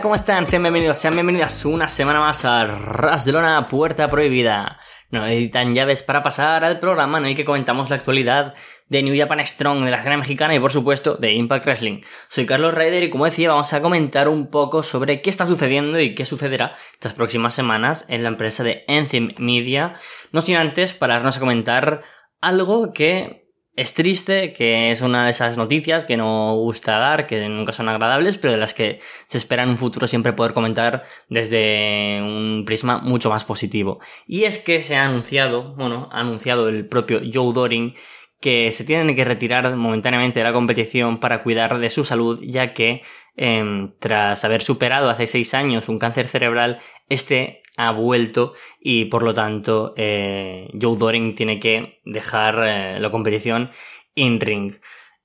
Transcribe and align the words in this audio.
¿cómo 0.00 0.14
están? 0.14 0.46
Sean 0.46 0.62
bienvenidos, 0.62 0.96
sean 0.96 1.14
bienvenidas 1.14 1.66
una 1.66 1.86
semana 1.86 2.18
más 2.18 2.46
a 2.46 2.64
Ras 2.64 3.26
de 3.26 3.32
Lona 3.32 3.66
Puerta 3.66 4.08
Prohibida. 4.08 4.78
Nos 5.10 5.28
editan 5.28 5.74
llaves 5.74 6.02
para 6.02 6.22
pasar 6.22 6.64
al 6.64 6.78
programa 6.78 7.18
en 7.18 7.26
el 7.26 7.34
que 7.34 7.44
comentamos 7.44 7.90
la 7.90 7.96
actualidad 7.96 8.54
de 8.88 9.02
New 9.02 9.14
Japan 9.18 9.44
Strong, 9.44 9.84
de 9.84 9.90
la 9.90 9.98
escena 9.98 10.16
mexicana 10.16 10.54
y 10.54 10.60
por 10.60 10.72
supuesto 10.72 11.16
de 11.16 11.32
Impact 11.32 11.66
Wrestling. 11.66 12.00
Soy 12.28 12.46
Carlos 12.46 12.74
Raider 12.74 13.02
y 13.02 13.10
como 13.10 13.26
decía 13.26 13.50
vamos 13.50 13.70
a 13.74 13.82
comentar 13.82 14.28
un 14.28 14.50
poco 14.50 14.82
sobre 14.82 15.20
qué 15.20 15.28
está 15.28 15.46
sucediendo 15.46 16.00
y 16.00 16.14
qué 16.14 16.24
sucederá 16.24 16.74
estas 16.94 17.12
próximas 17.12 17.52
semanas 17.52 18.06
en 18.08 18.22
la 18.22 18.30
empresa 18.30 18.64
de 18.64 18.84
Enzyme 18.88 19.34
Media. 19.36 19.94
No 20.30 20.40
sin 20.40 20.56
antes 20.56 20.94
pararnos 20.94 21.36
a 21.36 21.40
comentar 21.40 22.02
algo 22.40 22.94
que 22.94 23.41
es 23.74 23.94
triste, 23.94 24.52
que 24.52 24.90
es 24.90 25.00
una 25.00 25.24
de 25.24 25.30
esas 25.30 25.56
noticias 25.56 26.04
que 26.04 26.16
no 26.16 26.56
gusta 26.56 26.98
dar, 26.98 27.26
que 27.26 27.48
nunca 27.48 27.72
son 27.72 27.88
agradables, 27.88 28.36
pero 28.36 28.52
de 28.52 28.58
las 28.58 28.74
que 28.74 29.00
se 29.26 29.38
espera 29.38 29.62
en 29.62 29.70
un 29.70 29.78
futuro 29.78 30.06
siempre 30.06 30.34
poder 30.34 30.52
comentar 30.52 31.04
desde 31.28 32.20
un 32.22 32.64
prisma 32.66 32.98
mucho 32.98 33.30
más 33.30 33.44
positivo. 33.44 34.00
Y 34.26 34.44
es 34.44 34.58
que 34.58 34.82
se 34.82 34.96
ha 34.96 35.04
anunciado, 35.04 35.74
bueno, 35.74 36.08
ha 36.12 36.20
anunciado 36.20 36.68
el 36.68 36.86
propio 36.86 37.20
Joe 37.20 37.52
Doring 37.54 37.94
que 38.40 38.72
se 38.72 38.84
tienen 38.84 39.14
que 39.14 39.24
retirar 39.24 39.74
momentáneamente 39.76 40.40
de 40.40 40.44
la 40.44 40.52
competición 40.52 41.18
para 41.18 41.42
cuidar 41.42 41.78
de 41.78 41.88
su 41.88 42.04
salud, 42.04 42.42
ya 42.42 42.74
que 42.74 43.02
em, 43.36 43.92
tras 43.98 44.44
haber 44.44 44.62
superado 44.62 45.10
hace 45.10 45.26
seis 45.26 45.54
años 45.54 45.88
un 45.88 45.98
cáncer 45.98 46.28
cerebral, 46.28 46.78
este 47.08 47.62
ha 47.76 47.90
vuelto 47.92 48.54
y 48.80 49.06
por 49.06 49.22
lo 49.22 49.34
tanto 49.34 49.94
eh, 49.96 50.68
Joe 50.80 50.96
Doring 50.96 51.34
tiene 51.34 51.58
que 51.58 52.00
dejar 52.04 52.62
eh, 52.66 53.00
la 53.00 53.10
competición 53.10 53.70
in 54.14 54.40
ring. 54.40 54.74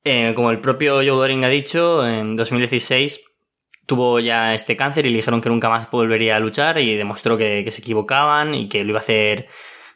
Eh, 0.04 0.32
como 0.36 0.52
el 0.52 0.60
propio 0.62 0.96
Joe 0.96 1.08
Doring 1.08 1.44
ha 1.44 1.50
dicho, 1.50 2.08
en 2.08 2.36
2016 2.36 3.22
tuvo 3.86 4.20
ya 4.20 4.54
este 4.54 4.76
cáncer 4.76 5.06
y 5.06 5.10
le 5.10 5.18
dijeron 5.18 5.42
que 5.42 5.50
nunca 5.50 5.70
más 5.70 5.90
volvería 5.90 6.36
a 6.36 6.40
luchar 6.40 6.78
y 6.78 6.96
demostró 6.96 7.38
que, 7.38 7.66
se 7.72 7.82
equivocaban 7.82 8.54
y 8.54 8.70
que 8.70 8.84
lo 8.84 8.90
iba 8.90 9.00
a 9.00 9.02
hacer 9.02 9.48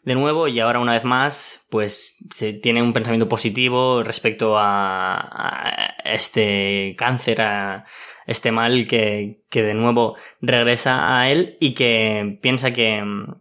de 0.03 0.15
nuevo 0.15 0.47
y 0.47 0.59
ahora 0.59 0.79
una 0.79 0.93
vez 0.93 1.03
más 1.03 1.65
pues 1.69 2.17
se 2.33 2.53
tiene 2.53 2.81
un 2.81 2.93
pensamiento 2.93 3.27
positivo 3.27 4.03
respecto 4.03 4.55
a, 4.57 5.95
este 6.03 6.95
cáncer, 6.97 7.41
a, 7.41 7.85
este 8.25 8.51
mal 8.51 8.87
que, 8.87 9.43
que 9.49 9.63
de 9.63 9.73
nuevo 9.73 10.15
regresa 10.41 11.19
a 11.19 11.29
él 11.29 11.57
y 11.59 11.73
que 11.73 12.39
piensa 12.41 12.71
que 12.73 13.03
mm, 13.03 13.35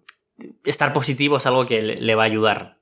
estar 0.64 0.92
positivo 0.92 1.38
es 1.38 1.47
algo 1.47 1.66
que 1.66 1.83
le 1.83 2.14
va 2.14 2.25
a 2.25 2.27
ayudar, 2.27 2.78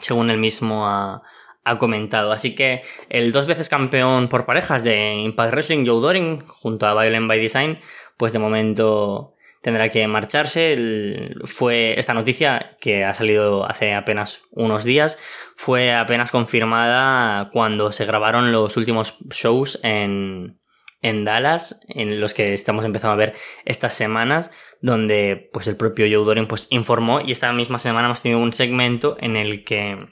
según 0.00 0.30
él 0.30 0.38
mismo 0.38 0.86
ha, 0.86 1.22
ha 1.64 1.78
comentado. 1.78 2.32
Así 2.32 2.54
que 2.54 2.82
el 3.08 3.32
dos 3.32 3.46
veces 3.46 3.68
campeón 3.68 4.28
por 4.28 4.46
parejas 4.46 4.84
de 4.84 5.14
Impact 5.14 5.52
Wrestling, 5.52 5.86
Joe 5.86 6.00
Doring, 6.00 6.46
junto 6.46 6.86
a 6.86 7.00
Violent 7.00 7.28
by 7.28 7.40
Design, 7.40 7.78
pues 8.16 8.32
de 8.32 8.38
momento 8.38 9.34
tendrá 9.60 9.88
que 9.88 10.06
marcharse. 10.06 11.34
fue 11.44 11.98
esta 11.98 12.14
noticia 12.14 12.76
que 12.80 13.04
ha 13.04 13.14
salido 13.14 13.68
hace 13.68 13.94
apenas 13.94 14.42
unos 14.50 14.84
días, 14.84 15.18
fue 15.56 15.92
apenas 15.92 16.30
confirmada 16.30 17.50
cuando 17.52 17.92
se 17.92 18.06
grabaron 18.06 18.52
los 18.52 18.76
últimos 18.76 19.18
shows 19.30 19.78
en, 19.82 20.58
en 21.02 21.24
Dallas, 21.24 21.80
en 21.88 22.20
los 22.20 22.34
que 22.34 22.52
estamos 22.52 22.84
empezando 22.84 23.12
a 23.12 23.26
ver 23.26 23.34
estas 23.64 23.94
semanas, 23.94 24.50
donde 24.80 25.50
pues 25.52 25.66
el 25.66 25.76
propio 25.76 26.06
Joe 26.06 26.24
Doring 26.24 26.46
pues 26.46 26.66
informó 26.70 27.20
y 27.20 27.32
esta 27.32 27.52
misma 27.52 27.78
semana 27.78 28.06
hemos 28.06 28.22
tenido 28.22 28.40
un 28.40 28.52
segmento 28.52 29.16
en 29.20 29.36
el 29.36 29.64
que 29.64 30.08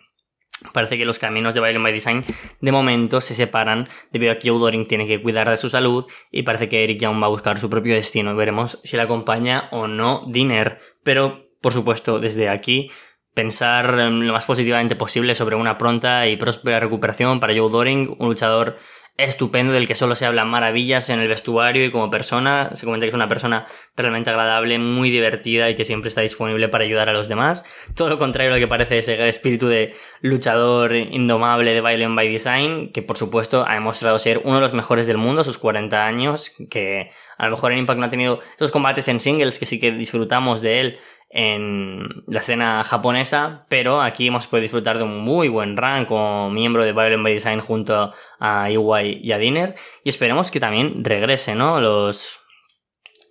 parece 0.73 0.99
que 0.99 1.05
los 1.05 1.19
caminos 1.19 1.55
de 1.55 1.61
Violent 1.61 1.83
by 1.83 1.93
Design 1.93 2.25
de 2.61 2.73
momento 2.73 3.21
se 3.21 3.35
separan 3.35 3.89
debido 4.13 4.33
a 4.33 4.37
que 4.37 4.51
Joe 4.51 4.59
Doring 4.59 4.87
tiene 4.87 5.07
que 5.07 5.23
cuidar 5.23 5.49
de 5.49 5.57
su 5.57 5.71
salud 5.71 6.07
y 6.31 6.43
parece 6.43 6.69
que 6.69 6.85
Eric 6.85 7.01
Young 7.01 7.23
va 7.23 7.27
a 7.27 7.31
buscar 7.31 7.59
su 7.59 7.71
propio 7.71 7.95
destino. 7.95 8.35
Veremos 8.35 8.81
si 8.85 8.97
le 8.97 9.03
acompaña 9.03 9.69
o 9.71 9.87
no 9.87 10.25
Dinner, 10.29 10.79
pero 11.03 11.49
por 11.61 11.73
supuesto 11.73 12.21
desde 12.21 12.49
aquí 12.49 12.91
pensar 13.35 13.95
lo 13.95 14.33
más 14.33 14.47
positivamente 14.47 14.97
posible 14.97 15.35
sobre 15.37 15.55
una 15.55 15.79
pronta 15.79 16.27
y 16.27 16.37
próspera 16.37 16.81
recuperación 16.81 17.39
para 17.39 17.55
Joe 17.57 17.71
Doring, 17.71 18.17
un 18.19 18.29
luchador 18.29 18.79
estupendo 19.19 19.73
del 19.73 19.89
que 19.89 19.97
solo 19.97 20.15
se 20.15 20.25
hablan 20.25 20.49
maravillas 20.49 21.11
en 21.11 21.19
el 21.19 21.27
vestuario 21.27 21.85
y 21.85 21.91
como 21.91 22.09
persona. 22.09 22.71
Se 22.75 22.85
comenta 22.87 23.05
que 23.05 23.09
es 23.09 23.15
una 23.15 23.27
persona 23.29 23.67
realmente 23.97 24.31
agradable, 24.31 24.79
muy 24.79 25.11
divertida 25.11 25.69
y 25.69 25.75
que 25.75 25.85
siempre 25.85 26.09
está 26.09 26.21
disponible 26.21 26.69
para 26.69 26.85
ayudar 26.85 27.09
a 27.09 27.13
los 27.13 27.29
demás. 27.29 27.65
Todo 27.97 28.09
lo 28.09 28.19
contrario 28.19 28.53
a 28.53 28.55
lo 28.55 28.61
que 28.61 28.69
parece 28.69 28.99
ese 28.99 29.29
espíritu 29.29 29.67
de 29.67 29.95
luchador 30.21 30.95
indomable 30.95 31.75
de 31.75 31.81
Violent 31.81 32.15
by 32.15 32.29
Design, 32.29 32.93
que 32.93 33.03
por 33.03 33.19
supuesto 33.19 33.67
ha 33.67 33.75
demostrado 33.75 34.19
ser 34.21 34.41
uno 34.45 34.57
de 34.57 34.63
los 34.63 34.73
mejores 34.73 35.09
del 35.09 35.19
mundo 35.19 35.41
a 35.41 35.45
sus 35.45 35.59
40 35.59 36.07
años, 36.07 36.53
que 36.71 37.11
a 37.37 37.47
lo 37.47 37.51
mejor 37.51 37.73
en 37.73 37.79
Impact 37.79 37.99
no 37.99 38.07
ha 38.07 38.11
tenido 38.11 38.41
esos 38.55 38.71
combates 38.71 39.09
en 39.09 39.19
singles 39.19 39.59
que 39.59 39.67
sí 39.67 39.81
que 39.81 39.91
disfrutamos 39.91 40.61
de 40.61 40.81
él 40.81 40.99
en 41.31 42.25
la 42.27 42.41
escena 42.41 42.83
japonesa, 42.85 43.67
pero 43.69 44.01
aquí 44.01 44.29
hemos 44.29 44.47
podido 44.47 44.63
disfrutar 44.63 44.97
de 44.97 45.05
un 45.05 45.19
muy 45.19 45.49
buen 45.49 45.77
run 45.77 46.07
como 46.07 46.51
miembro 46.51 46.85
de 46.85 46.93
Violent 46.93 47.23
by 47.23 47.35
Design 47.35 47.61
junto 47.61 48.13
a 48.41 48.71
Iwai 48.71 49.21
y 49.23 49.33
a 49.33 49.39
Dinner 49.39 49.75
y 50.05 50.09
esperemos 50.09 50.51
que 50.51 50.61
también 50.61 51.05
regrese, 51.05 51.55
¿no? 51.55 51.81
Los, 51.81 52.41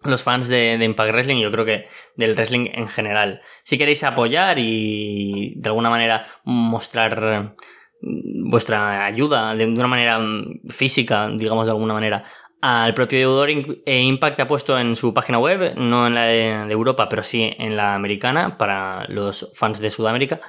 los 0.03 0.23
fans 0.23 0.47
de, 0.47 0.77
Impact 0.81 1.11
Wrestling, 1.11 1.41
yo 1.41 1.51
creo 1.51 1.65
que 1.65 1.87
del 2.15 2.35
wrestling 2.35 2.67
en 2.71 2.87
general. 2.87 3.41
Si 3.63 3.77
queréis 3.77 4.03
apoyar 4.03 4.59
y 4.59 5.55
de 5.57 5.69
alguna 5.69 5.89
manera 5.89 6.25
mostrar 6.43 7.55
vuestra 7.99 9.05
ayuda 9.05 9.55
de 9.55 9.65
una 9.65 9.87
manera 9.87 10.19
física, 10.69 11.29
digamos 11.35 11.65
de 11.65 11.71
alguna 11.71 11.95
manera, 11.95 12.23
al 12.61 12.93
propio 12.93 13.19
deudor 13.19 13.49
e 13.49 14.01
Impact 14.01 14.39
ha 14.39 14.47
puesto 14.47 14.77
en 14.79 14.95
su 14.95 15.13
página 15.13 15.39
web, 15.39 15.75
no 15.75 16.07
en 16.07 16.15
la 16.15 16.23
de, 16.23 16.71
Europa, 16.71 17.07
pero 17.09 17.23
sí 17.23 17.53
en 17.57 17.75
la 17.77 17.95
americana, 17.95 18.57
para 18.57 19.05
los 19.09 19.51
fans 19.53 19.79
de 19.79 19.89
Sudamérica, 19.89 20.41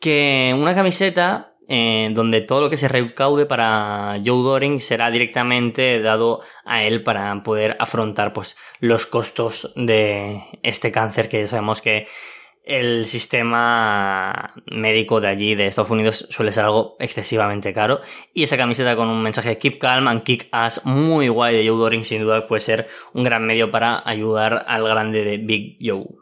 que 0.00 0.54
una 0.56 0.74
camiseta 0.74 1.54
eh, 1.68 2.10
donde 2.12 2.42
todo 2.42 2.62
lo 2.62 2.70
que 2.70 2.76
se 2.76 2.88
recaude 2.88 3.46
para 3.46 4.20
Joe 4.24 4.42
Doring 4.42 4.80
será 4.80 5.10
directamente 5.10 6.00
dado 6.00 6.40
a 6.64 6.84
él 6.84 7.02
para 7.02 7.42
poder 7.42 7.76
afrontar 7.78 8.32
pues, 8.32 8.56
los 8.80 9.06
costos 9.06 9.72
de 9.76 10.42
este 10.62 10.90
cáncer 10.90 11.28
que 11.28 11.46
sabemos 11.46 11.80
que 11.80 12.08
el 12.64 13.06
sistema 13.06 14.54
médico 14.70 15.20
de 15.20 15.28
allí, 15.28 15.54
de 15.54 15.66
Estados 15.66 15.90
Unidos, 15.90 16.26
suele 16.30 16.52
ser 16.52 16.64
algo 16.64 16.96
excesivamente 16.98 17.72
caro. 17.72 18.00
Y 18.32 18.44
esa 18.44 18.56
camiseta 18.56 18.96
con 18.96 19.08
un 19.08 19.22
mensaje 19.22 19.58
Keep 19.58 19.78
Calm 19.78 20.08
and 20.08 20.22
Kick 20.22 20.48
Ass 20.52 20.82
muy 20.84 21.28
guay 21.28 21.56
de 21.56 21.68
Joe 21.68 21.78
Doring, 21.78 22.04
sin 22.04 22.22
duda 22.22 22.46
puede 22.46 22.60
ser 22.60 22.88
un 23.14 23.24
gran 23.24 23.44
medio 23.44 23.70
para 23.70 24.02
ayudar 24.08 24.64
al 24.68 24.84
grande 24.84 25.24
de 25.24 25.38
Big 25.38 25.78
Joe. 25.80 26.21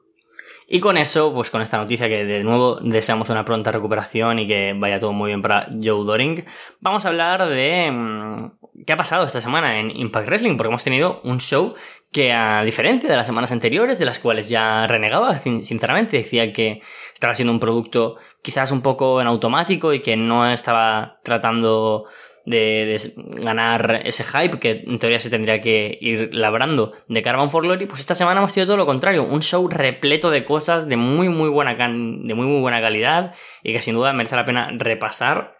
Y 0.72 0.78
con 0.78 0.96
eso, 0.96 1.34
pues 1.34 1.50
con 1.50 1.62
esta 1.62 1.78
noticia 1.78 2.08
que 2.08 2.24
de 2.24 2.44
nuevo 2.44 2.76
deseamos 2.80 3.28
una 3.28 3.44
pronta 3.44 3.72
recuperación 3.72 4.38
y 4.38 4.46
que 4.46 4.72
vaya 4.76 5.00
todo 5.00 5.12
muy 5.12 5.30
bien 5.30 5.42
para 5.42 5.66
Joe 5.66 6.04
Doring, 6.04 6.44
vamos 6.78 7.04
a 7.04 7.08
hablar 7.08 7.48
de 7.48 7.90
mm, 7.90 8.84
qué 8.86 8.92
ha 8.92 8.96
pasado 8.96 9.24
esta 9.24 9.40
semana 9.40 9.80
en 9.80 9.90
Impact 9.90 10.28
Wrestling, 10.28 10.56
porque 10.56 10.68
hemos 10.68 10.84
tenido 10.84 11.22
un 11.24 11.40
show 11.40 11.74
que 12.12 12.32
a 12.32 12.62
diferencia 12.62 13.10
de 13.10 13.16
las 13.16 13.26
semanas 13.26 13.50
anteriores, 13.50 13.98
de 13.98 14.04
las 14.04 14.20
cuales 14.20 14.48
ya 14.48 14.86
renegaba, 14.86 15.34
sinceramente, 15.34 16.18
decía 16.18 16.52
que 16.52 16.80
estaba 17.12 17.34
siendo 17.34 17.52
un 17.52 17.58
producto 17.58 18.18
quizás 18.40 18.70
un 18.70 18.80
poco 18.80 19.20
en 19.20 19.26
automático 19.26 19.92
y 19.92 19.98
que 19.98 20.16
no 20.16 20.48
estaba 20.48 21.18
tratando 21.24 22.04
de, 22.46 23.12
ganar 23.42 24.02
ese 24.04 24.24
hype 24.24 24.58
que 24.58 24.84
en 24.86 24.98
teoría 24.98 25.20
se 25.20 25.30
tendría 25.30 25.60
que 25.60 25.98
ir 26.00 26.30
labrando 26.32 26.92
de 27.08 27.22
Caravan 27.22 27.50
for 27.50 27.62
Glory, 27.62 27.86
pues 27.86 28.00
esta 28.00 28.14
semana 28.14 28.40
hemos 28.40 28.52
tenido 28.52 28.68
todo 28.68 28.76
lo 28.76 28.86
contrario, 28.86 29.24
un 29.24 29.42
show 29.42 29.68
repleto 29.68 30.30
de 30.30 30.44
cosas 30.44 30.88
de 30.88 30.96
muy 30.96 31.28
muy 31.28 31.48
buena 31.48 31.74
de 31.74 32.34
muy 32.34 32.46
muy 32.46 32.60
buena 32.60 32.80
calidad 32.80 33.34
y 33.62 33.72
que 33.72 33.80
sin 33.80 33.94
duda 33.94 34.12
merece 34.12 34.36
la 34.36 34.44
pena 34.44 34.70
repasar. 34.76 35.56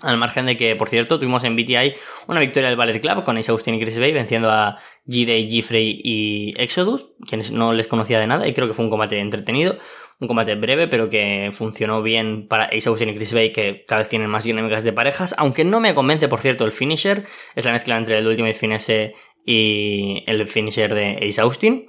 Al 0.00 0.18
margen 0.18 0.44
de 0.44 0.56
que, 0.58 0.76
por 0.76 0.90
cierto, 0.90 1.18
tuvimos 1.18 1.44
en 1.44 1.56
BTI 1.56 1.94
una 2.26 2.40
victoria 2.40 2.68
del 2.68 2.76
Ballet 2.76 3.00
Club 3.00 3.24
con 3.24 3.38
Ace 3.38 3.50
Austin 3.50 3.74
y 3.74 3.80
Chris 3.80 3.98
Bay 3.98 4.12
venciendo 4.12 4.50
a 4.50 4.76
G-Day, 5.06 5.48
Giffrey 5.48 5.98
y 6.02 6.52
Exodus, 6.60 7.12
quienes 7.26 7.52
no 7.52 7.72
les 7.72 7.88
conocía 7.88 8.18
de 8.18 8.26
nada 8.26 8.46
y 8.46 8.52
creo 8.52 8.68
que 8.68 8.74
fue 8.74 8.84
un 8.84 8.90
combate 8.90 9.18
entretenido 9.18 9.78
un 10.20 10.28
combate 10.28 10.54
breve, 10.54 10.88
pero 10.88 11.10
que 11.10 11.50
funcionó 11.52 12.02
bien 12.02 12.46
para 12.48 12.64
Ace 12.64 12.88
Austin 12.88 13.08
y 13.10 13.14
Chris 13.14 13.32
Bay, 13.32 13.52
que 13.52 13.84
cada 13.86 14.00
vez 14.00 14.08
tienen 14.08 14.30
más 14.30 14.44
dinámicas 14.44 14.84
de 14.84 14.92
parejas. 14.92 15.34
Aunque 15.38 15.64
no 15.64 15.80
me 15.80 15.94
convence, 15.94 16.28
por 16.28 16.40
cierto, 16.40 16.64
el 16.64 16.72
finisher. 16.72 17.24
Es 17.54 17.64
la 17.64 17.72
mezcla 17.72 17.96
entre 17.96 18.18
el 18.18 18.26
Ultimate 18.26 18.54
Finesse 18.54 19.14
y 19.44 20.24
el 20.26 20.46
finisher 20.48 20.94
de 20.94 21.18
Ace 21.28 21.40
Austin. 21.40 21.86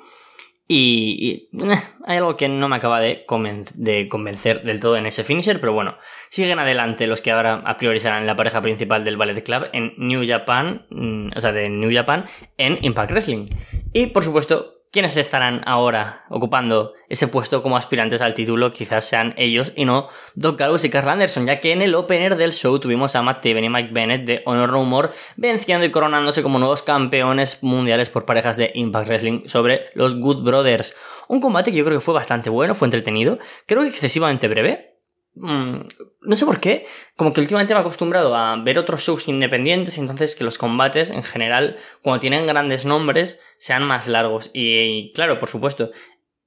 Y, 0.67 1.49
eh, 1.53 1.69
hay 2.05 2.17
algo 2.17 2.35
que 2.35 2.49
no 2.49 2.67
me 2.67 2.77
acaba 2.77 2.99
de, 2.99 3.25
convencer 3.25 4.63
del 4.63 4.79
todo 4.79 4.97
en 4.97 5.05
ese 5.05 5.23
finisher, 5.23 5.59
pero 5.59 5.73
bueno, 5.73 5.95
siguen 6.29 6.57
adelante 6.57 7.05
los 7.05 7.21
que 7.21 7.31
ahora 7.31 7.61
a 7.65 7.77
priori 7.77 7.99
serán 7.99 8.25
la 8.25 8.35
pareja 8.35 8.61
principal 8.61 9.03
del 9.03 9.17
Ballet 9.17 9.43
Club 9.43 9.67
en 9.73 9.93
New 9.97 10.27
Japan, 10.27 10.87
mm, 10.89 11.29
o 11.35 11.39
sea, 11.39 11.51
de 11.51 11.69
New 11.69 11.93
Japan 11.93 12.25
en 12.57 12.83
Impact 12.83 13.11
Wrestling. 13.11 13.47
Y 13.93 14.07
por 14.07 14.23
supuesto, 14.23 14.74
¿Quiénes 14.95 15.17
estarán 15.17 15.61
ahora 15.65 16.23
ocupando 16.29 16.93
ese 17.09 17.27
puesto 17.27 17.61
como 17.61 17.75
aspirantes 17.75 18.21
al 18.21 18.33
título? 18.33 18.71
Quizás 18.71 19.03
sean 19.03 19.33
ellos 19.35 19.73
y 19.75 19.83
no 19.83 20.07
Doc 20.35 20.57
Gallows 20.57 20.85
y 20.85 20.89
Carl 20.89 21.09
Anderson, 21.09 21.45
ya 21.45 21.59
que 21.59 21.73
en 21.73 21.81
el 21.81 21.95
opener 21.95 22.37
del 22.37 22.53
show 22.53 22.79
tuvimos 22.79 23.13
a 23.13 23.21
Matt 23.21 23.43
Taven 23.43 23.65
y 23.65 23.69
Mike 23.69 23.89
Bennett 23.91 24.25
de 24.25 24.41
Honor 24.45 24.71
No 24.71 24.85
More 24.85 25.09
venciendo 25.35 25.85
y 25.85 25.91
coronándose 25.91 26.41
como 26.41 26.59
nuevos 26.59 26.81
campeones 26.81 27.61
mundiales 27.61 28.09
por 28.09 28.23
parejas 28.23 28.55
de 28.55 28.71
Impact 28.73 29.09
Wrestling 29.09 29.41
sobre 29.47 29.87
los 29.95 30.17
Good 30.17 30.43
Brothers. 30.43 30.95
Un 31.27 31.41
combate 31.41 31.73
que 31.73 31.77
yo 31.77 31.83
creo 31.83 31.97
que 31.97 32.05
fue 32.05 32.13
bastante 32.13 32.49
bueno, 32.49 32.73
fue 32.73 32.85
entretenido, 32.85 33.37
creo 33.65 33.81
que 33.81 33.89
excesivamente 33.89 34.47
breve, 34.47 34.94
Mm, 35.35 35.81
no 36.21 36.35
sé 36.37 36.45
por 36.45 36.59
qué, 36.61 36.85
como 37.17 37.33
que 37.33 37.41
últimamente 37.41 37.73
me 37.73 37.79
he 37.79 37.81
acostumbrado 37.81 38.35
a 38.35 38.55
ver 38.63 38.79
otros 38.79 39.01
shows 39.01 39.27
independientes, 39.27 39.97
entonces 39.97 40.35
que 40.35 40.45
los 40.45 40.57
combates 40.57 41.11
en 41.11 41.23
general, 41.23 41.77
cuando 42.01 42.21
tienen 42.21 42.47
grandes 42.47 42.85
nombres, 42.85 43.41
sean 43.57 43.83
más 43.83 44.07
largos. 44.07 44.49
Y, 44.53 45.11
claro, 45.13 45.37
por 45.37 45.49
supuesto, 45.49 45.91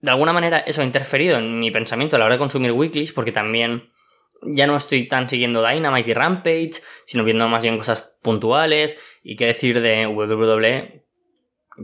de 0.00 0.11
alguna 0.11 0.32
manera 0.32 0.58
eso 0.61 0.81
ha 0.81 0.85
interferido 0.85 1.38
en 1.38 1.61
mi 1.61 1.70
pensamiento 1.70 2.17
a 2.17 2.19
la 2.19 2.25
hora 2.26 2.35
de 2.35 2.38
consumir 2.38 2.73
weeklies, 2.73 3.12
porque 3.12 3.32
también 3.32 3.88
ya 4.43 4.67
no 4.67 4.76
estoy 4.76 5.06
tan 5.06 5.29
siguiendo 5.29 5.67
Dynamite 5.67 6.11
y 6.11 6.14
Rampage, 6.14 6.82
sino 7.05 7.25
viendo 7.25 7.49
más 7.49 7.62
bien 7.62 7.76
cosas 7.76 8.11
puntuales. 8.23 8.96
Y 9.23 9.37
qué 9.37 9.46
decir 9.46 9.81
de 9.81 10.06
WWE, 10.06 11.05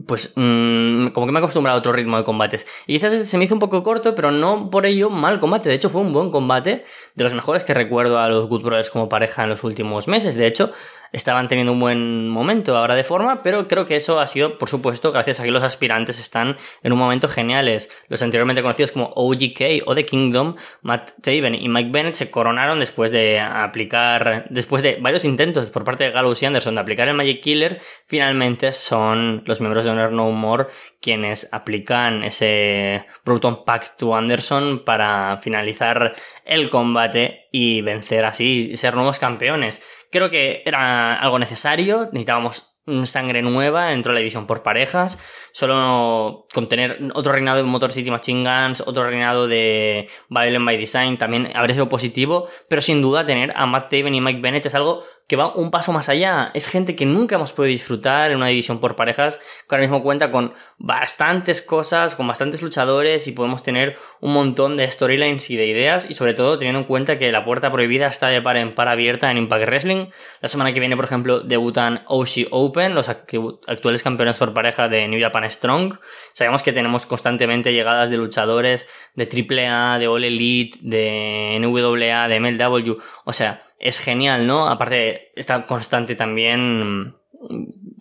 pues 0.06 0.32
mmm, 0.36 1.08
como 1.08 1.26
que 1.26 1.32
me 1.32 1.38
he 1.38 1.42
acostumbrado 1.42 1.76
a 1.76 1.80
otro 1.80 1.92
ritmo 1.92 2.16
de 2.16 2.24
combates. 2.24 2.66
Y 2.86 2.94
quizás 2.94 3.26
se 3.26 3.38
me 3.38 3.44
hizo 3.44 3.54
un 3.54 3.60
poco 3.60 3.82
corto, 3.82 4.14
pero 4.14 4.30
no 4.30 4.70
por 4.70 4.86
ello 4.86 5.10
mal 5.10 5.40
combate. 5.40 5.68
De 5.68 5.74
hecho, 5.74 5.90
fue 5.90 6.00
un 6.00 6.12
buen 6.12 6.30
combate, 6.30 6.84
de 7.14 7.24
los 7.24 7.34
mejores 7.34 7.64
que 7.64 7.74
recuerdo 7.74 8.18
a 8.18 8.28
los 8.28 8.48
Good 8.48 8.62
Brothers 8.62 8.90
como 8.90 9.08
pareja 9.08 9.44
en 9.44 9.50
los 9.50 9.64
últimos 9.64 10.08
meses. 10.08 10.34
De 10.34 10.46
hecho, 10.46 10.72
estaban 11.14 11.48
teniendo 11.48 11.72
un 11.72 11.80
buen 11.80 12.28
momento 12.28 12.76
ahora 12.76 12.96
de 12.96 13.04
forma, 13.04 13.42
pero 13.42 13.68
creo 13.68 13.86
que 13.86 13.96
eso 13.96 14.18
ha 14.18 14.26
sido, 14.26 14.58
por 14.58 14.68
supuesto, 14.68 15.12
gracias 15.12 15.38
a 15.38 15.44
que 15.44 15.52
los 15.52 15.62
aspirantes 15.62 16.18
están 16.18 16.56
en 16.82 16.92
un 16.92 16.98
momento 16.98 17.28
geniales. 17.28 17.88
Los 18.08 18.20
anteriormente 18.22 18.62
conocidos 18.62 18.90
como 18.90 19.12
OGK 19.14 19.86
o 19.86 19.94
The 19.94 20.04
Kingdom, 20.04 20.56
Matt 20.82 21.12
Taven 21.22 21.54
y 21.54 21.68
Mike 21.68 21.90
Bennett 21.92 22.14
se 22.14 22.30
coronaron 22.30 22.80
después 22.80 23.12
de 23.12 23.38
aplicar, 23.38 24.46
después 24.50 24.82
de 24.82 24.98
varios 25.00 25.24
intentos 25.24 25.70
por 25.70 25.84
parte 25.84 26.04
de 26.04 26.10
Gallows 26.10 26.42
y 26.42 26.46
Anderson 26.46 26.74
de 26.74 26.80
aplicar 26.80 27.06
el 27.06 27.14
Magic 27.14 27.40
Killer, 27.40 27.80
finalmente 28.06 28.72
son 28.72 29.44
los 29.46 29.60
miembros 29.60 29.84
de 29.84 29.90
Honor 29.90 30.10
No 30.10 30.30
More 30.32 30.66
quienes 31.00 31.48
aplican 31.52 32.24
ese 32.24 33.06
Bruton 33.24 33.64
Pact 33.64 33.98
to 33.98 34.16
Anderson 34.16 34.84
para 34.84 35.38
finalizar 35.38 36.14
el 36.44 36.70
combate 36.70 37.43
y 37.56 37.82
vencer 37.82 38.24
así 38.24 38.70
y 38.72 38.76
ser 38.76 38.96
nuevos 38.96 39.20
campeones. 39.20 39.80
Creo 40.10 40.28
que 40.28 40.64
era 40.66 41.14
algo 41.20 41.38
necesario, 41.38 42.06
necesitábamos 42.06 42.73
sangre 43.04 43.42
nueva 43.42 43.86
dentro 43.86 44.10
de 44.12 44.14
la 44.14 44.20
división 44.20 44.46
por 44.46 44.62
parejas. 44.62 45.18
Solo 45.52 46.46
con 46.52 46.68
tener 46.68 46.98
otro 47.14 47.32
reinado 47.32 47.58
de 47.58 47.64
Motor 47.64 47.92
City 47.92 48.10
Machine 48.10 48.42
Guns, 48.42 48.82
otro 48.86 49.08
reinado 49.08 49.46
de 49.46 50.08
Violent 50.28 50.66
by 50.66 50.76
Design 50.76 51.16
también 51.16 51.50
habría 51.54 51.74
sido 51.74 51.88
positivo, 51.88 52.48
pero 52.68 52.82
sin 52.82 53.00
duda 53.00 53.24
tener 53.24 53.52
a 53.56 53.66
Matt 53.66 53.90
Taven 53.90 54.14
y 54.14 54.20
Mike 54.20 54.40
Bennett 54.40 54.66
es 54.66 54.74
algo 54.74 55.02
que 55.26 55.36
va 55.36 55.54
un 55.54 55.70
paso 55.70 55.92
más 55.92 56.08
allá. 56.08 56.50
Es 56.54 56.68
gente 56.68 56.96
que 56.96 57.06
nunca 57.06 57.36
hemos 57.36 57.52
podido 57.52 57.70
disfrutar 57.70 58.30
en 58.30 58.36
una 58.38 58.48
división 58.48 58.80
por 58.80 58.96
parejas, 58.96 59.38
que 59.68 59.74
ahora 59.74 59.82
mismo 59.82 60.02
cuenta 60.02 60.30
con 60.30 60.54
bastantes 60.78 61.62
cosas, 61.62 62.14
con 62.14 62.26
bastantes 62.26 62.62
luchadores 62.62 63.26
y 63.28 63.32
podemos 63.32 63.62
tener 63.62 63.96
un 64.20 64.34
montón 64.34 64.76
de 64.76 64.90
storylines 64.90 65.50
y 65.50 65.56
de 65.56 65.66
ideas 65.66 66.10
y 66.10 66.14
sobre 66.14 66.34
todo 66.34 66.58
teniendo 66.58 66.80
en 66.80 66.86
cuenta 66.86 67.16
que 67.16 67.32
la 67.32 67.44
puerta 67.44 67.72
prohibida 67.72 68.06
está 68.06 68.28
de 68.28 68.42
par 68.42 68.56
en 68.56 68.74
par 68.74 68.88
abierta 68.88 69.30
en 69.30 69.38
Impact 69.38 69.66
Wrestling. 69.66 70.06
La 70.40 70.48
semana 70.48 70.72
que 70.72 70.80
viene, 70.80 70.96
por 70.96 71.04
ejemplo, 71.04 71.40
debutan 71.40 72.02
Oshi 72.06 72.46
Open, 72.50 72.73
los 72.74 73.08
actuales 73.08 74.02
campeones 74.02 74.36
por 74.36 74.52
pareja 74.52 74.88
de 74.88 75.08
New 75.08 75.20
Japan 75.20 75.50
Strong. 75.50 75.98
Sabemos 76.32 76.62
que 76.62 76.72
tenemos 76.72 77.06
constantemente 77.06 77.72
llegadas 77.72 78.10
de 78.10 78.16
luchadores 78.16 78.86
de 79.14 79.24
AAA, 79.24 79.98
de 79.98 80.08
All 80.08 80.24
Elite, 80.24 80.78
de 80.82 81.58
NWA, 81.60 82.28
de 82.28 82.40
MLW. 82.40 82.98
O 83.24 83.32
sea, 83.32 83.62
es 83.78 84.00
genial, 84.00 84.46
¿no? 84.46 84.68
Aparte, 84.68 85.32
está 85.36 85.62
constante 85.64 86.14
también 86.16 87.10
mm, 87.10 87.14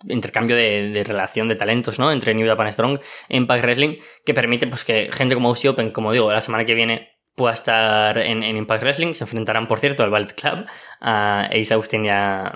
intercambio 0.08 0.56
de, 0.56 1.04
relación 1.06 1.48
de 1.48 1.56
talentos, 1.56 1.98
¿no? 1.98 2.10
Entre 2.10 2.34
New 2.34 2.46
Japan 2.46 2.72
Strong 2.72 2.98
e 3.28 3.36
Impact 3.36 3.62
Wrestling, 3.62 3.96
que 4.24 4.34
permite 4.34 4.66
pues 4.66 4.84
que 4.84 5.08
gente 5.12 5.34
como 5.34 5.48
Aussie 5.48 5.70
Open, 5.70 5.90
como 5.90 6.12
digo, 6.12 6.32
la 6.32 6.40
semana 6.40 6.64
que 6.64 6.74
viene 6.74 7.14
pueda 7.34 7.52
estar 7.52 8.18
en, 8.18 8.42
Impact 8.42 8.82
Wrestling. 8.82 9.12
Se 9.12 9.24
enfrentarán, 9.24 9.66
por 9.66 9.78
cierto, 9.78 10.02
al 10.02 10.10
Ballet 10.10 10.34
Club, 10.34 10.66
a 11.00 11.48
Ace 11.52 11.74
Austin 11.74 12.04
y 12.04 12.08
a, 12.08 12.54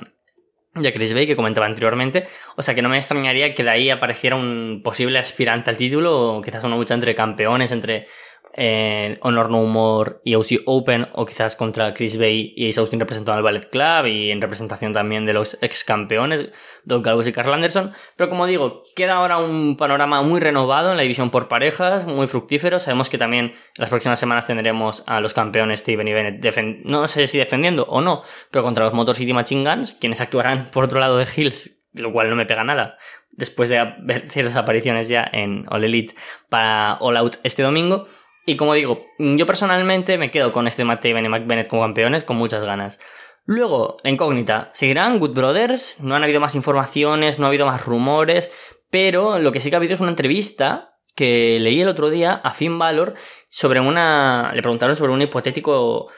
Chris 0.93 1.15
Bay, 1.15 1.27
que 1.27 1.37
comentaba 1.37 1.67
anteriormente. 1.67 2.27
O 2.57 2.63
sea 2.63 2.75
que 2.75 2.83
no 2.83 2.89
me 2.89 2.97
extrañaría 2.97 3.55
que 3.55 3.63
de 3.65 3.71
ahí 3.71 3.91
apareciera 3.91 4.37
un 4.37 4.81
posible 4.83 5.19
aspirante 5.19 5.71
al 5.71 5.77
título, 5.77 6.37
o 6.37 6.41
quizás 6.41 6.65
una 6.65 6.77
lucha 6.77 6.95
entre 6.95 7.15
campeones, 7.15 7.73
entre 7.73 8.07
eh, 8.55 9.17
Honor 9.21 9.51
No 9.51 9.63
More 9.65 10.17
y 10.25 10.35
OC 10.35 10.63
Open, 10.67 11.09
o 11.13 11.25
quizás 11.25 11.57
contra 11.57 11.95
Chris 11.95 12.19
Bay 12.19 12.53
y 12.57 12.69
Ace 12.69 12.81
Austin 12.81 13.01
representando 13.01 13.37
al 13.37 13.43
Ballet 13.43 13.71
Club 13.71 14.07
y 14.07 14.31
en 14.31 14.41
representación 14.41 14.93
también 14.93 15.27
de 15.27 15.33
los 15.33 15.59
ex 15.61 15.85
campeones, 15.85 16.51
Doug 16.85 17.03
Gallows 17.03 17.27
y 17.29 17.33
Carl 17.33 17.53
Anderson. 17.53 17.93
Pero 18.17 18.31
como 18.31 18.47
digo, 18.47 18.83
queda 18.97 19.15
ahora 19.15 19.39
un 19.39 19.77
panorama 19.77 20.23
muy 20.23 20.41
renovado 20.41 20.91
en 20.91 20.97
la 20.97 21.03
división 21.03 21.31
por 21.31 21.49
parejas, 21.49 22.07
muy 22.07 22.27
fructífero. 22.27 22.79
Sabemos 22.81 23.11
que 23.11 23.19
también 23.19 23.47
en 23.47 23.55
las 23.77 23.91
próximas 23.91 24.19
semanas 24.19 24.47
tendremos 24.47 25.05
a 25.07 25.21
los 25.21 25.35
campeones 25.35 25.81
Steven 25.81 26.09
y 26.09 26.13
Bennett, 26.13 26.85
no 26.85 27.07
sé 27.09 27.27
si 27.27 27.39
defendiendo 27.39 27.85
o 27.89 28.01
no, 28.01 28.23
pero 28.51 28.65
contra 28.65 28.85
los 28.85 28.93
Motor 28.93 29.15
City 29.15 29.33
Machine 29.33 29.69
Guns, 29.69 29.95
quienes 29.95 30.21
actuarán 30.21 30.69
por 30.73 30.85
otro 30.85 31.01
lado 31.01 31.19
de 31.19 31.27
Hills, 31.37 31.77
lo 31.93 32.13
cual 32.13 32.31
no 32.31 32.37
me 32.37 32.47
pega 32.47 32.65
nada, 32.65 32.99
después 33.31 33.69
de 33.69 33.95
ver 34.01 34.23
ciertas 34.23 34.57
apariciones 34.57 35.09
ya 35.09 35.29
en 35.33 35.65
All 35.69 35.85
Elite 35.85 36.15
para 36.49 36.95
All 37.01 37.17
Out 37.17 37.37
este 37.45 37.63
domingo. 37.63 38.07
Y 38.49 38.57
como 38.57 38.73
digo, 38.73 39.05
yo 39.19 39.45
personalmente 39.45 40.17
me 40.17 40.31
quedo 40.31 40.55
con 40.55 40.67
este 40.67 40.83
Matt 40.83 41.05
y 41.05 41.13
Mac 41.13 41.47
Bennett 41.47 41.69
como 41.69 41.83
campeones 41.83 42.25
con 42.25 42.39
muchas 42.39 42.65
ganas. 42.65 42.99
Luego, 43.45 43.99
la 44.03 44.09
incógnita, 44.09 44.71
¿seguirán 44.73 45.19
Good 45.19 45.35
Brothers? 45.35 46.01
No 46.01 46.15
han 46.15 46.25
habido 46.25 46.41
más 46.41 46.55
informaciones, 46.55 47.39
no 47.39 47.45
ha 47.45 47.49
habido 47.49 47.67
más 47.67 47.85
rumores, 47.85 48.51
pero 48.89 49.39
lo 49.39 49.53
que 49.53 49.61
sí 49.61 49.69
que 49.69 49.77
ha 49.77 49.81
habido 49.81 49.93
es 49.93 50.01
una 50.01 50.09
entrevista 50.09 50.95
que 51.15 51.59
leí 51.61 51.83
el 51.83 51.89
otro 51.89 52.09
día 52.09 52.41
a 52.43 52.55
Finn 52.55 52.79
Balor 52.79 53.13
sobre 53.51 53.81
una... 53.81 54.51
le 54.55 54.63
preguntaron 54.63 54.97
sobre 54.97 55.13
un 55.13 55.21
hipotético 55.21 56.09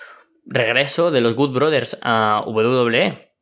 regreso 0.47 1.11
de 1.11 1.23
los 1.23 1.35
Good 1.35 1.53
Brothers 1.53 1.99
a 2.01 2.45
WWE. 2.47 3.33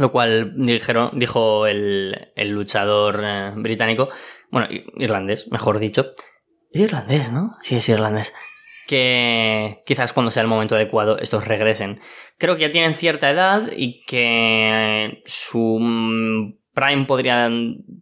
Lo 0.00 0.10
cual 0.10 0.54
dijeron, 0.56 1.10
dijo 1.12 1.66
el, 1.66 2.32
el 2.34 2.48
luchador 2.48 3.20
eh, 3.22 3.52
británico, 3.56 4.08
bueno, 4.50 4.68
irlandés, 4.96 5.52
mejor 5.52 5.78
dicho, 5.78 6.14
es 6.72 6.80
irlandés, 6.80 7.32
¿no? 7.32 7.52
Sí, 7.62 7.76
es 7.76 7.88
irlandés. 7.88 8.34
Que 8.86 9.82
quizás 9.84 10.12
cuando 10.12 10.30
sea 10.30 10.42
el 10.42 10.48
momento 10.48 10.76
adecuado 10.76 11.18
estos 11.18 11.46
regresen. 11.46 12.00
Creo 12.38 12.56
que 12.56 12.62
ya 12.62 12.72
tienen 12.72 12.94
cierta 12.94 13.30
edad 13.30 13.70
y 13.76 14.04
que 14.04 15.22
su 15.24 15.78
mm, 15.80 16.54
prime 16.76 17.06
podría 17.06 17.50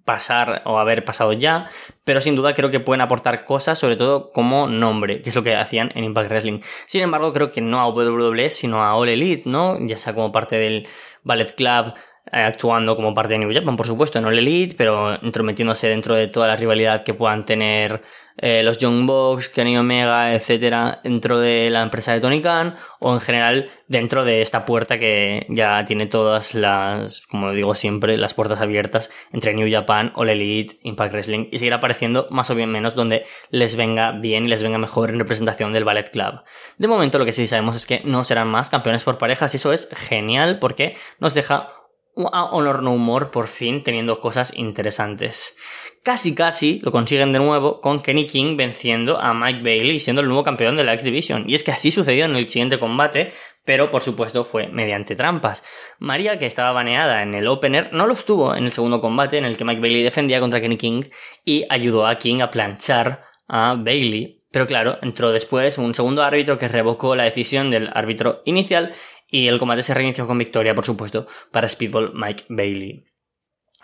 pasar 0.04 0.62
o 0.66 0.78
haber 0.78 1.04
pasado 1.04 1.32
ya, 1.32 1.68
pero 2.04 2.20
sin 2.20 2.34
duda 2.34 2.54
creo 2.54 2.72
que 2.72 2.80
pueden 2.80 3.00
aportar 3.00 3.44
cosas, 3.44 3.78
sobre 3.78 3.94
todo 3.94 4.32
como 4.32 4.66
nombre, 4.66 5.22
que 5.22 5.30
es 5.30 5.36
lo 5.36 5.44
que 5.44 5.54
hacían 5.54 5.92
en 5.94 6.02
Impact 6.02 6.28
Wrestling. 6.28 6.60
Sin 6.86 7.02
embargo, 7.02 7.32
creo 7.32 7.52
que 7.52 7.60
no 7.60 7.80
a 7.80 7.88
WWE, 7.88 8.50
sino 8.50 8.82
a 8.82 8.96
All 8.96 9.08
Elite, 9.08 9.48
¿no? 9.48 9.78
Ya 9.86 9.96
sea 9.96 10.12
como 10.12 10.32
parte 10.32 10.56
del 10.56 10.88
Ballet 11.22 11.54
Club, 11.54 11.94
eh, 11.94 12.02
actuando 12.42 12.96
como 12.96 13.14
parte 13.14 13.34
de 13.34 13.38
New 13.38 13.52
Japan, 13.52 13.76
por 13.76 13.86
supuesto, 13.86 14.20
no 14.20 14.28
el 14.28 14.38
Elite, 14.38 14.74
pero 14.76 15.18
intrometiéndose 15.22 15.88
dentro 15.88 16.16
de 16.16 16.26
toda 16.26 16.48
la 16.48 16.56
rivalidad 16.56 17.04
que 17.04 17.14
puedan 17.14 17.44
tener 17.44 18.02
eh, 18.36 18.64
los 18.64 18.78
Young 18.78 19.06
Bucks, 19.06 19.48
Kenny 19.48 19.76
Omega, 19.78 20.34
etcétera, 20.34 21.00
dentro 21.04 21.38
de 21.38 21.70
la 21.70 21.82
empresa 21.82 22.12
de 22.12 22.20
Tony 22.20 22.42
Khan, 22.42 22.74
o 22.98 23.14
en 23.14 23.20
general 23.20 23.70
dentro 23.86 24.24
de 24.24 24.42
esta 24.42 24.64
puerta 24.64 24.98
que 24.98 25.46
ya 25.48 25.84
tiene 25.84 26.06
todas 26.06 26.54
las, 26.54 27.24
como 27.28 27.52
digo 27.52 27.76
siempre, 27.76 28.16
las 28.16 28.34
puertas 28.34 28.60
abiertas 28.60 29.12
entre 29.32 29.54
New 29.54 29.70
Japan, 29.70 30.12
All 30.16 30.30
Elite, 30.30 30.80
Impact 30.82 31.12
Wrestling, 31.12 31.46
y 31.52 31.58
seguir 31.58 31.74
apareciendo 31.74 32.26
más 32.30 32.50
o 32.50 32.56
bien 32.56 32.70
menos 32.70 32.96
donde 32.96 33.24
les 33.50 33.76
venga 33.76 34.10
bien 34.10 34.46
y 34.46 34.48
les 34.48 34.64
venga 34.64 34.78
mejor 34.78 35.10
en 35.10 35.20
representación 35.20 35.72
del 35.72 35.84
Ballet 35.84 36.10
Club. 36.10 36.42
De 36.78 36.88
momento 36.88 37.20
lo 37.20 37.24
que 37.24 37.32
sí 37.32 37.46
sabemos 37.46 37.76
es 37.76 37.86
que 37.86 38.02
no 38.04 38.24
serán 38.24 38.48
más 38.48 38.70
campeones 38.70 39.04
por 39.04 39.18
parejas, 39.18 39.54
y 39.54 39.58
eso 39.58 39.72
es 39.72 39.88
genial 39.92 40.58
porque 40.58 40.96
nos 41.20 41.34
deja 41.34 41.83
a 42.32 42.44
Honor 42.44 42.82
No 42.82 42.96
More 42.96 43.26
por 43.26 43.46
fin 43.48 43.82
teniendo 43.82 44.20
cosas 44.20 44.56
interesantes. 44.56 45.56
Casi 46.02 46.34
casi 46.34 46.80
lo 46.80 46.92
consiguen 46.92 47.32
de 47.32 47.38
nuevo 47.38 47.80
con 47.80 48.00
Kenny 48.00 48.26
King 48.26 48.58
venciendo 48.58 49.18
a 49.18 49.32
Mike 49.32 49.62
Bailey 49.62 50.00
siendo 50.00 50.20
el 50.20 50.28
nuevo 50.28 50.42
campeón 50.42 50.76
de 50.76 50.84
la 50.84 50.92
X 50.92 51.02
Division. 51.02 51.44
Y 51.48 51.54
es 51.54 51.62
que 51.62 51.72
así 51.72 51.90
sucedió 51.90 52.26
en 52.26 52.36
el 52.36 52.48
siguiente 52.48 52.78
combate, 52.78 53.32
pero 53.64 53.90
por 53.90 54.02
supuesto 54.02 54.44
fue 54.44 54.68
mediante 54.68 55.16
trampas. 55.16 55.64
María, 55.98 56.36
que 56.38 56.44
estaba 56.44 56.72
baneada 56.72 57.22
en 57.22 57.34
el 57.34 57.46
opener, 57.46 57.92
no 57.94 58.06
lo 58.06 58.12
estuvo 58.12 58.54
en 58.54 58.64
el 58.64 58.70
segundo 58.70 59.00
combate 59.00 59.38
en 59.38 59.46
el 59.46 59.56
que 59.56 59.64
Mike 59.64 59.80
Bailey 59.80 60.02
defendía 60.02 60.40
contra 60.40 60.60
Kenny 60.60 60.76
King 60.76 61.04
y 61.42 61.64
ayudó 61.70 62.06
a 62.06 62.18
King 62.18 62.40
a 62.42 62.50
planchar 62.50 63.24
a 63.48 63.74
Bailey. 63.74 64.42
Pero 64.54 64.66
claro, 64.66 64.98
entró 65.02 65.32
después 65.32 65.78
un 65.78 65.94
segundo 65.94 66.22
árbitro 66.22 66.58
que 66.58 66.68
revocó 66.68 67.16
la 67.16 67.24
decisión 67.24 67.70
del 67.70 67.90
árbitro 67.92 68.42
inicial 68.44 68.92
y 69.28 69.48
el 69.48 69.58
combate 69.58 69.82
se 69.82 69.94
reinició 69.94 70.26
con 70.26 70.38
victoria, 70.38 70.74
por 70.74 70.84
supuesto, 70.84 71.26
para 71.50 71.68
Speedball 71.68 72.12
Mike 72.14 72.44
Bailey. 72.48 73.04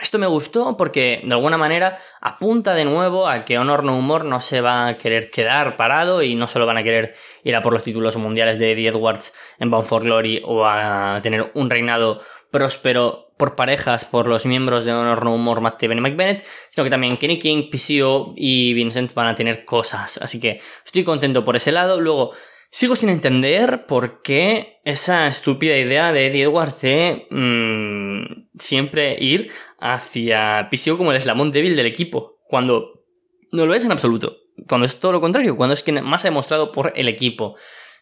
Esto 0.01 0.19
me 0.19 0.27
gustó 0.27 0.79
porque 0.79 1.21
de 1.25 1.35
alguna 1.35 1.59
manera 1.59 1.99
apunta 2.23 2.75
de 2.75 2.87
nuevo 2.87 3.29
a 3.29 3.45
que 3.45 3.59
Honor 3.59 3.85
No 3.85 3.99
Humor 3.99 4.25
no 4.25 4.41
se 4.41 4.63
va 4.63 4.89
a 4.89 4.97
querer 4.97 5.31
quedar 5.31 5.77
parado 5.77 6.23
y 6.23 6.35
no 6.35 6.47
solo 6.47 6.65
van 6.65 6.79
a 6.79 6.83
querer 6.83 7.15
ir 7.45 7.55
a 7.55 7.61
por 7.61 7.75
los 7.75 7.83
títulos 7.83 8.17
mundiales 8.17 8.59
de 8.59 8.73
Eddie 8.73 8.89
Edwards 8.89 9.35
en 9.59 9.71
Bound 9.71 9.87
for 9.87 10.03
Glory 10.03 10.41
o 10.45 10.65
a 10.65 11.21
tener 11.23 11.51
un 11.55 11.69
reinado 11.69 12.23
próspero 12.51 13.31
por 13.37 13.57
parejas 13.57 14.05
por 14.05 14.27
los 14.27 14.47
miembros 14.47 14.85
de 14.85 14.93
Honor 14.93 15.25
No 15.25 15.35
Humor, 15.35 15.61
Matt 15.61 15.83
y 15.83 15.89
Mike 15.89 16.17
Bennett, 16.17 16.45
sino 16.71 16.85
que 16.85 16.91
también 16.91 17.17
Kenny 17.17 17.39
King, 17.39 17.71
PCO 17.71 18.35
y 18.37 18.75
Vincent 18.75 19.13
van 19.15 19.29
a 19.29 19.35
tener 19.35 19.65
cosas. 19.65 20.19
Así 20.19 20.41
que 20.41 20.61
estoy 20.85 21.05
contento 21.05 21.45
por 21.45 21.57
ese 21.57 21.73
lado. 21.73 22.01
Luego, 22.01 22.33
Sigo 22.73 22.95
sin 22.95 23.09
entender 23.09 23.87
por 23.87 24.23
qué 24.23 24.81
esa 24.85 25.27
estúpida 25.27 25.77
idea 25.77 26.13
de 26.13 26.29
Eddie 26.29 26.45
Edwards 26.45 26.81
de 26.81 27.27
mm, 27.29 28.59
siempre 28.61 29.17
ir 29.21 29.51
hacia 29.81 30.69
PCO 30.71 30.97
como 30.97 31.11
el 31.11 31.17
eslamón 31.17 31.51
débil 31.51 31.75
del 31.75 31.87
equipo, 31.87 32.39
cuando 32.47 33.03
no 33.51 33.67
lo 33.67 33.75
es 33.75 33.85
en 33.85 33.91
absoluto, 33.91 34.37
cuando 34.69 34.87
es 34.87 35.01
todo 35.01 35.11
lo 35.11 35.21
contrario, 35.21 35.57
cuando 35.57 35.75
es 35.75 35.83
quien 35.83 36.05
más 36.05 36.25
ha 36.25 36.29
demostrado 36.29 36.71
por 36.71 36.93
el 36.95 37.09
equipo. 37.09 37.57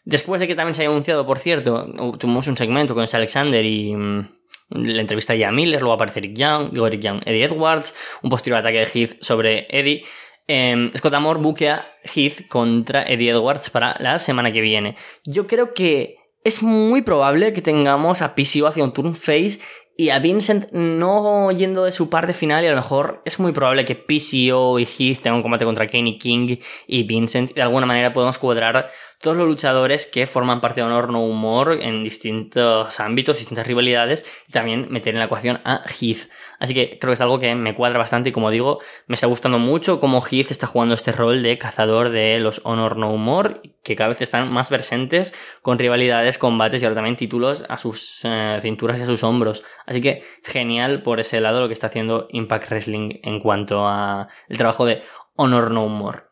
Después 0.05 0.39
de 0.39 0.47
que 0.47 0.55
también 0.55 0.75
se 0.75 0.83
haya 0.83 0.91
anunciado, 0.91 1.27
por 1.27 1.39
cierto, 1.39 1.87
tuvimos 2.19 2.47
un 2.47 2.57
segmento 2.59 2.95
con 2.95 3.07
Alexander 3.11 3.65
y 3.65 3.95
mm, 3.95 4.29
la 4.71 5.01
entrevista 5.01 5.33
de 5.33 5.51
Miller, 5.51 5.81
luego 5.81 5.95
aparece 5.95 6.19
Eric 6.19 6.37
Young, 6.37 6.77
Eric 6.77 7.01
Young, 7.01 7.23
Eddie 7.25 7.45
Edwards, 7.45 7.95
un 8.23 8.29
posterior 8.29 8.61
ataque 8.61 8.81
de 8.81 8.87
Heath 8.87 9.23
sobre 9.23 9.67
Eddie. 9.71 10.05
Eh, 10.49 10.91
Scott 10.97 11.15
Amor 11.15 11.39
buquea 11.39 11.87
Heath 12.03 12.49
contra 12.49 13.03
Eddie 13.03 13.31
Edwards 13.31 13.71
para 13.71 13.95
la 14.01 14.19
semana 14.19 14.51
que 14.51 14.63
viene. 14.63 14.97
Yo 15.25 15.47
creo 15.47 15.75
que 15.75 16.17
es 16.43 16.63
muy 16.63 17.03
probable 17.03 17.53
que 17.53 17.61
tengamos 17.61 18.23
a 18.23 18.35
PCO 18.35 18.67
hacia 18.67 18.83
un 18.83 18.93
turn 18.93 19.15
face 19.15 19.61
y 20.01 20.11
a 20.11 20.21
Vincent 20.21 20.71
no 20.71 21.51
yendo 21.51 21.85
de 21.85 21.91
su 21.91 22.09
parte 22.09 22.33
final 22.33 22.63
y 22.63 22.69
a 22.69 22.71
lo 22.71 22.77
mejor 22.77 23.21
es 23.25 23.41
muy 23.41 23.51
probable 23.51 23.85
que 23.85 23.97
PCO 23.97 24.79
y 24.79 24.85
Heath 24.85 25.23
tengan 25.23 25.39
un 25.39 25.43
combate 25.43 25.65
contra 25.65 25.89
Kenny 25.89 26.19
King 26.19 26.57
y 26.87 27.03
Vincent 27.03 27.51
y 27.51 27.55
de 27.55 27.63
alguna 27.63 27.85
manera 27.85 28.13
podemos 28.13 28.39
cuadrar 28.39 28.91
todos 29.21 29.37
los 29.37 29.49
luchadores 29.49 30.07
que 30.07 30.29
forman 30.29 30.61
parte 30.61 30.81
de 30.81 30.87
Honor 30.87 31.11
No 31.11 31.25
Humor 31.25 31.81
en 31.83 32.05
distintos 32.05 33.01
ámbitos, 33.01 33.39
distintas 33.39 33.67
rivalidades 33.67 34.25
y 34.49 34.53
también 34.53 34.87
meter 34.91 35.15
en 35.15 35.19
la 35.19 35.25
ecuación 35.25 35.61
a 35.65 35.83
Heath. 35.89 36.29
Así 36.61 36.75
que 36.75 36.99
creo 37.01 37.11
que 37.11 37.15
es 37.15 37.21
algo 37.21 37.41
que 37.41 37.53
me 37.57 37.75
cuadra 37.75 37.99
bastante 37.99 38.29
y 38.29 38.33
como 38.33 38.51
digo, 38.53 38.79
me 39.09 39.15
está 39.15 39.27
gustando 39.27 39.59
mucho 39.59 39.99
cómo 39.99 40.25
Heath 40.25 40.53
está 40.53 40.69
jugando 40.69 40.95
este 40.95 41.11
rol 41.11 41.43
de 41.43 41.59
cazador 41.59 42.11
de 42.11 42.39
los 42.39 42.61
Honor 42.63 42.97
No 42.97 43.13
Humor, 43.13 43.63
que 43.83 43.97
cada 43.97 44.09
vez 44.09 44.23
están 44.23 44.53
más 44.53 44.69
presentes 44.69 45.35
con 45.63 45.79
rivalidades, 45.79 46.39
combates 46.39 46.83
y 46.83 46.85
ahora 46.85 46.97
también 46.97 47.17
títulos 47.17 47.65
a 47.69 47.79
sus 47.79 48.21
eh, 48.23 48.59
cinturas 48.63 49.01
y 49.01 49.03
a 49.03 49.07
sus 49.07 49.25
hombros. 49.25 49.65
Así 49.89 50.03
que 50.03 50.23
genial 50.45 51.03
por 51.03 51.19
ese 51.19 51.41
lado 51.41 51.63
lo 51.63 51.67
que 51.67 51.73
está 51.73 51.87
haciendo 51.87 52.29
Impact 52.31 52.71
Wrestling 52.71 53.21
en 53.23 53.41
cuanto 53.41 53.89
a 53.89 54.29
trabajo 54.49 54.85
de 54.85 55.03
Honor 55.35 55.71
No 55.71 55.87
Humor. 55.87 56.31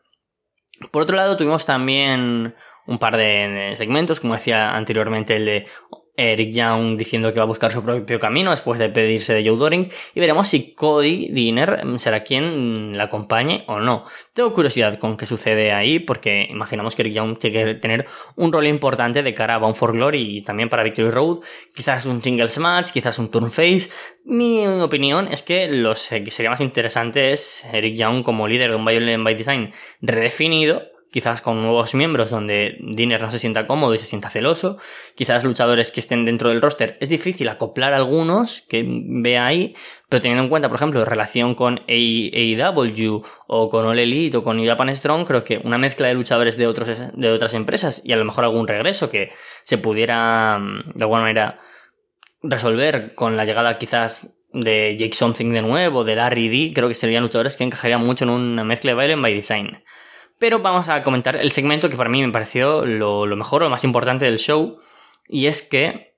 Por 0.91 1.01
otro 1.01 1.15
lado, 1.15 1.37
tuvimos 1.37 1.65
también 1.65 2.53
un 2.85 2.99
par 2.99 3.17
de, 3.17 3.73
segmentos, 3.75 4.19
como 4.19 4.35
decía 4.35 4.75
anteriormente 4.75 5.37
el 5.37 5.45
de 5.45 5.67
Eric 6.17 6.51
Young 6.51 6.97
diciendo 6.97 7.31
que 7.31 7.39
va 7.39 7.43
a 7.43 7.47
buscar 7.47 7.71
su 7.71 7.83
propio 7.83 8.19
camino 8.19 8.49
después 8.49 8.79
de 8.79 8.89
pedirse 8.89 9.35
de 9.35 9.47
Joe 9.47 9.57
Doring 9.57 9.87
y 10.15 10.19
veremos 10.19 10.47
si 10.47 10.73
Cody 10.73 11.29
Dinner 11.29 11.83
será 11.97 12.23
quien 12.23 12.97
la 12.97 13.03
acompañe 13.03 13.63
o 13.67 13.79
no. 13.79 14.03
Tengo 14.33 14.51
curiosidad 14.51 14.97
con 14.97 15.15
qué 15.15 15.27
sucede 15.27 15.71
ahí 15.71 15.99
porque 15.99 16.47
imaginamos 16.49 16.95
que 16.95 17.03
Eric 17.03 17.13
Young 17.13 17.37
tiene 17.37 17.65
que 17.65 17.75
tener 17.75 18.05
un 18.35 18.51
rol 18.51 18.65
importante 18.65 19.21
de 19.21 19.33
cara 19.35 19.55
a 19.55 19.57
Bound 19.59 19.75
for 19.75 19.93
Glory 19.93 20.37
y 20.37 20.41
también 20.41 20.69
para 20.69 20.83
Victory 20.83 21.11
Road, 21.11 21.39
quizás 21.75 22.05
un 22.05 22.21
singles 22.21 22.57
match, 22.57 22.91
quizás 22.91 23.19
un 23.19 23.29
turn 23.29 23.51
face. 23.51 23.89
Mi 24.25 24.65
opinión 24.65 25.27
es 25.27 25.43
que 25.43 25.69
lo 25.69 25.93
que 25.93 26.31
sería 26.31 26.49
más 26.49 26.61
interesante 26.61 27.31
es 27.31 27.63
Eric 27.71 27.95
Young 27.95 28.23
como 28.23 28.47
líder 28.47 28.71
de 28.71 28.75
un 28.75 28.85
Violent 28.85 29.23
by 29.23 29.35
Design 29.35 29.71
redefinido 30.01 30.96
quizás 31.11 31.41
con 31.41 31.61
nuevos 31.61 31.95
miembros 31.95 32.29
donde 32.29 32.77
Dinner 32.79 33.21
no 33.21 33.31
se 33.31 33.39
sienta 33.39 33.67
cómodo 33.67 33.93
y 33.93 33.97
se 33.97 34.05
sienta 34.05 34.29
celoso, 34.29 34.77
quizás 35.15 35.43
luchadores 35.43 35.91
que 35.91 35.99
estén 35.99 36.25
dentro 36.25 36.49
del 36.49 36.61
roster. 36.61 36.97
Es 36.99 37.09
difícil 37.09 37.49
acoplar 37.49 37.93
algunos 37.93 38.61
que 38.61 38.85
vea 38.87 39.45
ahí, 39.45 39.75
pero 40.09 40.21
teniendo 40.21 40.43
en 40.43 40.49
cuenta, 40.49 40.69
por 40.69 40.77
ejemplo, 40.77 41.03
relación 41.05 41.55
con 41.55 41.81
AEW 41.87 43.23
o 43.47 43.69
con 43.69 43.85
All 43.85 44.35
o 44.35 44.43
con 44.43 44.65
Japan 44.65 44.95
Strong, 44.95 45.25
creo 45.25 45.43
que 45.43 45.61
una 45.63 45.77
mezcla 45.77 46.07
de 46.07 46.13
luchadores 46.13 46.57
de, 46.57 46.67
otros, 46.67 46.89
de 47.13 47.31
otras 47.31 47.53
empresas 47.53 48.01
y 48.03 48.13
a 48.13 48.17
lo 48.17 48.25
mejor 48.25 48.43
algún 48.43 48.67
regreso 48.67 49.09
que 49.09 49.31
se 49.63 49.77
pudiera 49.77 50.59
de 50.93 51.03
alguna 51.03 51.21
manera 51.21 51.59
resolver 52.41 53.13
con 53.15 53.37
la 53.37 53.45
llegada 53.45 53.77
quizás 53.77 54.29
de 54.53 54.95
Jake 54.97 55.13
Something 55.13 55.51
de 55.51 55.61
nuevo, 55.61 56.03
de 56.03 56.15
Larry 56.15 56.49
D, 56.49 56.73
creo 56.73 56.87
que 56.87 56.95
serían 56.95 57.23
luchadores 57.23 57.57
que 57.57 57.63
encajarían 57.63 58.01
mucho 58.01 58.23
en 58.23 58.31
una 58.31 58.63
mezcla 58.63 58.91
de 58.91 58.97
Violent 58.97 59.21
by 59.21 59.33
Design. 59.33 59.83
Pero 60.39 60.59
vamos 60.59 60.87
a 60.89 61.03
comentar 61.03 61.35
el 61.35 61.51
segmento 61.51 61.89
que 61.89 61.97
para 61.97 62.09
mí 62.09 62.23
me 62.23 62.31
pareció 62.31 62.85
lo, 62.85 63.25
mejor, 63.35 63.63
lo 63.63 63.69
más 63.69 63.83
importante 63.83 64.25
del 64.25 64.37
show. 64.37 64.79
Y 65.27 65.47
es 65.47 65.63
que 65.63 66.15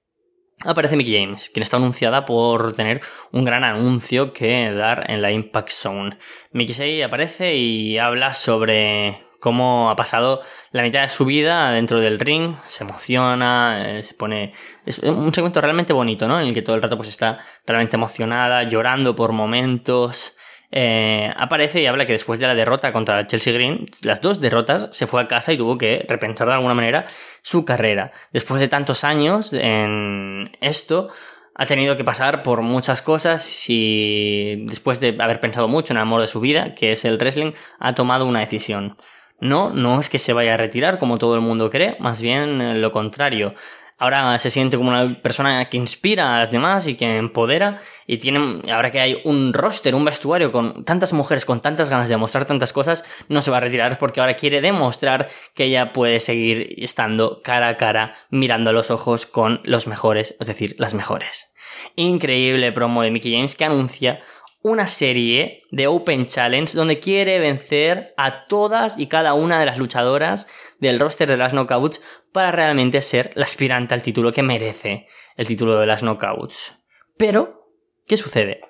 aparece 0.66 0.98
Mickey 0.98 1.22
James, 1.22 1.50
quien 1.50 1.64
está 1.64 1.78
anunciada 1.78 2.26
por 2.26 2.74
tener 2.74 3.02
un 3.32 3.46
gran 3.46 3.64
anuncio 3.64 4.34
que 4.34 4.72
dar 4.72 5.10
en 5.10 5.22
la 5.22 5.32
Impact 5.32 5.70
Zone. 5.70 6.18
Mickey 6.52 6.76
James 6.76 7.06
aparece 7.06 7.56
y 7.56 7.98
habla 7.98 8.34
sobre 8.34 9.30
cómo 9.40 9.90
ha 9.90 9.96
pasado 9.96 10.42
la 10.72 10.84
mitad 10.84 11.02
de 11.02 11.10
su 11.10 11.26
vida 11.26 11.72
dentro 11.72 12.02
del 12.02 12.20
ring, 12.20 12.56
se 12.66 12.84
emociona, 12.84 13.82
eh, 13.86 14.04
se 14.04 14.14
pone... 14.14 14.54
Es 14.86 15.00
un 15.00 15.34
segmento 15.34 15.62
realmente 15.62 15.94
bonito, 15.94 16.28
¿no? 16.28 16.40
En 16.40 16.48
el 16.48 16.54
que 16.54 16.62
todo 16.62 16.76
el 16.76 16.82
rato 16.82 16.98
pues 16.98 17.10
está 17.10 17.40
realmente 17.66 17.96
emocionada, 17.96 18.64
llorando 18.64 19.16
por 19.16 19.32
momentos, 19.32 20.36
eh, 20.72 21.34
aparece 21.36 21.82
y 21.82 21.88
habla 21.88 22.06
que 22.06 22.14
después 22.14 22.40
de 22.40 22.48
la 22.48 22.56
derrota 22.56 22.92
contra 22.92 23.26
Chelsea 23.26 23.54
Green, 23.54 23.88
las 24.04 24.22
dos 24.22 24.40
derrotas, 24.40 24.90
se 24.92 25.08
fue 25.08 25.22
a 25.22 25.28
casa 25.28 25.52
y 25.52 25.58
tuvo 25.58 25.78
que 25.78 26.06
repensar 26.08 26.48
de 26.48 26.54
alguna 26.54 26.74
manera 26.74 27.06
su 27.42 27.66
carrera. 27.66 28.12
Después 28.32 28.60
de 28.60 28.68
tantos 28.68 29.04
años 29.04 29.54
en 29.54 30.52
esto, 30.62 31.10
ha 31.56 31.66
tenido 31.66 31.98
que 31.98 32.04
pasar 32.04 32.44
por 32.44 32.62
muchas 32.62 33.02
cosas 33.02 33.66
y 33.68 34.64
después 34.66 35.00
de 35.00 35.18
haber 35.20 35.40
pensado 35.40 35.68
mucho 35.68 35.94
en 35.94 35.98
el 35.98 36.04
amor 36.04 36.22
de 36.22 36.28
su 36.28 36.40
vida, 36.40 36.74
que 36.76 36.92
es 36.92 37.04
el 37.04 37.18
wrestling, 37.18 37.52
ha 37.80 37.94
tomado 37.96 38.26
una 38.26 38.40
decisión. 38.40 38.96
No, 39.42 39.70
no 39.70 40.00
es 40.00 40.10
que 40.10 40.20
se 40.20 40.34
vaya 40.34 40.54
a 40.54 40.58
retirar 40.58 41.00
como 41.00 41.18
todo 41.18 41.36
el 41.36 41.42
mundo 41.42 41.70
cree, 41.70 41.98
más 42.00 42.22
bien 42.22 42.82
lo 42.82 42.92
contrario. 42.92 43.56
Ahora 44.00 44.40
se 44.40 44.50
siente 44.50 44.78
como 44.78 44.90
una 44.90 45.22
persona 45.22 45.70
que 45.70 45.76
inspira 45.76 46.36
a 46.36 46.40
las 46.40 46.52
demás 46.52 46.88
y 46.88 46.96
que 46.96 47.18
empodera. 47.18 47.82
Y 48.08 48.18
tiene, 48.18 48.62
ahora 48.72 48.92
que 48.92 49.02
hay 49.02 49.22
un 49.26 49.54
roster, 49.54 49.94
un 49.94 50.06
vestuario 50.06 50.52
con 50.52 50.86
tantas 50.86 51.12
mujeres, 51.12 51.46
con 51.46 51.60
tantas 51.60 51.90
ganas 51.90 52.08
de 52.08 52.16
mostrar 52.16 52.46
tantas 52.46 52.72
cosas, 52.72 53.04
no 53.28 53.42
se 53.42 53.52
va 53.52 53.58
a 53.58 53.60
retirar 53.60 54.00
porque 54.00 54.22
ahora 54.22 54.36
quiere 54.36 54.62
demostrar 54.62 55.30
que 55.54 55.66
ella 55.66 55.92
puede 55.92 56.22
seguir 56.22 56.76
estando 56.78 57.42
cara 57.44 57.68
a 57.68 57.78
cara, 57.78 58.16
mirando 58.30 58.70
a 58.70 58.74
los 58.74 58.90
ojos 58.90 59.26
con 59.26 59.60
los 59.66 59.86
mejores, 59.86 60.38
es 60.40 60.48
decir, 60.48 60.76
las 60.80 60.94
mejores. 60.94 61.54
Increíble 61.96 62.72
promo 62.72 63.04
de 63.04 63.12
Mickey 63.12 63.34
James 63.34 63.56
que 63.56 63.66
anuncia 63.66 64.22
una 64.62 64.88
serie 64.88 65.64
de 65.72 65.88
Open 65.88 66.26
Challenge 66.26 66.74
donde 66.76 67.00
quiere 67.00 67.40
vencer 67.40 68.14
a 68.18 68.46
todas 68.46 68.98
y 68.98 69.08
cada 69.08 69.34
una 69.34 69.60
de 69.60 69.66
las 69.66 69.78
luchadoras 69.78 70.48
del 70.80 71.00
roster 71.00 71.30
de 71.30 71.38
las 71.38 71.54
Knockouts 71.54 72.02
para 72.34 72.52
realmente 72.52 73.02
ser 73.02 73.32
la 73.36 73.46
aspirante 73.46 73.94
al 73.94 74.04
título 74.04 74.32
que 74.32 74.44
merece 74.44 75.08
el 75.38 75.48
título 75.48 75.80
de 75.80 75.86
las 75.86 76.02
Knockouts. 76.02 76.74
Pero, 77.18 77.72
¿qué 78.06 78.18
sucede? 78.18 78.62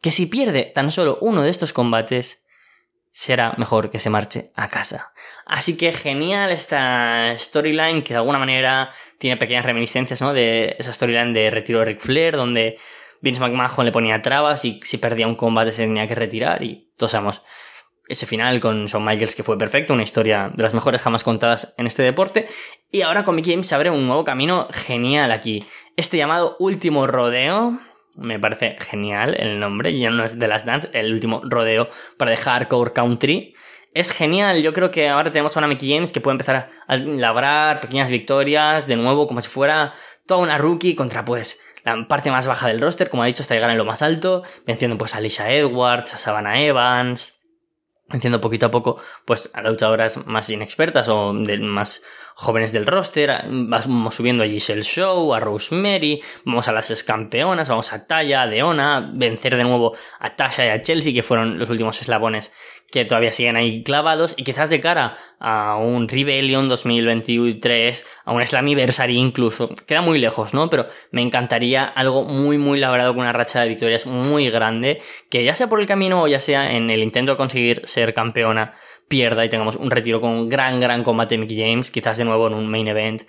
Que 0.00 0.10
si 0.10 0.26
pierde 0.26 0.70
tan 0.74 0.90
solo 0.90 1.18
uno 1.20 1.42
de 1.42 1.50
estos 1.50 1.72
combates, 1.72 2.42
será 3.10 3.54
mejor 3.56 3.90
que 3.90 3.98
se 3.98 4.10
marche 4.10 4.52
a 4.54 4.68
casa. 4.68 5.12
Así 5.46 5.76
que 5.76 5.92
genial 5.92 6.50
esta 6.50 7.34
storyline 7.38 8.02
que 8.02 8.12
de 8.12 8.18
alguna 8.18 8.38
manera 8.38 8.90
tiene 9.18 9.38
pequeñas 9.38 9.64
reminiscencias 9.64 10.20
¿no? 10.20 10.34
de 10.34 10.76
esa 10.78 10.92
storyline 10.92 11.32
de 11.32 11.50
retiro 11.50 11.78
de 11.78 11.86
Ric 11.86 12.00
Flair, 12.00 12.36
donde 12.36 12.78
Vince 13.20 13.40
McMahon 13.40 13.84
le 13.84 13.92
ponía 13.92 14.22
trabas 14.22 14.64
y 14.64 14.80
si 14.82 14.98
perdía 14.98 15.26
un 15.26 15.34
combate 15.34 15.72
se 15.72 15.84
tenía 15.84 16.06
que 16.06 16.14
retirar 16.14 16.62
y 16.62 16.92
todos 16.96 17.12
sabemos 17.12 17.42
ese 18.08 18.26
final 18.26 18.60
con 18.60 18.86
Shawn 18.86 19.04
Michaels 19.04 19.34
que 19.34 19.42
fue 19.42 19.58
perfecto, 19.58 19.92
una 19.92 20.02
historia 20.02 20.50
de 20.54 20.62
las 20.62 20.74
mejores 20.74 21.02
jamás 21.02 21.24
contadas 21.24 21.74
en 21.76 21.86
este 21.86 22.02
deporte. 22.02 22.48
Y 22.90 23.02
ahora 23.02 23.24
con 23.24 23.34
Mickey 23.34 23.52
James 23.52 23.66
se 23.66 23.74
abre 23.74 23.90
un 23.90 24.06
nuevo 24.06 24.24
camino 24.24 24.68
genial 24.70 25.32
aquí. 25.32 25.66
Este 25.96 26.16
llamado 26.16 26.56
último 26.58 27.06
rodeo, 27.06 27.78
me 28.14 28.38
parece 28.38 28.76
genial 28.78 29.34
el 29.38 29.58
nombre, 29.58 29.98
ya 29.98 30.10
no 30.10 30.24
es 30.24 30.38
de 30.38 30.48
las 30.48 30.64
Dance, 30.64 30.88
el 30.92 31.12
último 31.12 31.42
rodeo 31.44 31.88
para 32.16 32.30
dejar 32.30 32.62
Hardcore 32.62 32.92
Country. 32.92 33.54
Es 33.92 34.12
genial, 34.12 34.62
yo 34.62 34.72
creo 34.72 34.90
que 34.90 35.08
ahora 35.08 35.32
tenemos 35.32 35.56
a 35.56 35.60
una 35.60 35.68
Mickey 35.68 35.92
James 35.92 36.12
que 36.12 36.20
puede 36.20 36.34
empezar 36.34 36.68
a 36.86 36.96
labrar 36.96 37.80
pequeñas 37.80 38.10
victorias, 38.10 38.86
de 38.86 38.96
nuevo 38.96 39.26
como 39.26 39.40
si 39.40 39.48
fuera 39.48 39.94
toda 40.26 40.40
una 40.40 40.58
rookie 40.58 40.94
contra 40.94 41.24
pues 41.24 41.60
la 41.86 42.08
parte 42.08 42.32
más 42.32 42.48
baja 42.48 42.66
del 42.66 42.80
roster, 42.80 43.08
como 43.08 43.22
ha 43.22 43.26
dicho, 43.26 43.42
hasta 43.42 43.54
llegar 43.54 43.70
en 43.70 43.78
lo 43.78 43.84
más 43.84 44.02
alto, 44.02 44.42
venciendo 44.66 44.98
pues 44.98 45.14
a 45.14 45.18
Alicia 45.18 45.50
Edwards, 45.52 46.14
a 46.14 46.16
Savannah 46.16 46.60
Evans, 46.60 47.34
venciendo 48.08 48.40
poquito 48.40 48.66
a 48.66 48.70
poco 48.72 49.00
pues 49.24 49.50
a 49.54 49.62
luchadoras 49.62 50.26
más 50.26 50.50
inexpertas 50.50 51.08
o 51.08 51.32
más 51.32 52.02
jóvenes 52.34 52.72
del 52.72 52.86
roster, 52.86 53.44
vamos 53.48 54.14
subiendo 54.16 54.42
a 54.42 54.46
Giselle 54.48 54.82
Show, 54.82 55.32
a 55.32 55.40
Rosemary, 55.40 56.20
vamos 56.44 56.66
a 56.66 56.72
las 56.72 56.90
ex 56.90 57.04
campeonas, 57.04 57.68
vamos 57.68 57.92
a 57.92 58.06
Taya, 58.06 58.42
a 58.42 58.46
Deona, 58.48 59.12
vencer 59.14 59.56
de 59.56 59.62
nuevo 59.62 59.96
a 60.18 60.36
Tasha 60.36 60.66
y 60.66 60.68
a 60.70 60.82
Chelsea, 60.82 61.14
que 61.14 61.22
fueron 61.22 61.58
los 61.58 61.70
últimos 61.70 62.00
eslabones 62.02 62.52
que 62.90 63.04
todavía 63.04 63.32
siguen 63.32 63.56
ahí 63.56 63.82
clavados, 63.82 64.34
y 64.36 64.44
quizás 64.44 64.70
de 64.70 64.80
cara 64.80 65.16
a 65.38 65.76
un 65.76 66.08
Rebellion 66.08 66.68
2023, 66.68 68.06
a 68.24 68.32
un 68.32 68.46
Slammiversary 68.46 69.16
incluso, 69.16 69.74
queda 69.86 70.00
muy 70.00 70.18
lejos, 70.18 70.54
¿no? 70.54 70.70
Pero 70.70 70.86
me 71.10 71.20
encantaría 71.20 71.84
algo 71.84 72.24
muy, 72.24 72.58
muy 72.58 72.78
labrado 72.78 73.12
con 73.12 73.22
una 73.22 73.32
racha 73.32 73.60
de 73.60 73.68
victorias 73.68 74.06
muy 74.06 74.48
grande, 74.50 75.00
que 75.30 75.44
ya 75.44 75.54
sea 75.54 75.68
por 75.68 75.80
el 75.80 75.86
camino 75.86 76.22
o 76.22 76.28
ya 76.28 76.40
sea 76.40 76.74
en 76.74 76.90
el 76.90 77.02
intento 77.02 77.32
de 77.32 77.36
conseguir 77.36 77.82
ser 77.84 78.14
campeona, 78.14 78.74
pierda 79.08 79.44
y 79.44 79.48
tengamos 79.48 79.76
un 79.76 79.90
retiro 79.90 80.20
con 80.20 80.30
un 80.30 80.48
gran, 80.48 80.80
gran 80.80 81.02
combate 81.02 81.34
de 81.34 81.40
Mickey 81.40 81.58
James, 81.58 81.90
quizás 81.90 82.18
de 82.18 82.24
nuevo 82.24 82.46
en 82.46 82.54
un 82.54 82.66
main 82.68 82.88
event, 82.88 83.22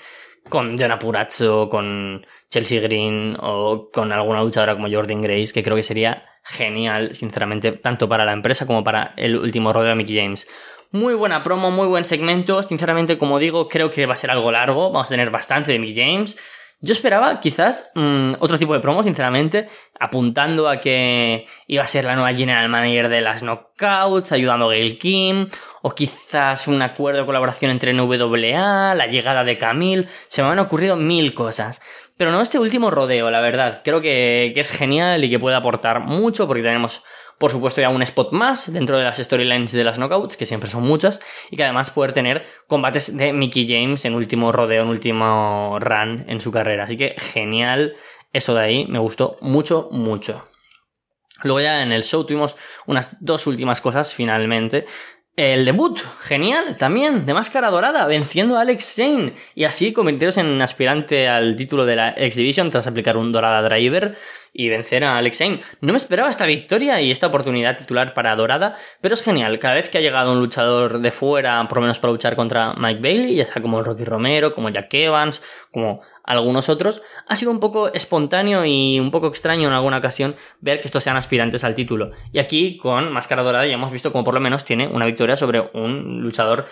con 0.49 0.75
Diana 0.75 0.99
Purazzo, 0.99 1.69
con 1.69 2.25
Chelsea 2.49 2.81
Green 2.81 3.37
o 3.39 3.89
con 3.91 4.11
alguna 4.11 4.41
luchadora 4.41 4.75
como 4.75 4.89
Jordan 4.89 5.21
Grace, 5.21 5.53
que 5.53 5.63
creo 5.63 5.75
que 5.75 5.83
sería 5.83 6.25
genial, 6.43 7.15
sinceramente, 7.15 7.73
tanto 7.73 8.07
para 8.07 8.25
la 8.25 8.33
empresa 8.33 8.65
como 8.65 8.83
para 8.83 9.13
el 9.17 9.37
último 9.37 9.73
rodeo 9.73 9.89
de 9.89 9.95
Mickey 9.95 10.17
James. 10.17 10.47
Muy 10.91 11.13
buena 11.15 11.43
promo, 11.43 11.69
muy 11.69 11.87
buen 11.87 12.05
segmento. 12.05 12.63
Sinceramente, 12.63 13.17
como 13.17 13.39
digo, 13.39 13.67
creo 13.67 13.91
que 13.91 14.05
va 14.05 14.13
a 14.13 14.17
ser 14.17 14.31
algo 14.31 14.51
largo. 14.51 14.91
Vamos 14.91 15.07
a 15.07 15.09
tener 15.09 15.29
bastante 15.29 15.73
de 15.73 15.79
Mickey 15.79 15.95
James. 15.95 16.37
Yo 16.79 16.93
esperaba 16.93 17.39
quizás 17.39 17.91
mm, 17.95 18.33
otro 18.39 18.59
tipo 18.59 18.73
de 18.73 18.79
promo, 18.79 19.01
sinceramente, 19.01 19.67
apuntando 19.99 20.69
a 20.69 20.79
que 20.79 21.47
iba 21.65 21.83
a 21.83 21.87
ser 21.87 22.05
la 22.05 22.13
nueva 22.13 22.33
general 22.35 22.69
manager 22.69 23.09
de 23.09 23.21
las 23.21 23.41
Knockouts, 23.41 24.31
ayudando 24.31 24.69
a 24.69 24.73
Gail 24.73 24.99
Kim, 24.99 25.49
o 25.87 25.95
quizás 25.95 26.67
un 26.67 26.81
acuerdo 26.81 27.21
de 27.21 27.25
colaboración 27.25 27.71
entre 27.71 27.93
NWA, 27.93 28.93
la 28.93 29.07
llegada 29.07 29.45
de 29.45 29.57
Camille. 29.57 30.05
Se 30.27 30.43
me 30.43 30.49
han 30.49 30.59
ocurrido 30.59 30.97
mil 30.97 31.33
cosas. 31.33 31.81
Pero 32.17 32.29
no 32.33 32.41
este 32.41 32.59
último 32.59 32.91
rodeo, 32.91 33.31
la 33.31 33.39
verdad. 33.39 33.83
Creo 33.85 34.01
que, 34.01 34.51
que 34.53 34.59
es 34.59 34.71
genial 34.71 35.23
y 35.23 35.29
que 35.29 35.39
puede 35.39 35.55
aportar 35.55 36.01
mucho 36.01 36.45
porque 36.45 36.61
tenemos 36.61 37.03
por 37.37 37.51
supuesto 37.51 37.79
ya 37.79 37.87
un 37.87 38.01
spot 38.01 38.33
más 38.33 38.73
dentro 38.73 38.97
de 38.97 39.05
las 39.05 39.17
storylines 39.17 39.71
de 39.71 39.85
las 39.85 39.97
knockouts, 39.97 40.35
que 40.35 40.45
siempre 40.45 40.69
son 40.69 40.83
muchas, 40.83 41.21
y 41.51 41.55
que 41.55 41.63
además 41.63 41.91
poder 41.91 42.11
tener 42.11 42.43
combates 42.67 43.15
de 43.15 43.31
Mickey 43.31 43.65
James 43.65 44.03
en 44.03 44.15
último 44.15 44.51
rodeo, 44.51 44.83
en 44.83 44.89
último 44.89 45.77
run 45.79 46.25
en 46.27 46.41
su 46.41 46.51
carrera. 46.51 46.83
Así 46.83 46.97
que 46.97 47.15
genial, 47.17 47.95
eso 48.33 48.55
de 48.55 48.61
ahí 48.61 48.87
me 48.87 48.99
gustó 48.99 49.37
mucho, 49.39 49.87
mucho. 49.91 50.49
Luego 51.43 51.61
ya 51.61 51.83
en 51.83 51.91
el 51.91 52.03
show 52.03 52.25
tuvimos 52.25 52.57
unas 52.87 53.15
dos 53.19 53.47
últimas 53.47 53.79
cosas 53.79 54.13
finalmente. 54.13 54.85
El 55.37 55.65
debut, 55.65 55.99
genial, 56.19 56.77
también, 56.77 57.27
de 57.27 57.33
máscara 57.35 57.69
dorada, 57.69 58.07
venciendo 58.07 58.57
a 58.57 58.61
Alex 58.61 58.95
Zane 58.95 59.33
y 59.53 59.65
así 59.65 59.93
convertirse 59.93 60.39
en 60.39 60.59
aspirante 60.63 61.27
al 61.27 61.55
título 61.55 61.85
de 61.85 61.95
la 61.95 62.09
X 62.17 62.37
Division 62.37 62.71
tras 62.71 62.87
aplicar 62.87 63.17
un 63.17 63.31
dorada 63.31 63.61
driver 63.61 64.17
y 64.51 64.69
vencer 64.69 65.03
a 65.03 65.15
Alex 65.15 65.37
Zane. 65.37 65.61
No 65.79 65.93
me 65.93 65.97
esperaba 65.97 66.31
esta 66.31 66.47
victoria 66.47 66.99
y 67.01 67.11
esta 67.11 67.27
oportunidad 67.27 67.77
titular 67.77 68.15
para 68.15 68.35
Dorada, 68.35 68.75
pero 68.99 69.13
es 69.13 69.21
genial. 69.21 69.59
Cada 69.59 69.75
vez 69.75 69.91
que 69.91 69.99
ha 69.99 70.01
llegado 70.01 70.31
un 70.31 70.39
luchador 70.39 70.97
de 70.99 71.11
fuera, 71.11 71.63
por 71.67 71.77
lo 71.77 71.81
menos 71.83 71.99
para 71.99 72.13
luchar 72.13 72.35
contra 72.35 72.73
Mike 72.73 72.99
Bailey, 72.99 73.35
ya 73.35 73.45
sea 73.45 73.61
como 73.61 73.83
Rocky 73.83 74.05
Romero, 74.05 74.55
como 74.55 74.69
Jack 74.69 74.91
Evans, 74.95 75.43
como 75.71 76.01
algunos 76.27 76.69
otros, 76.69 77.01
ha 77.27 77.35
sido 77.35 77.51
un 77.51 77.59
poco 77.59 77.91
espontáneo 77.93 78.65
y 78.65 78.99
un 78.99 79.09
poco 79.09 79.27
extraño 79.27 79.67
en 79.67 79.73
alguna 79.73 79.97
ocasión 79.97 80.35
ver 80.59 80.79
que 80.79 80.87
estos 80.87 81.03
sean 81.03 81.17
aspirantes 81.17 81.63
al 81.63 81.73
título. 81.73 82.11
Y 82.31 82.39
aquí 82.39 82.77
con 82.77 83.11
Máscara 83.11 83.41
Dorada 83.41 83.65
ya 83.65 83.73
hemos 83.73 83.91
visto 83.91 84.11
como 84.11 84.23
por 84.23 84.33
lo 84.33 84.39
menos 84.39 84.65
tiene 84.65 84.87
una 84.87 85.05
victoria 85.05 85.35
sobre 85.35 85.61
un 85.73 86.21
luchador 86.21 86.65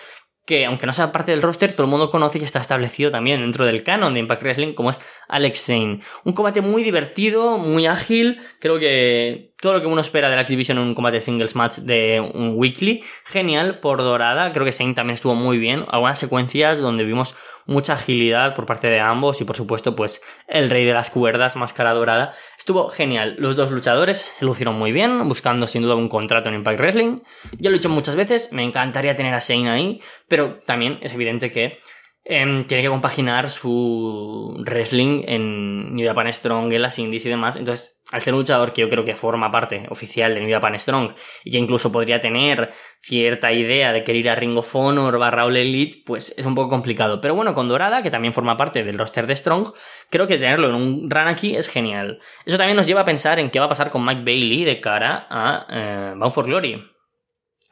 que 0.46 0.64
aunque 0.64 0.86
no 0.86 0.92
sea 0.92 1.10
parte 1.10 1.32
del 1.32 1.42
roster, 1.42 1.72
todo 1.72 1.82
el 1.82 1.90
mundo 1.90 2.08
conoce 2.08 2.38
y 2.38 2.44
está 2.44 2.60
establecido 2.60 3.10
también 3.10 3.40
dentro 3.40 3.66
del 3.66 3.82
canon 3.82 4.14
de 4.14 4.20
Impact 4.20 4.42
Wrestling, 4.42 4.74
como 4.74 4.90
es 4.90 5.00
Alex 5.28 5.66
Zane. 5.66 6.00
Un 6.24 6.32
combate 6.34 6.60
muy 6.60 6.84
divertido, 6.84 7.58
muy 7.58 7.86
ágil, 7.86 8.40
creo 8.60 8.78
que 8.78 9.54
todo 9.66 9.74
lo 9.74 9.80
que 9.80 9.88
uno 9.88 10.00
espera 10.00 10.30
de 10.30 10.36
la 10.36 10.42
exhibición 10.42 10.78
en 10.78 10.84
un 10.84 10.94
combate 10.94 11.20
singles 11.20 11.56
match 11.56 11.78
de 11.78 12.20
un 12.20 12.52
weekly, 12.54 13.02
genial 13.24 13.80
por 13.80 13.98
Dorada, 13.98 14.52
creo 14.52 14.64
que 14.64 14.70
Zane 14.70 14.94
también 14.94 15.14
estuvo 15.14 15.34
muy 15.34 15.58
bien, 15.58 15.84
algunas 15.88 16.20
secuencias 16.20 16.78
donde 16.78 17.02
vimos 17.02 17.34
mucha 17.66 17.94
agilidad 17.94 18.54
por 18.54 18.64
parte 18.64 18.86
de 18.88 19.00
ambos 19.00 19.40
y 19.40 19.44
por 19.44 19.56
supuesto 19.56 19.96
pues 19.96 20.22
el 20.46 20.70
rey 20.70 20.84
de 20.84 20.94
las 20.94 21.10
cuerdas, 21.10 21.56
máscara 21.56 21.94
dorada, 21.94 22.32
estuvo 22.56 22.88
genial. 22.90 23.34
Los 23.38 23.56
dos 23.56 23.72
luchadores 23.72 24.18
se 24.18 24.44
lucieron 24.44 24.76
muy 24.76 24.92
bien, 24.92 25.26
buscando 25.26 25.66
sin 25.66 25.82
duda 25.82 25.96
un 25.96 26.08
contrato 26.08 26.48
en 26.48 26.54
Impact 26.54 26.78
Wrestling. 26.78 27.16
Ya 27.58 27.68
lo 27.68 27.74
he 27.74 27.78
dicho 27.80 27.88
muchas 27.88 28.14
veces, 28.14 28.52
me 28.52 28.62
encantaría 28.62 29.16
tener 29.16 29.34
a 29.34 29.40
Shane 29.40 29.68
ahí, 29.68 30.00
pero 30.28 30.60
también 30.64 31.00
es 31.02 31.12
evidente 31.12 31.50
que 31.50 31.78
Em, 32.28 32.66
tiene 32.66 32.82
que 32.82 32.88
compaginar 32.88 33.48
su 33.48 34.56
wrestling 34.66 35.22
en 35.28 35.94
New 35.94 36.04
Japan 36.04 36.32
Strong, 36.32 36.72
en 36.72 36.82
las 36.82 36.98
indies 36.98 37.24
y 37.24 37.28
demás. 37.28 37.54
Entonces, 37.54 38.02
al 38.10 38.20
ser 38.20 38.34
un 38.34 38.40
luchador 38.40 38.72
que 38.72 38.80
yo 38.80 38.88
creo 38.88 39.04
que 39.04 39.14
forma 39.14 39.52
parte 39.52 39.86
oficial 39.90 40.34
de 40.34 40.40
New 40.40 40.50
Japan 40.50 40.76
Strong 40.76 41.14
y 41.44 41.52
que 41.52 41.58
incluso 41.58 41.92
podría 41.92 42.20
tener 42.20 42.72
cierta 42.98 43.52
idea 43.52 43.92
de 43.92 44.02
querer 44.02 44.20
ir 44.22 44.30
a 44.30 44.34
Ring 44.34 44.58
of 44.58 44.74
Honor 44.74 45.18
barra 45.18 45.44
All 45.44 45.56
Elite, 45.56 46.02
pues 46.04 46.34
es 46.36 46.44
un 46.44 46.56
poco 46.56 46.68
complicado. 46.68 47.20
Pero 47.20 47.36
bueno, 47.36 47.54
con 47.54 47.68
Dorada, 47.68 48.02
que 48.02 48.10
también 48.10 48.34
forma 48.34 48.56
parte 48.56 48.82
del 48.82 48.98
roster 48.98 49.28
de 49.28 49.36
Strong, 49.36 49.72
creo 50.10 50.26
que 50.26 50.36
tenerlo 50.36 50.68
en 50.68 50.74
un 50.74 51.08
run 51.08 51.28
aquí 51.28 51.54
es 51.54 51.68
genial. 51.68 52.18
Eso 52.44 52.58
también 52.58 52.76
nos 52.76 52.88
lleva 52.88 53.02
a 53.02 53.04
pensar 53.04 53.38
en 53.38 53.50
qué 53.50 53.60
va 53.60 53.66
a 53.66 53.68
pasar 53.68 53.90
con 53.90 54.04
Mike 54.04 54.22
Bailey 54.24 54.64
de 54.64 54.80
cara 54.80 55.28
a 55.30 55.66
eh, 55.70 56.14
Bound 56.16 56.34
for 56.34 56.46
Glory. 56.46 56.82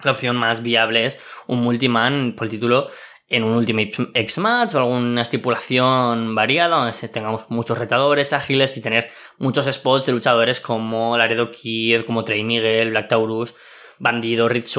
La 0.05 0.13
opción 0.13 0.37
más 0.37 0.63
viable 0.63 1.07
es 1.07 1.19
un 1.47 1.61
multiman 1.61 2.35
por 2.37 2.45
el 2.47 2.51
título 2.51 2.89
en 3.29 3.45
un 3.45 3.55
Ultimate 3.55 4.11
X 4.15 4.39
Match 4.39 4.75
o 4.75 4.79
alguna 4.79 5.23
estipulación 5.23 6.35
variada 6.35 6.77
donde 6.77 7.09
tengamos 7.09 7.47
muchos 7.49 7.79
retadores 7.79 8.33
ágiles 8.33 8.77
y 8.77 8.83
tener 8.83 9.11
muchos 9.39 9.67
spots 9.67 10.07
de 10.07 10.13
luchadores 10.13 10.61
como 10.61 11.17
Laredo 11.17 11.51
Kid, 11.51 12.03
como 12.03 12.25
Trey 12.25 12.45
Miguel, 12.45 12.91
Black 12.91 13.09
Taurus, 13.09 13.55
Bandido, 13.99 14.49
Rich 14.49 14.79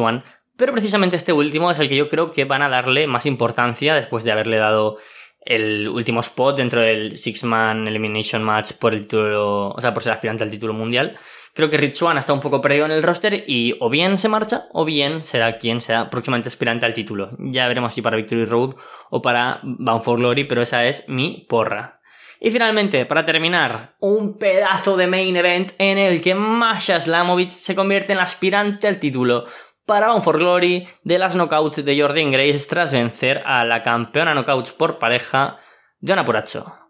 Pero 0.58 0.74
precisamente 0.74 1.16
este 1.16 1.34
último 1.34 1.72
es 1.72 1.80
el 1.80 1.90
que 1.90 1.96
yo 1.96 2.08
creo 2.08 2.32
que 2.32 2.46
van 2.46 2.62
a 2.62 2.70
darle 2.70 3.08
más 3.08 3.26
importancia 3.26 3.96
después 3.96 4.24
de 4.24 4.32
haberle 4.32 4.58
dado 4.58 4.98
el 5.42 5.88
último 5.88 6.20
spot 6.22 6.58
dentro 6.58 6.82
del 6.82 7.18
Six 7.18 7.44
Man 7.44 7.88
Elimination 7.88 8.44
Match 8.44 8.74
por 8.74 8.94
el 8.94 9.02
título, 9.02 9.70
o 9.70 9.82
sea, 9.82 9.94
por 9.94 10.04
ser 10.04 10.14
aspirante 10.14 10.44
al 10.44 10.52
título 10.52 10.74
mundial. 10.74 11.18
Creo 11.56 11.70
que 11.70 11.78
Ritsuan 11.78 12.18
está 12.18 12.34
un 12.34 12.42
poco 12.42 12.60
perdido 12.60 12.86
en 12.86 12.92
el 12.92 13.02
roster 13.02 13.46
y 13.48 13.78
o 13.80 13.90
bien 13.90 14.18
se 14.18 14.28
marcha 14.28 14.66
o 14.74 14.84
bien 14.84 15.24
será 15.24 15.58
quien 15.58 15.80
sea 15.80 16.10
próximamente 16.10 16.50
aspirante 16.50 16.86
al 16.86 16.94
título. 16.94 17.32
Ya 17.40 17.66
veremos 17.70 17.94
si 17.94 18.02
para 18.02 18.18
Victory 18.18 18.44
Road 18.44 18.76
o 19.10 19.22
para 19.22 19.62
Bound 19.64 20.04
for 20.04 20.20
Glory, 20.20 20.44
pero 20.44 20.62
esa 20.62 20.86
es 20.86 21.08
mi 21.08 21.46
porra. 21.48 22.02
Y 22.42 22.52
finalmente, 22.52 23.06
para 23.06 23.24
terminar, 23.24 23.96
un 24.02 24.38
pedazo 24.38 24.98
de 24.98 25.08
main 25.08 25.34
event 25.38 25.72
en 25.78 25.98
el 25.98 26.22
que 26.22 26.36
Masha 26.36 27.00
Slamovich 27.00 27.52
se 27.52 27.74
convierte 27.74 28.12
en 28.12 28.20
aspirante 28.20 28.90
al 28.90 29.00
título 29.00 29.46
para 29.86 30.10
Bound 30.10 30.24
for 30.24 30.38
Glory 30.38 30.86
de 31.04 31.20
las 31.20 31.38
knockouts 31.38 31.86
de 31.86 32.02
Jordan 32.02 32.32
Grace 32.32 32.66
tras 32.68 32.92
vencer 32.92 33.42
a 33.46 33.64
la 33.64 33.82
campeona 33.82 34.34
knockouts 34.34 34.74
por 34.74 35.00
pareja, 35.00 35.58
Diana 36.02 36.26
Puracho. 36.26 36.85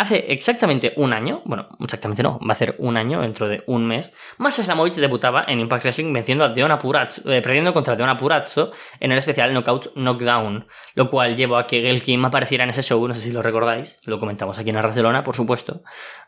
Hace 0.00 0.32
exactamente 0.32 0.94
un 0.96 1.12
año, 1.12 1.42
bueno, 1.44 1.68
exactamente 1.78 2.22
no, 2.22 2.38
va 2.38 2.54
a 2.54 2.56
ser 2.56 2.74
un 2.78 2.96
año 2.96 3.20
dentro 3.20 3.48
de 3.48 3.62
un 3.66 3.86
mes, 3.86 4.14
Masha 4.38 4.64
Slamovich 4.64 4.94
debutaba 4.94 5.44
en 5.46 5.60
Impact 5.60 5.82
Wrestling 5.82 6.10
venciendo 6.10 6.42
a 6.42 6.54
eh, 6.54 7.42
perdiendo 7.42 7.74
contra 7.74 7.96
Deona 7.96 8.16
Purazzo 8.16 8.70
en 8.98 9.12
el 9.12 9.18
especial 9.18 9.52
Knockout 9.52 9.92
Knockdown, 9.96 10.66
lo 10.94 11.10
cual 11.10 11.36
llevó 11.36 11.58
a 11.58 11.66
que 11.66 11.82
Gail 11.82 12.24
apareciera 12.24 12.64
en 12.64 12.70
ese 12.70 12.80
show, 12.80 13.06
no 13.06 13.12
sé 13.12 13.20
si 13.20 13.30
lo 13.30 13.42
recordáis, 13.42 13.98
lo 14.06 14.18
comentamos 14.18 14.58
aquí 14.58 14.70
en 14.70 14.76
Barcelona, 14.76 15.22
por 15.22 15.36
supuesto, 15.36 15.82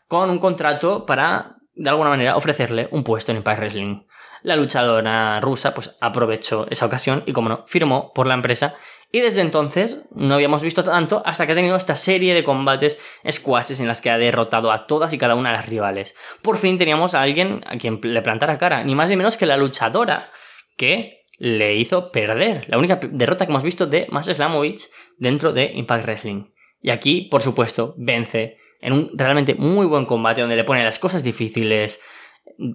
con 0.07 0.29
un 0.29 0.37
contrato 0.37 1.07
para, 1.07 1.55
de 1.73 1.89
alguna 1.89 2.11
manera, 2.11 2.35
ofrecerle 2.35 2.89
un 2.91 3.03
puesto 3.03 3.31
en 3.31 3.37
Impact 3.37 3.57
Wrestling. 3.57 4.03
La 4.43 4.55
luchadora 4.55 5.39
rusa 5.39 5.73
pues 5.73 5.95
aprovechó 5.99 6.67
esa 6.69 6.85
ocasión 6.85 7.23
y 7.25 7.33
como 7.33 7.49
no, 7.49 7.63
firmó 7.65 8.13
por 8.13 8.27
la 8.27 8.35
empresa 8.35 8.75
y 9.15 9.21
desde 9.21 9.41
entonces 9.41 10.01
no 10.15 10.33
habíamos 10.33 10.63
visto 10.63 10.83
tanto 10.83 11.21
hasta 11.23 11.45
que 11.45 11.51
ha 11.51 11.55
tenido 11.55 11.75
esta 11.75 11.95
serie 11.95 12.33
de 12.33 12.43
combates 12.43 12.99
squashes 13.31 13.79
en 13.79 13.87
las 13.87 14.01
que 14.01 14.09
ha 14.09 14.17
derrotado 14.17 14.71
a 14.71 14.87
todas 14.87 15.13
y 15.13 15.19
cada 15.19 15.35
una 15.35 15.51
de 15.51 15.57
las 15.57 15.69
rivales. 15.69 16.15
Por 16.41 16.57
fin 16.57 16.79
teníamos 16.79 17.13
a 17.13 17.21
alguien 17.21 17.61
a 17.67 17.77
quien 17.77 17.99
le 18.01 18.23
plantara 18.23 18.57
cara, 18.57 18.83
ni 18.83 18.95
más 18.95 19.11
ni 19.11 19.15
menos 19.15 19.37
que 19.37 19.45
la 19.45 19.55
luchadora 19.55 20.31
que 20.77 21.25
le 21.37 21.75
hizo 21.75 22.11
perder. 22.11 22.65
La 22.67 22.79
única 22.79 22.99
derrota 23.03 23.45
que 23.45 23.51
hemos 23.51 23.61
visto 23.61 23.85
de 23.85 24.07
Mas 24.09 24.25
Slamovich 24.25 24.89
dentro 25.19 25.53
de 25.53 25.71
Impact 25.75 26.05
Wrestling. 26.05 26.45
Y 26.81 26.89
aquí, 26.89 27.27
por 27.29 27.43
supuesto, 27.43 27.93
vence 27.99 28.57
en 28.81 28.93
un 28.93 29.11
realmente 29.13 29.53
muy 29.53 29.85
buen 29.85 30.05
combate 30.05 30.41
donde 30.41 30.55
le 30.55 30.63
pone 30.63 30.83
las 30.83 30.97
cosas 30.97 31.23
difíciles, 31.23 32.01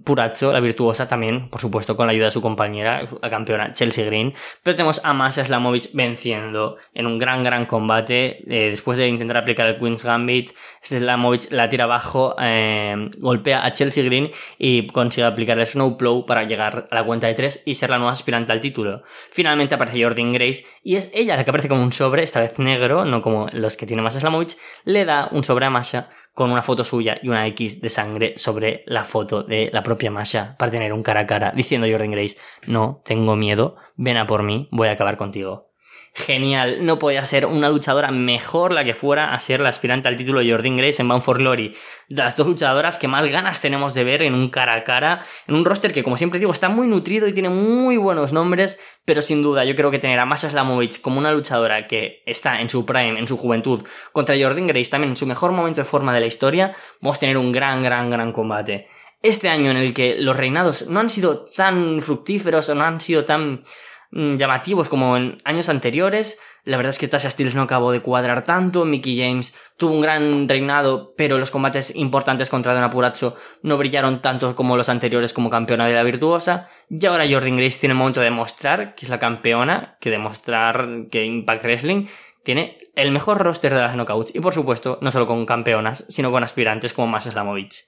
Puracho, 0.04 0.52
la 0.52 0.60
virtuosa, 0.60 1.06
también, 1.06 1.48
por 1.50 1.60
supuesto, 1.60 1.96
con 1.96 2.06
la 2.06 2.12
ayuda 2.12 2.26
de 2.26 2.30
su 2.32 2.42
compañera, 2.42 3.06
la 3.22 3.30
campeona 3.30 3.72
Chelsea 3.72 4.04
Green. 4.04 4.34
Pero 4.62 4.76
tenemos 4.76 5.00
a 5.04 5.12
Masha 5.14 5.44
Slamovic 5.44 5.90
venciendo 5.92 6.76
en 6.94 7.06
un 7.06 7.16
gran, 7.18 7.44
gran 7.44 7.64
combate. 7.64 8.42
Eh, 8.48 8.70
después 8.70 8.98
de 8.98 9.08
intentar 9.08 9.36
aplicar 9.36 9.68
el 9.68 9.78
Queen's 9.78 10.04
Gambit, 10.04 10.50
Slamovic 10.82 11.52
la 11.52 11.68
tira 11.68 11.84
abajo, 11.84 12.34
eh, 12.40 13.08
golpea 13.18 13.64
a 13.64 13.70
Chelsea 13.72 14.04
Green 14.04 14.30
y 14.58 14.88
consigue 14.88 15.26
aplicar 15.26 15.58
el 15.58 15.66
Snowplow 15.66 16.26
para 16.26 16.44
llegar 16.44 16.88
a 16.90 16.94
la 16.94 17.04
cuenta 17.04 17.28
de 17.28 17.34
tres 17.34 17.62
y 17.64 17.74
ser 17.74 17.90
la 17.90 17.98
nueva 17.98 18.12
aspirante 18.12 18.52
al 18.52 18.60
título. 18.60 19.02
Finalmente 19.30 19.76
aparece 19.76 20.02
Jordan 20.02 20.32
Grace 20.32 20.64
y 20.82 20.96
es 20.96 21.08
ella 21.14 21.36
la 21.36 21.44
que 21.44 21.50
aparece 21.50 21.68
como 21.68 21.82
un 21.82 21.92
sobre, 21.92 22.24
esta 22.24 22.40
vez 22.40 22.58
negro, 22.58 23.04
no 23.04 23.22
como 23.22 23.46
los 23.52 23.76
que 23.76 23.86
tiene 23.86 24.02
Masha 24.02 24.20
Slamovic, 24.20 24.56
le 24.84 25.04
da 25.04 25.28
un 25.30 25.44
sobre 25.44 25.66
a 25.66 25.70
Masha 25.70 26.08
con 26.38 26.52
una 26.52 26.62
foto 26.62 26.84
suya 26.84 27.18
y 27.20 27.28
una 27.28 27.48
X 27.48 27.80
de 27.80 27.90
sangre 27.90 28.34
sobre 28.36 28.84
la 28.86 29.02
foto 29.02 29.42
de 29.42 29.70
la 29.72 29.82
propia 29.82 30.12
Masha 30.12 30.54
para 30.56 30.70
tener 30.70 30.92
un 30.92 31.02
cara 31.02 31.22
a 31.22 31.26
cara, 31.26 31.50
diciendo 31.50 31.88
Jordan 31.90 32.12
Grace, 32.12 32.36
no, 32.68 33.02
tengo 33.04 33.34
miedo, 33.34 33.74
ven 33.96 34.18
a 34.18 34.28
por 34.28 34.44
mí, 34.44 34.68
voy 34.70 34.86
a 34.86 34.92
acabar 34.92 35.16
contigo 35.16 35.67
genial. 36.14 36.84
No 36.84 36.98
podía 36.98 37.24
ser 37.24 37.46
una 37.46 37.68
luchadora 37.68 38.10
mejor 38.10 38.72
la 38.72 38.84
que 38.84 38.94
fuera 38.94 39.32
a 39.32 39.38
ser 39.38 39.60
la 39.60 39.68
aspirante 39.68 40.08
al 40.08 40.16
título 40.16 40.40
de 40.40 40.50
Jordan 40.50 40.76
Grace 40.76 41.02
en 41.02 41.08
Bound 41.08 41.22
for 41.22 41.38
Glory. 41.38 41.74
Las 42.08 42.36
dos 42.36 42.46
luchadoras 42.46 42.98
que 42.98 43.08
más 43.08 43.26
ganas 43.26 43.60
tenemos 43.60 43.94
de 43.94 44.04
ver 44.04 44.22
en 44.22 44.34
un 44.34 44.50
cara 44.50 44.74
a 44.74 44.84
cara, 44.84 45.24
en 45.46 45.54
un 45.54 45.64
roster 45.64 45.92
que, 45.92 46.02
como 46.02 46.16
siempre 46.16 46.38
digo, 46.38 46.52
está 46.52 46.68
muy 46.68 46.88
nutrido 46.88 47.28
y 47.28 47.32
tiene 47.32 47.48
muy 47.48 47.96
buenos 47.96 48.32
nombres, 48.32 48.78
pero 49.04 49.22
sin 49.22 49.42
duda 49.42 49.64
yo 49.64 49.74
creo 49.76 49.90
que 49.90 49.98
tener 49.98 50.18
a 50.18 50.26
Masha 50.26 50.50
Slamovich 50.50 51.00
como 51.00 51.18
una 51.18 51.32
luchadora 51.32 51.86
que 51.86 52.22
está 52.26 52.60
en 52.60 52.68
su 52.68 52.84
prime, 52.84 53.18
en 53.18 53.28
su 53.28 53.36
juventud, 53.36 53.84
contra 54.12 54.36
Jordan 54.38 54.66
Grace 54.66 54.90
también 54.90 55.10
en 55.10 55.16
su 55.16 55.26
mejor 55.26 55.52
momento 55.52 55.80
de 55.80 55.84
forma 55.84 56.14
de 56.14 56.20
la 56.20 56.26
historia, 56.26 56.74
vamos 57.00 57.16
a 57.18 57.20
tener 57.20 57.38
un 57.38 57.52
gran, 57.52 57.82
gran, 57.82 58.10
gran 58.10 58.32
combate. 58.32 58.88
Este 59.20 59.48
año 59.48 59.72
en 59.72 59.78
el 59.78 59.94
que 59.94 60.16
los 60.18 60.36
reinados 60.36 60.86
no 60.86 61.00
han 61.00 61.08
sido 61.08 61.46
tan 61.56 62.00
fructíferos 62.00 62.68
o 62.68 62.74
no 62.76 62.84
han 62.84 63.00
sido 63.00 63.24
tan 63.24 63.64
llamativos 64.10 64.88
como 64.88 65.16
en 65.16 65.40
años 65.44 65.68
anteriores. 65.68 66.38
La 66.64 66.76
verdad 66.76 66.90
es 66.90 66.98
que 66.98 67.08
Tasha 67.08 67.30
Steels 67.30 67.54
no 67.54 67.62
acabó 67.62 67.92
de 67.92 68.00
cuadrar 68.00 68.44
tanto. 68.44 68.84
Mickey 68.84 69.18
James 69.18 69.54
tuvo 69.76 69.94
un 69.94 70.00
gran 70.00 70.48
reinado, 70.48 71.14
pero 71.16 71.38
los 71.38 71.50
combates 71.50 71.94
importantes 71.94 72.50
contra 72.50 72.74
Dona 72.74 72.90
Purazzo 72.90 73.36
no 73.62 73.76
brillaron 73.76 74.20
tanto 74.20 74.54
como 74.54 74.76
los 74.76 74.88
anteriores 74.88 75.32
como 75.32 75.50
campeona 75.50 75.86
de 75.86 75.94
la 75.94 76.02
virtuosa. 76.02 76.68
Y 76.90 77.04
ahora 77.06 77.26
Jordan 77.30 77.56
Grace 77.56 77.80
tiene 77.80 77.92
el 77.92 77.98
momento 77.98 78.20
de 78.20 78.24
demostrar 78.24 78.94
que 78.94 79.06
es 79.06 79.10
la 79.10 79.18
campeona, 79.18 79.96
que 80.00 80.10
demostrar 80.10 81.06
que 81.10 81.24
Impact 81.24 81.62
Wrestling 81.64 82.06
tiene 82.44 82.78
el 82.94 83.10
mejor 83.10 83.38
roster 83.38 83.74
de 83.74 83.80
las 83.80 83.94
knockouts. 83.94 84.34
Y 84.34 84.40
por 84.40 84.54
supuesto, 84.54 84.98
no 85.00 85.10
solo 85.10 85.26
con 85.26 85.46
campeonas, 85.46 86.04
sino 86.08 86.30
con 86.30 86.42
aspirantes 86.42 86.92
como 86.92 87.08
Mas 87.08 87.24
Slamovich. 87.24 87.84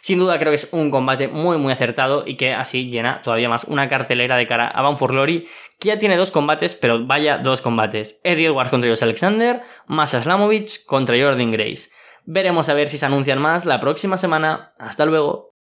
Sin 0.00 0.18
duda 0.18 0.38
creo 0.38 0.50
que 0.50 0.56
es 0.56 0.68
un 0.72 0.90
combate 0.90 1.28
muy 1.28 1.58
muy 1.58 1.72
acertado 1.72 2.24
y 2.26 2.36
que 2.36 2.52
así 2.52 2.90
llena 2.90 3.22
todavía 3.22 3.48
más 3.48 3.64
una 3.64 3.88
cartelera 3.88 4.36
de 4.36 4.46
cara 4.46 4.68
a 4.68 4.82
Bound 4.82 4.98
for 4.98 5.12
Glory, 5.12 5.46
que 5.78 5.88
ya 5.88 5.98
tiene 5.98 6.16
dos 6.16 6.30
combates, 6.30 6.74
pero 6.74 7.06
vaya 7.06 7.38
dos 7.38 7.62
combates. 7.62 8.20
Eddie 8.24 8.46
Edwards 8.46 8.70
contra 8.70 8.90
Jos 8.90 9.02
Alexander, 9.02 9.62
Masha 9.86 10.22
Slamovich 10.22 10.84
contra 10.84 11.16
Jordan 11.18 11.50
Grace. 11.50 11.90
Veremos 12.26 12.68
a 12.68 12.74
ver 12.74 12.88
si 12.88 12.98
se 12.98 13.06
anuncian 13.06 13.40
más 13.40 13.66
la 13.66 13.80
próxima 13.80 14.16
semana. 14.16 14.74
Hasta 14.78 15.04
luego. 15.04 15.53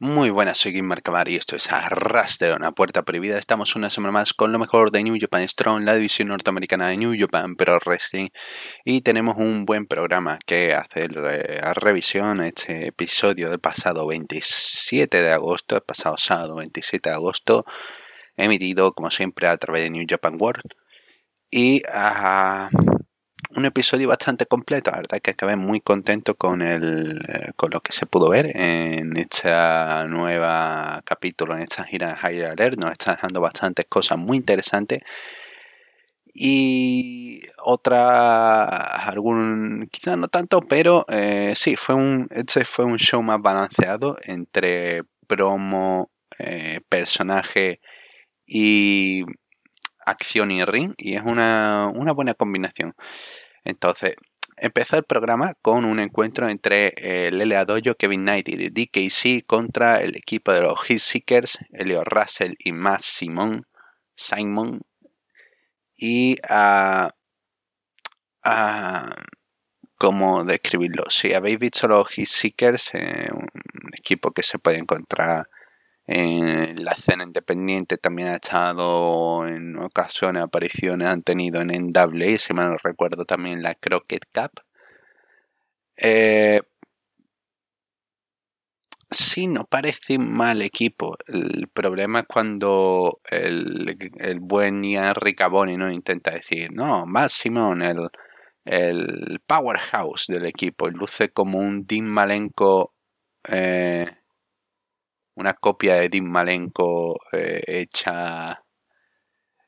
Muy 0.00 0.30
buenas, 0.30 0.58
soy 0.58 0.72
Kim 0.72 0.86
Marcamar 0.86 1.28
y 1.28 1.36
esto 1.36 1.54
es 1.54 1.70
Arras 1.70 2.38
de 2.38 2.52
una 2.52 2.72
puerta 2.72 3.04
prohibida. 3.04 3.38
Estamos 3.38 3.76
una 3.76 3.90
semana 3.90 4.10
más 4.10 4.34
con 4.34 4.50
lo 4.50 4.58
mejor 4.58 4.90
de 4.90 5.04
New 5.04 5.16
Japan 5.20 5.48
Strong, 5.48 5.84
la 5.84 5.94
división 5.94 6.28
norteamericana 6.28 6.88
de 6.88 6.96
New 6.96 7.14
Japan 7.16 7.54
Pro 7.54 7.78
Wrestling. 7.86 8.26
Y 8.84 9.02
tenemos 9.02 9.36
un 9.38 9.64
buen 9.64 9.86
programa 9.86 10.40
que 10.46 10.74
hacer 10.74 11.12
eh, 11.16 11.60
a 11.62 11.74
revisión 11.74 12.42
este 12.42 12.88
episodio 12.88 13.50
del 13.50 13.60
pasado 13.60 14.04
27 14.08 15.22
de 15.22 15.32
agosto, 15.32 15.76
el 15.76 15.82
pasado 15.82 16.16
sábado 16.18 16.56
27 16.56 17.10
de 17.10 17.14
agosto, 17.14 17.64
emitido 18.36 18.94
como 18.94 19.12
siempre 19.12 19.46
a 19.46 19.56
través 19.58 19.84
de 19.84 19.90
New 19.90 20.06
Japan 20.08 20.36
World. 20.40 20.74
Y 21.52 21.82
a 21.92 22.68
un 23.56 23.64
episodio 23.64 24.08
bastante 24.08 24.46
completo. 24.46 24.90
La 24.90 24.98
verdad 24.98 25.20
que 25.22 25.32
acabé 25.32 25.56
muy 25.56 25.80
contento 25.80 26.34
con, 26.36 26.62
el, 26.62 27.18
con 27.56 27.70
lo 27.70 27.80
que 27.80 27.92
se 27.92 28.06
pudo 28.06 28.28
ver 28.30 28.56
en 28.56 29.16
esta 29.16 30.04
nueva 30.06 31.02
capítulo, 31.04 31.56
en 31.56 31.62
esta 31.62 31.84
gira 31.84 32.08
de 32.08 32.14
Higher 32.14 32.46
Alert. 32.46 32.78
Nos 32.78 32.92
está 32.92 33.12
dejando 33.12 33.40
bastantes 33.40 33.86
cosas 33.88 34.18
muy 34.18 34.36
interesantes. 34.36 34.98
Y 36.36 37.42
otra, 37.64 38.64
algún, 39.06 39.88
quizás 39.90 40.18
no 40.18 40.26
tanto, 40.28 40.60
pero 40.62 41.04
eh, 41.08 41.52
sí, 41.54 41.76
fue 41.76 41.94
un, 41.94 42.26
este 42.30 42.64
fue 42.64 42.84
un 42.84 42.96
show 42.98 43.22
más 43.22 43.40
balanceado 43.40 44.16
entre 44.24 45.02
promo, 45.28 46.10
eh, 46.38 46.80
personaje 46.88 47.80
y 48.46 49.22
acción 50.06 50.50
y 50.50 50.64
ring 50.64 50.94
y 50.96 51.14
es 51.14 51.22
una, 51.22 51.88
una 51.94 52.12
buena 52.12 52.34
combinación. 52.34 52.94
Entonces, 53.64 54.16
empezó 54.56 54.96
el 54.96 55.04
programa 55.04 55.54
con 55.62 55.84
un 55.84 56.00
encuentro 56.00 56.48
entre 56.48 56.94
el 56.98 57.38
LA 57.38 57.64
Dojo, 57.64 57.94
Kevin 57.96 58.22
Knight 58.22 58.48
y 58.48 58.68
DKC 58.70 59.46
contra 59.46 60.00
el 60.00 60.16
equipo 60.16 60.52
de 60.52 60.62
los 60.62 60.80
Seekers, 60.86 61.58
Elio 61.72 62.04
Russell 62.04 62.54
y 62.58 62.72
Matt 62.72 63.00
Simon, 63.00 63.66
Simon. 64.14 64.82
Y 65.96 66.36
a. 66.48 67.10
¿Cómo 69.96 70.44
describirlo? 70.44 71.04
Si 71.08 71.32
habéis 71.32 71.58
visto 71.58 71.88
los 71.88 72.08
Seekers, 72.10 72.90
eh, 72.94 73.28
un 73.32 73.48
equipo 73.96 74.32
que 74.32 74.42
se 74.42 74.58
puede 74.58 74.78
encontrar 74.78 75.48
en 76.06 76.84
la 76.84 76.92
escena 76.92 77.24
independiente 77.24 77.96
también 77.96 78.28
ha 78.28 78.34
estado 78.34 79.46
en 79.46 79.78
ocasiones, 79.78 80.42
apariciones 80.42 81.08
han 81.08 81.22
tenido 81.22 81.62
en 81.62 81.68
NWA, 81.68 82.38
si 82.38 82.52
mal 82.52 82.70
no 82.70 82.76
recuerdo 82.82 83.24
también 83.24 83.62
la 83.62 83.74
Crockett 83.74 84.26
Cup. 84.32 84.62
Eh, 85.96 86.60
sí, 89.10 89.46
no 89.46 89.64
parece 89.64 90.18
mal 90.18 90.62
equipo. 90.62 91.16
El 91.26 91.68
problema 91.72 92.20
es 92.20 92.26
cuando 92.26 93.20
el, 93.30 93.96
buen 94.40 94.82
Ian 94.84 95.14
Ricaboni 95.14 95.76
¿no? 95.76 95.90
intenta 95.90 96.32
decir, 96.32 96.70
no, 96.72 97.06
más 97.06 97.32
Simón, 97.32 97.82
el, 97.82 98.08
el 98.64 99.40
powerhouse 99.46 100.26
del 100.28 100.46
equipo, 100.46 100.88
luce 100.90 101.30
como 101.30 101.58
un 101.58 101.86
Dean 101.86 102.06
Malenko 102.06 102.94
eh, 103.48 104.06
una 105.36 105.54
copia 105.54 105.94
de 105.96 106.08
Tim 106.08 106.24
Malenko 106.24 107.18
eh, 107.32 107.62
hecha 107.66 108.60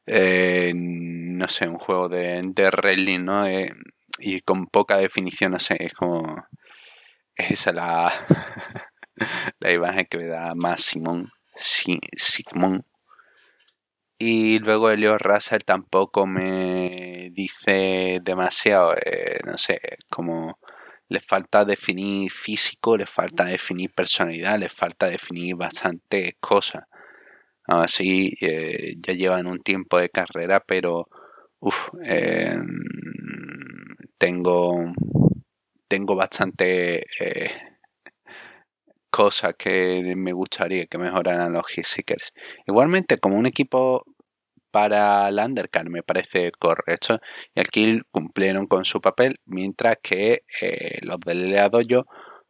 no 0.07 1.49
sé, 1.49 1.69
un 1.69 1.79
juego 1.79 2.09
de, 2.09 2.43
de 2.43 3.19
¿no? 3.19 3.47
Eh, 3.47 3.73
y 4.19 4.41
con 4.41 4.67
poca 4.67 4.97
definición, 4.99 5.53
no 5.53 5.59
sé, 5.59 5.77
es 5.81 5.93
como 5.93 6.47
esa 7.35 7.73
la, 7.73 8.13
la 9.61 9.73
imagen 9.73 10.07
que 10.09 10.19
me 10.19 10.27
da 10.27 10.55
más 10.55 10.83
Simón, 10.83 11.31
Simón. 11.55 12.87
Y 14.19 14.59
luego 14.61 14.91
Elio 14.91 15.19
Russell 15.19 15.61
tampoco 15.65 16.27
me 16.27 17.29
dice 17.33 18.21
demasiado, 18.23 18.95
eh, 18.97 19.41
no 19.45 19.59
sé, 19.59 19.79
como 20.09 20.59
le 21.09 21.21
falta 21.21 21.65
definir 21.65 22.31
físico, 22.31 22.97
le 22.97 23.07
falta 23.07 23.45
definir 23.45 23.93
personalidad, 23.93 24.59
le 24.59 24.69
falta 24.69 25.09
definir 25.09 25.57
bastantes 25.57 26.35
cosas. 26.41 26.85
Así 27.67 28.35
eh, 28.41 28.95
ya 28.99 29.15
llevan 29.15 29.47
un 29.47 29.61
tiempo 29.61 29.99
de 29.99 30.09
carrera, 30.11 30.61
pero 30.61 31.09
em, 32.05 32.67
tengo, 34.19 34.93
tengo 35.89 36.15
bastante 36.15 37.05
eh, 37.21 37.51
cosas 39.11 39.55
que 39.59 40.15
me 40.17 40.33
gustaría 40.33 40.87
que 40.87 40.99
mejoraran 40.99 41.53
los 41.53 41.67
Seekers. 41.83 42.33
Igualmente, 42.67 43.19
como 43.19 43.37
un 43.37 43.47
equipo 43.47 44.05
para 44.77 45.27
el 45.29 45.39
undercard 45.39 45.89
me 45.89 46.03
parece 46.03 46.53
correcto. 46.59 47.19
Y 47.55 47.61
aquí 47.61 48.03
cumplieron 48.11 48.67
con 48.67 48.85
su 48.85 49.01
papel 49.01 49.41
mientras 49.47 49.97
que 50.03 50.45
eh, 50.61 50.99
los 51.01 51.19
del 51.21 51.49
Leadollo 51.49 52.05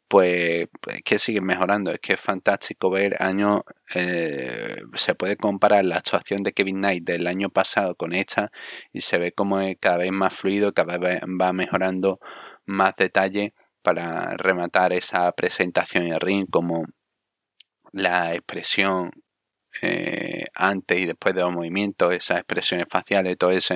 pues 0.08 0.66
es 0.88 1.02
que 1.04 1.20
siguen 1.20 1.44
mejorando. 1.44 1.92
Es 1.92 2.00
que 2.00 2.14
es 2.14 2.20
fantástico 2.20 2.90
ver 2.90 3.16
año 3.20 3.64
eh, 3.94 4.76
se 4.94 5.14
puede 5.14 5.36
comparar 5.36 5.84
la 5.84 5.98
actuación 5.98 6.42
de 6.42 6.52
Kevin 6.52 6.78
Knight 6.78 7.04
del 7.04 7.28
año 7.28 7.48
pasado 7.48 7.94
con 7.94 8.12
esta 8.12 8.50
y 8.92 9.02
se 9.02 9.18
ve 9.18 9.30
como 9.30 9.60
es 9.60 9.76
cada 9.80 9.98
vez 9.98 10.10
más 10.10 10.34
fluido 10.34 10.74
cada 10.74 10.98
vez 10.98 11.20
va 11.40 11.52
mejorando 11.52 12.18
más 12.64 12.94
detalle 12.96 13.54
para 13.82 14.36
rematar 14.36 14.92
esa 14.92 15.30
presentación 15.32 16.08
en 16.08 16.18
ring 16.20 16.46
como 16.50 16.86
la 17.92 18.34
expresión 18.34 19.12
eh, 19.82 20.44
antes 20.54 20.98
y 20.98 21.06
después 21.06 21.34
de 21.34 21.42
los 21.42 21.52
movimientos, 21.52 22.14
esas 22.14 22.38
expresiones 22.38 22.86
faciales, 22.88 23.36
todos 23.38 23.70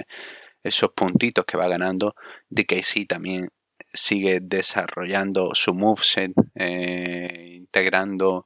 esos 0.63 0.91
puntitos 0.93 1.45
que 1.45 1.57
va 1.57 1.69
ganando, 1.69 2.15
DKC 2.51 3.07
también 3.09 3.49
sigue 3.93 4.41
desarrollando 4.41 5.51
su 5.55 5.75
moveset, 5.75 6.33
eh, 6.55 7.55
integrando 7.57 8.45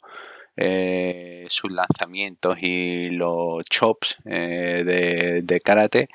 eh, 0.57 1.47
sus 1.49 1.71
lanzamientos 1.71 2.57
y 2.61 3.11
los 3.11 3.65
chops 3.65 4.17
de, 4.25 5.43
de, 5.45 5.61
karate. 5.61 6.09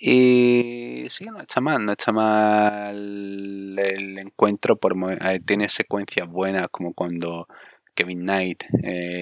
Y 0.00 1.06
sí, 1.08 1.24
no 1.24 1.40
está 1.40 1.60
mal, 1.60 1.84
no 1.84 1.92
está 1.92 2.12
mal 2.12 3.76
el 3.78 4.18
encuentro, 4.18 4.76
por, 4.76 4.94
tiene 5.44 5.68
secuencias 5.68 6.28
buenas 6.28 6.68
como 6.70 6.94
cuando 6.94 7.48
Kevin 7.98 8.20
Knight 8.20 8.62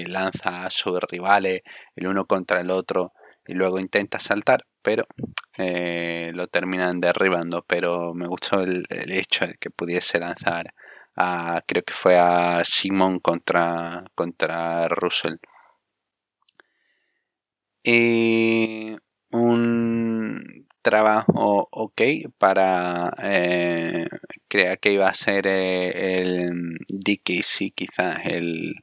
lanza 0.06 0.66
a 0.66 0.70
sus 0.70 1.00
rivales 1.10 1.62
el 1.94 2.06
uno 2.06 2.26
contra 2.26 2.60
el 2.60 2.70
otro 2.70 3.14
y 3.46 3.54
luego 3.54 3.78
intenta 3.78 4.18
saltar, 4.18 4.64
pero 4.82 5.06
eh, 5.56 6.30
lo 6.34 6.48
terminan 6.48 7.00
derribando. 7.00 7.64
Pero 7.66 8.14
me 8.14 8.26
gustó 8.26 8.60
el, 8.60 8.84
hecho 8.90 9.46
de 9.46 9.54
que 9.54 9.70
pudiese 9.70 10.18
lanzar 10.18 10.74
a, 11.16 11.62
creo 11.66 11.82
que 11.84 11.94
fue 11.94 12.18
a 12.18 12.62
Simon 12.64 13.20
contra, 13.20 14.04
contra 14.14 14.88
Russell. 14.88 15.36
Y 17.82 18.96
un 19.30 19.95
trabajo 20.86 21.68
ok 21.72 22.00
para 22.38 23.12
eh, 23.20 24.06
creer 24.46 24.78
que 24.78 24.92
iba 24.92 25.08
a 25.08 25.14
ser 25.14 25.48
eh, 25.48 26.20
el 26.20 26.76
DKC 26.88 27.74
quizás 27.74 28.20
el, 28.24 28.74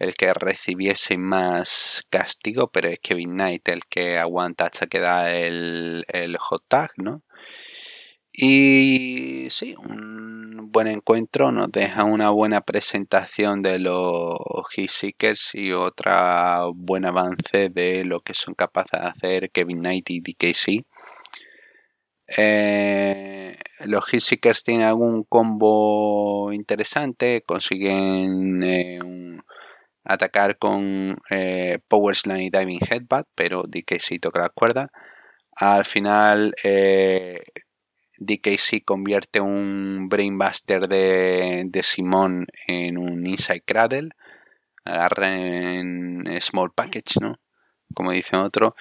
el 0.00 0.14
que 0.16 0.32
recibiese 0.34 1.18
más 1.18 2.04
castigo, 2.10 2.72
pero 2.72 2.88
es 2.88 2.98
Kevin 2.98 3.30
Knight 3.30 3.68
el 3.68 3.82
que 3.86 4.18
aguanta 4.18 4.66
hasta 4.66 4.88
que 4.88 4.98
da 4.98 5.32
el, 5.32 6.04
el 6.08 6.36
hot 6.36 6.64
tag, 6.66 6.90
¿no? 6.96 7.22
Y 8.32 9.46
sí, 9.50 9.76
un 9.78 10.70
buen 10.72 10.88
encuentro 10.88 11.52
nos 11.52 11.70
deja 11.70 12.04
una 12.04 12.30
buena 12.30 12.60
presentación 12.60 13.62
de 13.62 13.78
los 13.78 14.34
Seekers 14.88 15.50
y 15.54 15.72
otra 15.72 16.64
buen 16.74 17.04
avance 17.04 17.68
de 17.70 18.04
lo 18.04 18.20
que 18.20 18.34
son 18.34 18.54
capaces 18.54 19.00
de 19.00 19.06
hacer 19.06 19.50
Kevin 19.50 19.80
Knight 19.80 20.10
y 20.10 20.20
DKC. 20.20 20.86
Eh, 22.36 23.56
los 23.86 24.04
Seekers 24.06 24.62
tienen 24.62 24.86
algún 24.86 25.24
combo 25.24 26.52
interesante, 26.52 27.42
consiguen 27.42 28.62
eh, 28.62 28.98
atacar 30.04 30.58
con 30.58 31.16
eh, 31.30 31.78
Power 31.88 32.14
Slam 32.16 32.38
y 32.40 32.50
Diving 32.50 32.80
Headbutt, 32.88 33.26
pero 33.34 33.64
DKC 33.66 34.20
toca 34.20 34.40
la 34.40 34.48
cuerda. 34.50 34.90
Al 35.56 35.84
final, 35.84 36.54
eh, 36.64 37.42
DKC 38.18 38.84
convierte 38.84 39.40
un 39.40 40.08
Brainbuster 40.08 40.88
de, 40.88 41.64
de 41.66 41.82
Simón 41.82 42.46
en 42.66 42.98
un 42.98 43.26
Inside 43.26 43.62
Cradle. 43.66 44.10
Agarra 44.84 45.28
en 45.36 46.24
Small 46.40 46.72
Package, 46.72 47.20
¿no? 47.20 47.38
Como 47.94 48.12
dice 48.12 48.36
otro. 48.36 48.74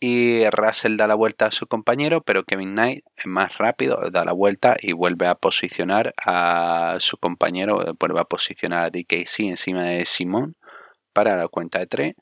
Y 0.00 0.44
Russell 0.50 0.96
da 0.96 1.06
la 1.06 1.14
vuelta 1.14 1.46
a 1.46 1.52
su 1.52 1.66
compañero, 1.66 2.22
pero 2.22 2.44
Kevin 2.44 2.72
Knight 2.72 3.04
es 3.16 3.26
más 3.26 3.56
rápido, 3.58 3.98
da 4.10 4.24
la 4.24 4.32
vuelta 4.32 4.76
y 4.80 4.92
vuelve 4.92 5.26
a 5.26 5.34
posicionar 5.34 6.14
a 6.24 6.96
su 7.00 7.16
compañero, 7.16 7.82
vuelve 7.98 8.20
a 8.20 8.24
posicionar 8.24 8.84
a 8.84 8.90
DKC 8.90 9.40
encima 9.40 9.82
de 9.84 10.04
Simón 10.04 10.56
para 11.14 11.36
la 11.36 11.48
cuenta 11.48 11.78
de 11.78 11.86
3. 11.86 12.14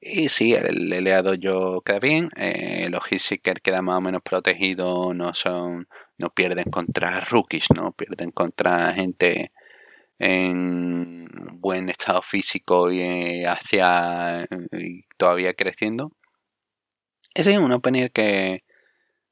Y 0.00 0.28
sí, 0.28 0.54
el 0.54 0.92
eleado 0.92 1.34
yo 1.34 1.82
queda 1.84 1.98
bien. 1.98 2.28
Eh, 2.36 2.88
los 2.90 3.02
Hitseekers 3.10 3.60
quedan 3.60 3.84
más 3.84 3.98
o 3.98 4.00
menos 4.00 4.22
protegidos, 4.22 5.14
no 5.14 5.34
son, 5.34 5.88
no 6.18 6.30
pierden 6.30 6.70
contra 6.70 7.20
rookies, 7.20 7.66
no 7.74 7.92
pierden 7.92 8.30
contra 8.30 8.92
gente 8.92 9.52
en 10.18 11.26
buen 11.60 11.88
estado 11.88 12.22
físico 12.22 12.90
y 12.92 13.44
hacia 13.44 14.46
y 14.72 15.02
todavía 15.16 15.54
creciendo. 15.54 16.12
Ese 17.38 17.52
es 17.52 17.58
un 17.58 17.70
opener 17.70 18.10
que, 18.10 18.64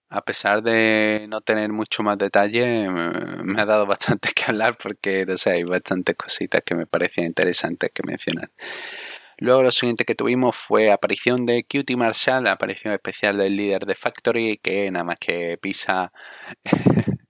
a 0.08 0.22
pesar 0.24 0.62
de 0.62 1.26
no 1.28 1.40
tener 1.40 1.72
mucho 1.72 2.04
más 2.04 2.16
detalle, 2.16 2.88
me, 2.88 3.60
ha 3.60 3.66
dado 3.66 3.84
bastante 3.84 4.28
que 4.34 4.44
hablar 4.46 4.76
porque 4.80 5.24
no 5.26 5.36
sé, 5.36 5.50
hay 5.50 5.64
bastantes 5.64 6.14
cositas 6.14 6.62
que 6.64 6.76
me 6.76 6.86
parecían 6.86 7.26
interesantes 7.26 7.90
que 7.92 8.04
mencionar. 8.06 8.52
Luego 9.38 9.64
lo 9.64 9.72
siguiente 9.72 10.04
que 10.04 10.14
tuvimos 10.14 10.54
fue 10.54 10.92
aparición 10.92 11.46
de 11.46 11.64
Cutie 11.64 11.96
Marshall, 11.96 12.46
aparición 12.46 12.94
especial 12.94 13.38
del 13.38 13.56
líder 13.56 13.86
de 13.86 13.96
Factory, 13.96 14.58
que 14.58 14.88
nada 14.92 15.04
más 15.04 15.16
que 15.18 15.58
pisa 15.58 16.12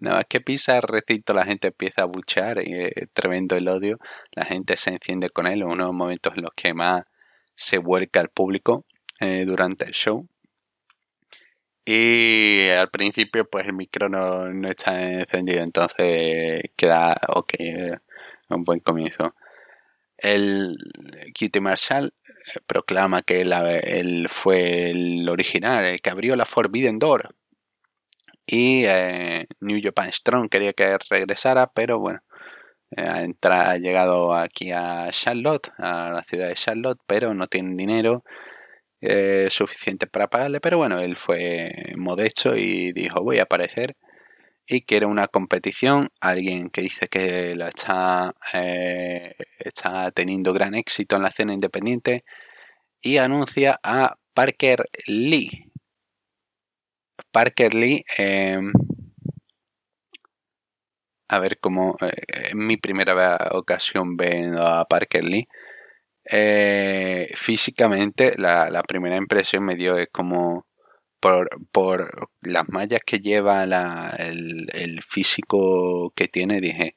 Nada 0.00 0.16
más 0.16 0.24
que 0.28 0.40
pisa 0.40 0.76
el 0.76 0.82
recinto, 0.82 1.34
la 1.34 1.44
gente 1.44 1.68
empieza 1.68 2.02
a 2.02 2.06
buchar 2.06 2.66
y 2.66 2.74
es 2.74 2.92
tremendo 3.12 3.56
el 3.56 3.68
odio. 3.68 3.98
La 4.32 4.44
gente 4.44 4.76
se 4.76 4.90
enciende 4.90 5.30
con 5.30 5.46
él, 5.46 5.62
unos 5.62 5.92
momentos 5.92 6.32
en 6.36 6.42
los 6.42 6.52
que 6.56 6.74
más 6.74 7.04
se 7.54 7.78
vuelca 7.78 8.18
al 8.18 8.30
público. 8.30 8.84
Eh, 9.20 9.44
durante 9.46 9.84
el 9.86 9.92
show. 9.92 10.28
Y 11.84 12.68
al 12.70 12.90
principio 12.90 13.48
pues 13.48 13.66
el 13.66 13.72
micro 13.72 14.08
no, 14.08 14.68
está 14.68 15.00
encendido, 15.20 15.62
entonces 15.62 16.62
queda 16.76 17.16
ok, 17.28 17.54
un 18.50 18.64
buen 18.64 18.80
comienzo. 18.80 19.34
El 20.18 20.76
Cutie 21.38 21.60
Marshall 21.60 22.12
eh, 22.54 22.60
proclama 22.66 23.22
que 23.22 23.42
él, 23.42 24.28
fue 24.30 24.90
el 24.90 25.28
original, 25.28 25.84
el 25.86 26.00
que 26.00 26.10
abrió 26.10 26.36
la 26.36 26.44
Forbidden 26.46 26.98
Door. 26.98 27.34
Y 28.46 28.84
eh, 28.86 29.46
New 29.60 29.80
Japan 29.82 30.12
Strong 30.12 30.48
quería 30.50 30.72
que 30.72 30.96
regresara, 31.10 31.68
pero 31.72 31.98
bueno, 31.98 32.20
ha 32.96 33.76
llegado 33.78 34.34
aquí 34.34 34.72
a 34.72 35.08
Charlotte, 35.10 35.70
a 35.78 36.10
la 36.10 36.22
ciudad 36.22 36.48
de 36.48 36.54
Charlotte, 36.54 37.00
pero 37.06 37.34
no 37.34 37.46
tienen 37.48 37.76
dinero 37.76 38.24
eh, 39.00 39.48
suficiente 39.50 40.06
para 40.06 40.28
pagarle, 40.28 40.60
pero 40.60 40.78
bueno, 40.78 41.00
él 41.00 41.16
fue 41.16 41.92
modesto 41.96 42.56
y 42.56 42.92
dijo 42.92 43.22
voy 43.22 43.38
a 43.38 43.44
aparecer 43.44 43.96
y 44.66 44.82
quiere 44.82 45.06
una 45.06 45.28
competición, 45.28 46.08
alguien 46.20 46.70
que 46.70 46.82
dice 46.82 47.06
que 47.08 47.54
la 47.56 47.68
está, 47.68 48.34
eh, 48.52 49.34
está 49.58 50.10
teniendo 50.12 50.52
gran 50.52 50.74
éxito 50.74 51.16
en 51.16 51.22
la 51.22 51.28
escena 51.28 51.52
independiente 51.54 52.24
y 53.02 53.18
anuncia 53.18 53.78
a 53.82 54.16
Parker 54.34 54.84
Lee. 55.06 55.70
Parker 57.32 57.72
Lee, 57.74 58.04
em, 58.18 58.72
a 61.28 61.38
ver 61.38 61.58
cómo, 61.58 61.96
eh, 62.00 62.12
en 62.50 62.66
mi 62.66 62.76
primera 62.76 63.50
ocasión 63.52 64.16
viendo 64.16 64.62
a 64.66 64.86
Parker 64.86 65.24
Lee, 65.24 65.48
eh, 66.30 67.28
físicamente 67.36 68.32
la, 68.36 68.82
primera 68.86 69.16
impresión 69.16 69.64
me 69.64 69.76
dio 69.76 69.96
es 69.96 70.08
como 70.10 70.66
por, 71.20 71.48
por 71.72 72.30
las 72.42 72.68
mallas 72.68 73.00
que 73.06 73.20
lleva 73.20 73.64
el, 73.64 75.00
físico 75.06 76.12
que 76.16 76.28
tiene, 76.28 76.60
dije, 76.60 76.94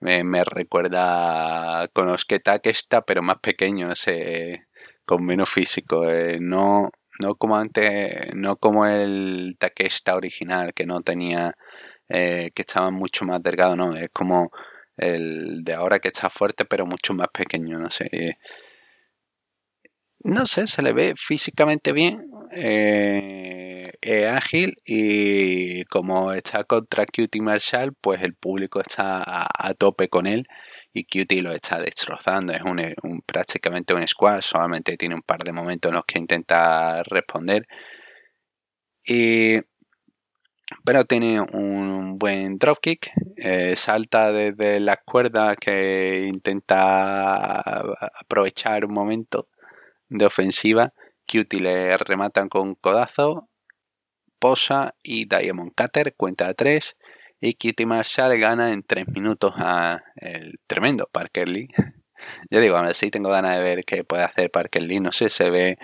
me, 0.00 0.44
recuerda 0.44 1.88
con 1.92 2.14
que 2.28 2.70
está 2.70 3.02
pero 3.02 3.22
más 3.22 3.38
pequeño, 3.40 3.92
ese, 3.92 4.66
con 5.06 5.24
menos 5.24 5.50
físico. 5.50 6.08
Eh, 6.08 6.38
no, 6.40 6.90
no 7.20 7.36
como 7.36 7.56
antes, 7.56 8.34
no 8.34 8.56
como 8.56 8.86
el 8.86 9.56
Takesta 9.58 10.16
original, 10.16 10.74
que 10.74 10.86
no 10.86 11.02
tenía, 11.02 11.56
eh, 12.08 12.50
que 12.54 12.62
estaba 12.62 12.90
mucho 12.90 13.24
más 13.24 13.42
delgado, 13.42 13.76
no, 13.76 13.96
es 13.96 14.10
como 14.12 14.50
el 14.96 15.64
de 15.64 15.74
ahora 15.74 15.98
que 15.98 16.08
está 16.08 16.30
fuerte, 16.30 16.64
pero 16.64 16.86
mucho 16.86 17.14
más 17.14 17.28
pequeño, 17.28 17.78
no 17.78 17.90
sé 17.90 18.38
no 20.26 20.46
sé, 20.46 20.66
se 20.66 20.82
le 20.82 20.92
ve 20.92 21.14
físicamente 21.16 21.92
bien, 21.92 22.28
eh, 22.50 23.92
es 24.00 24.28
ágil 24.28 24.74
y 24.84 25.84
como 25.84 26.32
está 26.32 26.64
contra 26.64 27.06
Cutie 27.06 27.40
Marshall, 27.40 27.94
pues 28.00 28.22
el 28.22 28.34
público 28.34 28.80
está 28.80 29.22
a, 29.24 29.74
tope 29.74 30.08
con 30.08 30.26
él 30.26 30.46
y 30.92 31.04
Cutie 31.04 31.42
lo 31.42 31.52
está 31.52 31.78
destrozando. 31.80 32.52
Es 32.52 32.62
un, 32.62 33.22
prácticamente 33.24 33.94
un 33.94 34.06
squad, 34.06 34.40
solamente 34.40 34.96
tiene 34.96 35.14
un 35.14 35.22
par 35.22 35.40
de 35.44 35.52
momentos 35.52 35.90
en 35.90 35.96
los 35.96 36.04
que 36.04 36.18
intenta 36.18 37.02
responder. 37.04 37.66
Y, 39.04 39.60
pero 40.84 41.04
tiene 41.04 41.40
un 41.40 42.18
buen 42.18 42.58
dropkick, 42.58 43.10
eh, 43.36 43.76
salta 43.76 44.32
desde 44.32 44.80
la 44.80 44.96
cuerda 44.96 45.54
que 45.54 46.26
intenta 46.26 47.60
aprovechar 48.20 48.84
un 48.84 48.94
momento 48.94 49.48
de 50.08 50.26
ofensiva. 50.26 50.92
Cutie 51.26 51.60
le 51.60 51.96
rematan 51.96 52.48
con 52.48 52.74
codazo, 52.76 53.48
posa 54.38 54.94
y 55.02 55.26
Diamond 55.26 55.72
Cutter 55.76 56.14
cuenta 56.16 56.48
a 56.48 56.54
3 56.54 56.96
y 57.40 57.54
Cutie 57.54 57.86
Marshall 57.86 58.38
gana 58.38 58.72
en 58.72 58.82
3 58.82 59.08
minutos 59.08 59.52
a 59.56 60.02
el 60.16 60.60
tremendo 60.66 61.08
Parker 61.10 61.48
Lee. 61.48 61.68
ya 62.50 62.60
digo, 62.60 62.76
ahora 62.76 62.94
sí 62.94 63.10
tengo 63.10 63.30
ganas 63.30 63.56
de 63.56 63.62
ver 63.62 63.84
qué 63.84 64.04
puede 64.04 64.22
hacer 64.24 64.50
Parker 64.50 64.82
Lee, 64.82 65.00
no 65.00 65.12
sé, 65.12 65.30
se 65.30 65.50
ve 65.50 65.78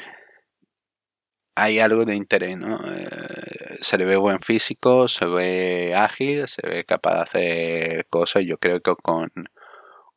hay 1.54 1.78
algo 1.80 2.04
de 2.04 2.16
interés, 2.16 2.56
¿no? 2.56 2.78
Eh, 2.87 3.78
se 3.80 3.98
le 3.98 4.04
ve 4.04 4.16
buen 4.16 4.40
físico, 4.40 5.08
se 5.08 5.26
ve 5.26 5.94
ágil, 5.94 6.48
se 6.48 6.66
ve 6.66 6.85
capaz 6.85 7.14
de 7.16 7.20
hacer 7.22 8.06
cosas. 8.08 8.44
Yo 8.46 8.58
creo 8.58 8.80
que 8.80 8.94
con 9.02 9.30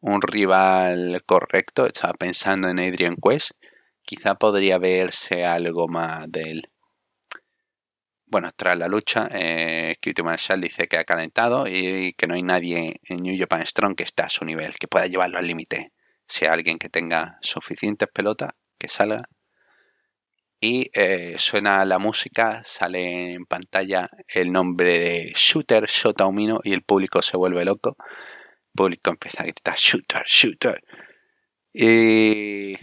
un 0.01 0.21
rival 0.21 1.21
correcto, 1.25 1.87
estaba 1.87 2.13
pensando 2.13 2.69
en 2.69 2.79
Adrian 2.79 3.17
Quest, 3.17 3.51
quizá 4.05 4.35
podría 4.35 4.77
verse 4.77 5.45
algo 5.45 5.87
más 5.87 6.31
de 6.31 6.41
él. 6.51 6.69
Bueno, 8.27 8.49
tras 8.55 8.77
la 8.77 8.87
lucha, 8.87 9.27
eh, 9.31 9.97
QT 10.01 10.23
Marshall 10.23 10.61
dice 10.61 10.87
que 10.87 10.97
ha 10.97 11.03
calentado 11.03 11.67
y 11.67 12.13
que 12.13 12.27
no 12.27 12.35
hay 12.35 12.41
nadie 12.43 12.99
en 13.03 13.17
New 13.17 13.37
Japan 13.37 13.65
Strong 13.65 13.95
que 13.95 14.03
esté 14.03 14.23
a 14.23 14.29
su 14.29 14.45
nivel, 14.45 14.75
que 14.77 14.87
pueda 14.87 15.07
llevarlo 15.07 15.37
al 15.37 15.47
límite. 15.47 15.91
Si 16.27 16.45
alguien 16.45 16.79
que 16.79 16.89
tenga 16.89 17.37
suficientes 17.41 18.09
pelotas, 18.11 18.51
que 18.79 18.89
salga. 18.89 19.29
Y 20.59 20.89
eh, 20.93 21.35
suena 21.37 21.85
la 21.85 21.99
música, 21.99 22.61
sale 22.65 23.33
en 23.33 23.45
pantalla 23.45 24.09
el 24.27 24.51
nombre 24.51 24.97
de 24.97 25.33
Shooter, 25.35 25.85
Shota 25.85 26.25
Umino, 26.25 26.59
y 26.63 26.73
el 26.73 26.83
público 26.83 27.21
se 27.21 27.37
vuelve 27.37 27.63
loco 27.65 27.95
público 28.75 29.09
empieza 29.09 29.41
a 29.41 29.45
gritar 29.45 29.75
shooter, 29.77 30.23
shooter. 30.27 30.83
Y 31.73 32.75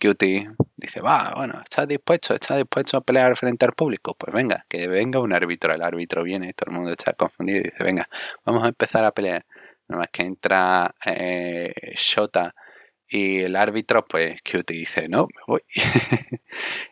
Cutie 0.00 0.50
dice, 0.76 1.00
va, 1.00 1.32
bueno, 1.36 1.60
¿estás 1.62 1.88
dispuesto? 1.88 2.34
¿Estás 2.34 2.58
dispuesto 2.58 2.98
a 2.98 3.00
pelear 3.00 3.36
frente 3.36 3.64
al 3.64 3.72
público? 3.72 4.14
Pues 4.14 4.32
venga, 4.32 4.64
que 4.68 4.86
venga 4.88 5.20
un 5.20 5.32
árbitro. 5.32 5.74
El 5.74 5.82
árbitro 5.82 6.22
viene, 6.22 6.52
todo 6.52 6.70
el 6.70 6.76
mundo 6.76 6.92
está 6.92 7.12
confundido 7.14 7.60
y 7.60 7.62
dice, 7.64 7.84
venga, 7.84 8.08
vamos 8.44 8.64
a 8.64 8.68
empezar 8.68 9.04
a 9.04 9.12
pelear. 9.12 9.44
Nada 9.88 10.00
más 10.00 10.08
que 10.12 10.22
entra 10.22 10.94
eh, 11.06 11.72
Shota 11.96 12.54
y 13.08 13.40
el 13.40 13.56
árbitro, 13.56 14.04
pues 14.06 14.40
Cutie 14.42 14.76
dice, 14.76 15.08
no, 15.08 15.22
me 15.22 15.42
voy. 15.46 15.62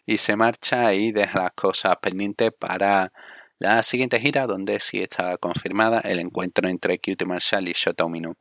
y 0.06 0.16
se 0.18 0.35
marcha 0.35 0.94
y 0.94 1.12
deja 1.12 1.42
las 1.42 1.52
cosas 1.52 1.96
pendientes 1.98 2.52
para 2.59 3.12
la 3.59 3.82
siguiente 3.82 4.18
gira, 4.20 4.46
donde 4.46 4.80
sí 4.80 5.00
está 5.00 5.37
confirmada 5.38 6.00
el 6.00 6.18
encuentro 6.18 6.68
entre 6.68 6.98
QT 6.98 7.24
Marshall 7.24 7.68
y 7.68 7.72
Shota 7.72 8.04
Umino. 8.04 8.37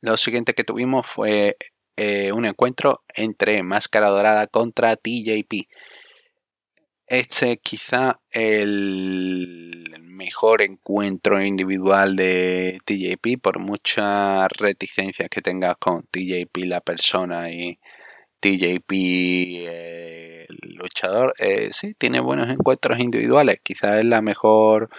Lo 0.00 0.16
siguiente 0.16 0.54
que 0.54 0.64
tuvimos 0.64 1.06
fue 1.06 1.56
eh, 1.96 2.32
un 2.32 2.44
encuentro 2.46 3.02
entre 3.14 3.62
Máscara 3.62 4.08
Dorada 4.08 4.46
contra 4.46 4.96
TJP. 4.96 5.68
Este 7.06 7.58
quizá 7.58 8.20
el 8.30 9.84
mejor 10.00 10.62
encuentro 10.62 11.42
individual 11.42 12.16
de 12.16 12.78
TJP 12.84 13.40
por 13.42 13.58
muchas 13.58 14.48
reticencias 14.58 15.28
que 15.28 15.42
tengas 15.42 15.76
con 15.78 16.04
TJP 16.04 16.64
la 16.66 16.80
persona 16.80 17.50
y 17.50 17.78
TJP 18.40 18.92
el 20.48 20.74
luchador, 20.74 21.34
eh, 21.38 21.70
sí, 21.72 21.94
tiene 21.94 22.20
buenos 22.20 22.50
encuentros 22.50 22.98
individuales. 23.00 23.58
Quizás 23.62 23.98
es 23.98 24.04
la 24.04 24.22
mejor 24.22 24.90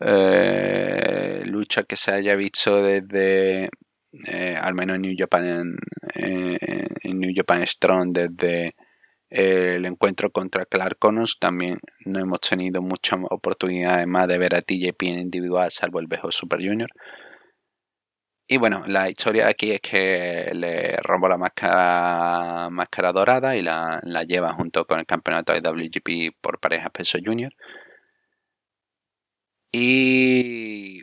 eh, 0.00 1.42
lucha 1.44 1.82
que 1.84 1.96
se 1.96 2.12
haya 2.12 2.34
visto 2.36 2.82
desde, 2.82 3.70
eh, 4.12 4.56
al 4.60 4.74
menos 4.74 4.96
en 4.96 5.02
New 5.02 5.14
Japan, 5.16 5.76
en, 6.14 7.20
New 7.20 7.32
Japan 7.34 7.66
Strong, 7.66 8.12
desde 8.12 8.74
el 9.30 9.84
encuentro 9.84 10.30
contra 10.30 10.64
Clark 10.64 10.98
Connors. 10.98 11.38
También 11.38 11.76
no 12.06 12.18
hemos 12.18 12.40
tenido 12.40 12.82
muchas 12.82 13.18
oportunidades 13.30 14.06
más 14.06 14.28
de 14.28 14.38
ver 14.38 14.54
a 14.54 14.60
TJP 14.62 15.02
en 15.02 15.18
individual, 15.20 15.70
salvo 15.70 16.00
el 16.00 16.06
Bejo 16.06 16.30
Super 16.32 16.60
Junior. 16.60 16.90
Y 18.50 18.56
bueno, 18.56 18.82
la 18.86 19.10
historia 19.10 19.46
aquí 19.46 19.72
es 19.72 19.80
que 19.80 20.50
le 20.54 20.96
robó 21.02 21.28
la 21.28 21.36
máscara, 21.36 22.70
máscara 22.70 23.12
dorada 23.12 23.54
y 23.56 23.62
la, 23.62 24.00
lleva 24.26 24.54
junto 24.54 24.86
con 24.86 24.98
el 24.98 25.04
campeonato 25.06 25.52
de 25.52 25.60
WGP 25.60 26.34
por 26.40 26.58
parejas 26.58 26.90
peso 26.90 27.18
junior. 27.22 27.52
Y 29.72 31.02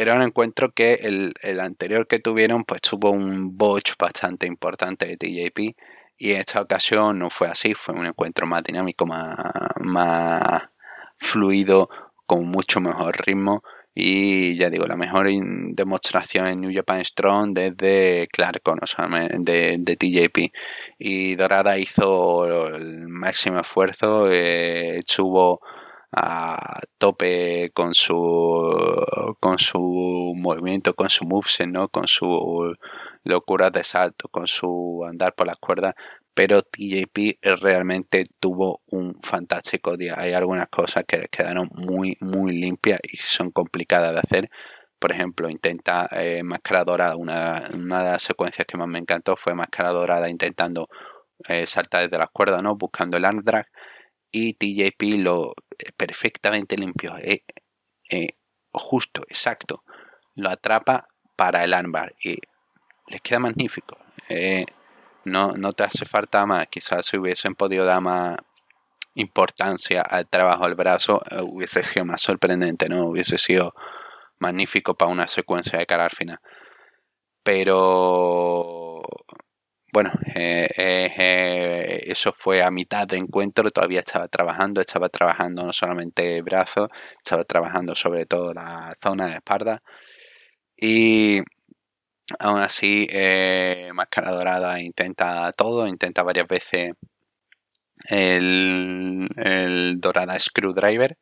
era 0.00 0.14
un 0.14 0.22
encuentro 0.22 0.72
que 0.72 0.94
el, 1.02 1.60
anterior 1.60 2.06
que 2.06 2.18
tuvieron 2.18 2.64
pues 2.64 2.80
tuvo 2.80 3.10
un 3.10 3.56
botch 3.58 3.92
bastante 3.98 4.46
importante 4.46 5.06
de 5.06 5.16
TJP 5.16 5.76
y 6.16 6.32
en 6.32 6.40
esta 6.40 6.62
ocasión 6.62 7.18
no 7.18 7.28
fue 7.28 7.48
así, 7.48 7.74
fue 7.74 7.94
un 7.94 8.06
encuentro 8.06 8.46
más 8.46 8.62
dinámico, 8.64 9.06
más, 9.06 9.36
más 9.80 10.62
fluido, 11.18 11.90
con 12.26 12.46
mucho 12.46 12.80
mejor 12.80 13.16
ritmo 13.26 13.62
y 13.94 14.56
ya 14.56 14.70
digo, 14.70 14.86
la 14.86 14.96
mejor 14.96 15.28
demostración 15.28 16.46
en 16.46 16.60
New 16.60 16.72
Japan 16.72 17.04
Strong 17.04 17.52
desde 17.52 18.28
Clark, 18.28 18.62
o 18.64 18.86
sea, 18.86 19.06
de, 19.08 19.76
de, 19.78 19.96
TJP. 19.96 20.52
Y 20.98 21.34
Dorada 21.34 21.76
hizo 21.76 22.74
el 22.74 23.08
máximo 23.08 23.60
esfuerzo, 23.60 24.30
eh, 24.30 24.98
estuvo 24.98 25.60
a 26.12 26.80
tope 26.98 27.70
con 27.74 27.94
su 27.94 28.14
con 29.40 29.58
su 29.58 30.32
movimiento, 30.36 30.94
con 30.94 31.10
su 31.10 31.24
moveset, 31.24 31.68
¿no? 31.68 31.88
con 31.88 32.08
su 32.08 32.74
locura 33.24 33.70
de 33.70 33.84
salto, 33.84 34.28
con 34.28 34.46
su 34.46 35.04
andar 35.08 35.34
por 35.34 35.46
las 35.46 35.58
cuerdas 35.58 35.94
pero 36.34 36.62
TJP 36.62 37.38
realmente 37.60 38.24
tuvo 38.40 38.82
un 38.86 39.20
fantástico 39.22 39.96
día. 39.96 40.14
Hay 40.16 40.32
algunas 40.32 40.68
cosas 40.68 41.04
que 41.06 41.28
quedaron 41.30 41.68
muy, 41.74 42.16
muy 42.20 42.52
limpias 42.52 43.00
y 43.02 43.16
son 43.18 43.50
complicadas 43.50 44.12
de 44.14 44.20
hacer. 44.20 44.50
Por 44.98 45.12
ejemplo, 45.12 45.50
intenta 45.50 46.08
eh, 46.12 46.42
Máscara 46.42 46.84
Dorada. 46.84 47.16
Una, 47.16 47.64
una, 47.74 48.04
de 48.04 48.12
las 48.12 48.22
secuencias 48.22 48.66
que 48.66 48.78
más 48.78 48.88
me 48.88 48.98
encantó 48.98 49.36
fue 49.36 49.54
Máscara 49.54 49.92
Dorada 49.92 50.30
intentando 50.30 50.88
eh, 51.48 51.66
saltar 51.66 52.04
desde 52.04 52.18
las 52.18 52.30
cuerdas, 52.30 52.62
¿no? 52.62 52.76
Buscando 52.76 53.16
el 53.16 53.24
arm 53.24 53.42
drag. 53.44 53.66
Y 54.32 54.54
TJP 54.54 55.18
lo 55.22 55.54
perfectamente 55.96 56.76
limpio. 56.76 57.16
Eh, 57.18 57.42
justo, 58.72 59.22
exacto. 59.28 59.84
Lo 60.34 60.50
atrapa 60.50 61.08
para 61.36 61.64
el 61.64 61.74
armbar. 61.74 62.14
Y 62.22 62.38
les 63.08 63.20
queda 63.20 63.38
magnífico 63.40 63.98
no, 65.24 65.52
no 65.52 65.72
te 65.72 65.84
hace 65.84 66.04
falta 66.04 66.44
más. 66.46 66.66
Quizás 66.68 67.06
si 67.06 67.16
hubiesen 67.16 67.54
podido 67.54 67.84
dar 67.84 68.00
más 68.00 68.36
importancia 69.14 70.02
al 70.02 70.28
trabajo 70.28 70.64
del 70.64 70.74
brazo, 70.74 71.20
eh, 71.30 71.40
hubiese 71.42 71.82
sido 71.82 72.04
más 72.04 72.22
sorprendente, 72.22 72.88
¿no? 72.88 73.06
Hubiese 73.06 73.38
sido 73.38 73.74
magnífico 74.38 74.94
para 74.94 75.10
una 75.12 75.28
secuencia 75.28 75.78
de 75.78 75.86
cara 75.86 76.04
al 76.04 76.10
final. 76.10 76.38
Pero 77.42 78.79
bueno, 79.92 80.12
eh, 80.34 80.68
eh, 80.76 82.00
eso 82.06 82.32
fue 82.32 82.62
a 82.62 82.70
mitad 82.70 83.06
de 83.06 83.16
encuentro, 83.16 83.70
todavía 83.70 84.00
estaba 84.00 84.28
trabajando, 84.28 84.80
estaba 84.80 85.08
trabajando 85.08 85.64
no 85.64 85.72
solamente 85.72 86.40
brazos, 86.42 86.88
estaba 87.16 87.44
trabajando 87.44 87.94
sobre 87.94 88.26
todo 88.26 88.54
la 88.54 88.94
zona 89.02 89.26
de 89.28 89.34
espalda. 89.34 89.82
Y 90.76 91.42
Aún 92.38 92.60
así, 92.60 93.08
eh, 93.10 93.90
Máscara 93.94 94.30
Dorada 94.30 94.80
intenta 94.80 95.50
todo, 95.52 95.86
intenta 95.88 96.22
varias 96.22 96.46
veces 96.46 96.92
el, 98.08 99.28
Dorada 99.98 100.38
Screwdriver, 100.38 101.18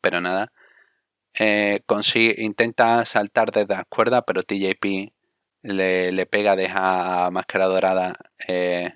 pero 0.00 0.20
nada. 0.20 0.52
Eh, 1.34 1.80
consigue, 1.86 2.42
intenta 2.42 3.04
saltar 3.04 3.52
desde 3.52 3.74
la 3.74 3.84
cuerda, 3.84 4.22
pero 4.22 4.42
TJP 4.42 5.12
le, 5.62 6.12
le 6.12 6.26
pega, 6.26 6.56
deja 6.56 7.30
Máscara 7.30 7.66
Dorada 7.66 8.16
eh, 8.48 8.92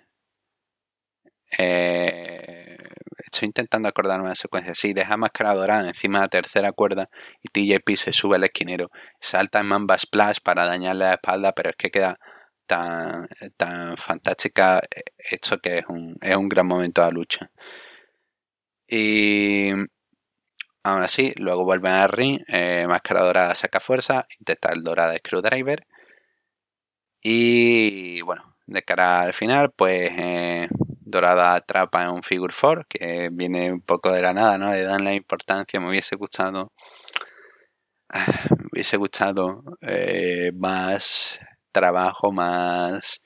eh, 1.58 2.76
estoy 3.18 3.46
intentando 3.46 3.88
acordarme 3.88 4.24
de 4.24 4.30
la 4.30 4.34
secuencia. 4.36 4.74
Sí, 4.74 4.92
deja 4.92 5.16
máscara 5.16 5.54
dorada 5.54 5.88
encima 5.88 6.18
de 6.18 6.24
la 6.24 6.28
tercera 6.28 6.72
cuerda 6.72 7.08
y 7.42 7.48
TJP 7.48 7.96
se 7.96 8.12
sube 8.12 8.36
al 8.36 8.44
esquinero. 8.44 8.90
Salta 9.20 9.60
en 9.60 9.66
Mamba 9.66 9.98
Splash 9.98 10.38
para 10.42 10.66
dañarle 10.66 11.04
la 11.06 11.14
espalda, 11.14 11.52
pero 11.52 11.70
es 11.70 11.76
que 11.76 11.90
queda 11.90 12.18
tan, 12.66 13.28
tan 13.56 13.96
fantástica 13.98 14.80
esto 15.18 15.58
que 15.58 15.78
es 15.78 15.84
un, 15.88 16.16
es 16.20 16.36
un 16.36 16.48
gran 16.48 16.66
momento 16.66 17.04
de 17.04 17.12
lucha. 17.12 17.50
Y 18.86 19.70
aún 20.82 21.02
así, 21.02 21.32
luego 21.36 21.64
vuelven 21.64 21.92
a 21.92 22.06
ring. 22.06 22.40
Eh, 22.48 22.86
máscara 22.86 23.22
dorada 23.22 23.54
saca 23.54 23.80
fuerza, 23.80 24.26
intenta 24.38 24.70
el 24.72 24.82
dorada 24.82 25.14
screwdriver. 25.16 25.86
Y 27.26 28.20
bueno, 28.20 28.54
de 28.66 28.82
cara 28.82 29.22
al 29.22 29.32
final, 29.32 29.72
pues 29.72 30.10
eh, 30.18 30.68
Dorada 31.00 31.54
atrapa 31.54 32.02
en 32.04 32.10
un 32.10 32.22
Figure 32.22 32.52
4, 32.58 32.84
que 32.86 33.30
viene 33.32 33.72
un 33.72 33.80
poco 33.80 34.12
de 34.12 34.20
la 34.20 34.34
nada, 34.34 34.58
¿no? 34.58 34.70
Le 34.70 34.82
dan 34.82 35.04
la 35.04 35.14
importancia, 35.14 35.80
me 35.80 35.88
hubiese 35.88 36.16
gustado. 36.16 36.72
Me 38.50 38.68
hubiese 38.72 38.96
gustado 38.98 39.62
eh, 39.82 40.50
más 40.54 41.38
trabajo, 41.72 42.32
más 42.32 43.22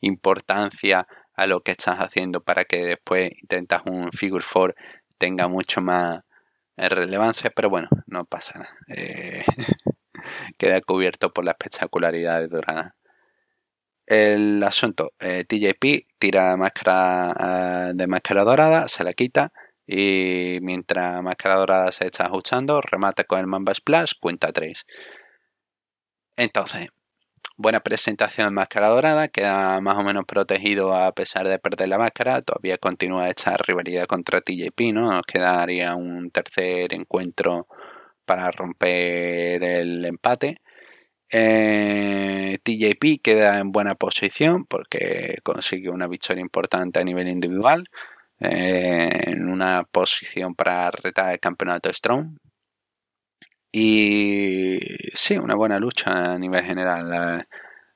importancia 0.00 1.06
a 1.34 1.46
lo 1.46 1.60
que 1.62 1.72
estás 1.72 1.98
haciendo 1.98 2.40
para 2.42 2.64
que 2.64 2.84
después 2.84 3.30
intentas 3.42 3.82
un 3.86 4.10
Figure 4.12 4.44
4 4.50 4.74
tenga 5.18 5.48
mucho 5.48 5.80
más 5.82 6.20
relevancia, 6.76 7.50
pero 7.54 7.68
bueno, 7.70 7.88
no 8.06 8.24
pasa 8.24 8.58
nada. 8.58 8.76
Eh, 8.88 9.44
queda 10.58 10.80
cubierto 10.80 11.32
por 11.32 11.44
la 11.44 11.52
espectacularidad 11.52 12.40
de 12.40 12.48
Dorada 12.48 12.96
el 14.12 14.62
asunto, 14.64 15.12
eh, 15.20 15.44
TJP 15.44 16.06
tira 16.18 16.56
máscara 16.56 17.90
eh, 17.90 17.92
de 17.94 18.06
máscara 18.06 18.44
dorada, 18.44 18.88
se 18.88 19.04
la 19.04 19.12
quita 19.14 19.52
Y 19.86 20.58
mientras 20.62 21.22
Máscara 21.22 21.56
Dorada 21.56 21.92
se 21.92 22.06
está 22.06 22.26
ajustando, 22.26 22.80
remata 22.80 23.24
con 23.24 23.40
el 23.40 23.46
Mamba 23.48 23.74
Splash, 23.74 24.12
cuenta 24.20 24.52
3. 24.52 24.86
Entonces, 26.36 26.88
buena 27.58 27.80
presentación 27.80 28.48
en 28.48 28.54
Máscara 28.54 28.88
Dorada, 28.88 29.28
queda 29.28 29.80
más 29.82 29.98
o 29.98 30.04
menos 30.04 30.24
protegido 30.26 30.94
a 30.94 31.12
pesar 31.14 31.48
de 31.48 31.58
perder 31.60 31.88
la 31.90 31.98
máscara. 31.98 32.42
Todavía 32.42 32.78
continúa 32.78 33.30
esta 33.30 33.56
rivalidad 33.58 34.06
contra 34.06 34.40
TJP, 34.42 34.92
¿no? 34.94 35.12
Nos 35.12 35.26
quedaría 35.26 35.96
un 35.96 36.30
tercer 36.32 36.94
encuentro 36.94 37.68
para 38.26 38.50
romper 38.52 39.64
el 39.64 40.04
empate. 40.06 40.61
Eh, 41.32 42.58
TJP 42.62 43.22
queda 43.22 43.58
en 43.58 43.72
buena 43.72 43.94
posición 43.94 44.66
porque 44.66 45.38
consigue 45.42 45.88
una 45.88 46.06
victoria 46.06 46.42
importante 46.42 47.00
a 47.00 47.04
nivel 47.04 47.28
individual. 47.28 47.84
Eh, 48.40 49.30
en 49.30 49.48
una 49.48 49.84
posición 49.84 50.54
para 50.54 50.90
retar 50.90 51.32
el 51.32 51.40
campeonato 51.40 51.92
Strong. 51.92 52.36
Y 53.72 54.78
sí, 55.14 55.38
una 55.38 55.54
buena 55.54 55.78
lucha 55.78 56.32
a 56.34 56.38
nivel 56.38 56.64
general. 56.64 57.46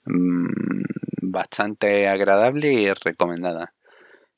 Mm, 0.04 0.82
bastante 1.22 2.08
agradable 2.08 2.72
y 2.72 2.92
recomendada. 2.92 3.74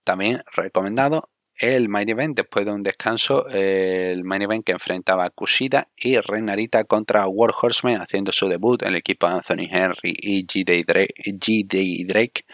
También 0.05 0.42
recomendado 0.55 1.30
el 1.59 1.88
main 1.88 2.09
event 2.09 2.36
después 2.36 2.64
de 2.64 2.72
un 2.72 2.82
descanso, 2.82 3.46
el 3.48 4.24
main 4.24 4.42
event 4.42 4.64
que 4.64 4.72
enfrentaba 4.72 5.24
a 5.24 5.30
Kushida 5.30 5.88
y 5.96 6.18
Renarita 6.18 6.84
contra 6.84 7.26
War 7.26 7.52
Horseman 7.61 8.00
haciendo 8.00 8.32
su 8.32 8.48
debut 8.48 8.82
en 8.82 8.88
el 8.88 8.96
equipo 8.96 9.26
Anthony 9.26 9.68
Henry 9.70 10.14
y 10.20 10.46
G. 10.46 10.84
Drake, 10.84 12.04
Drake 12.06 12.44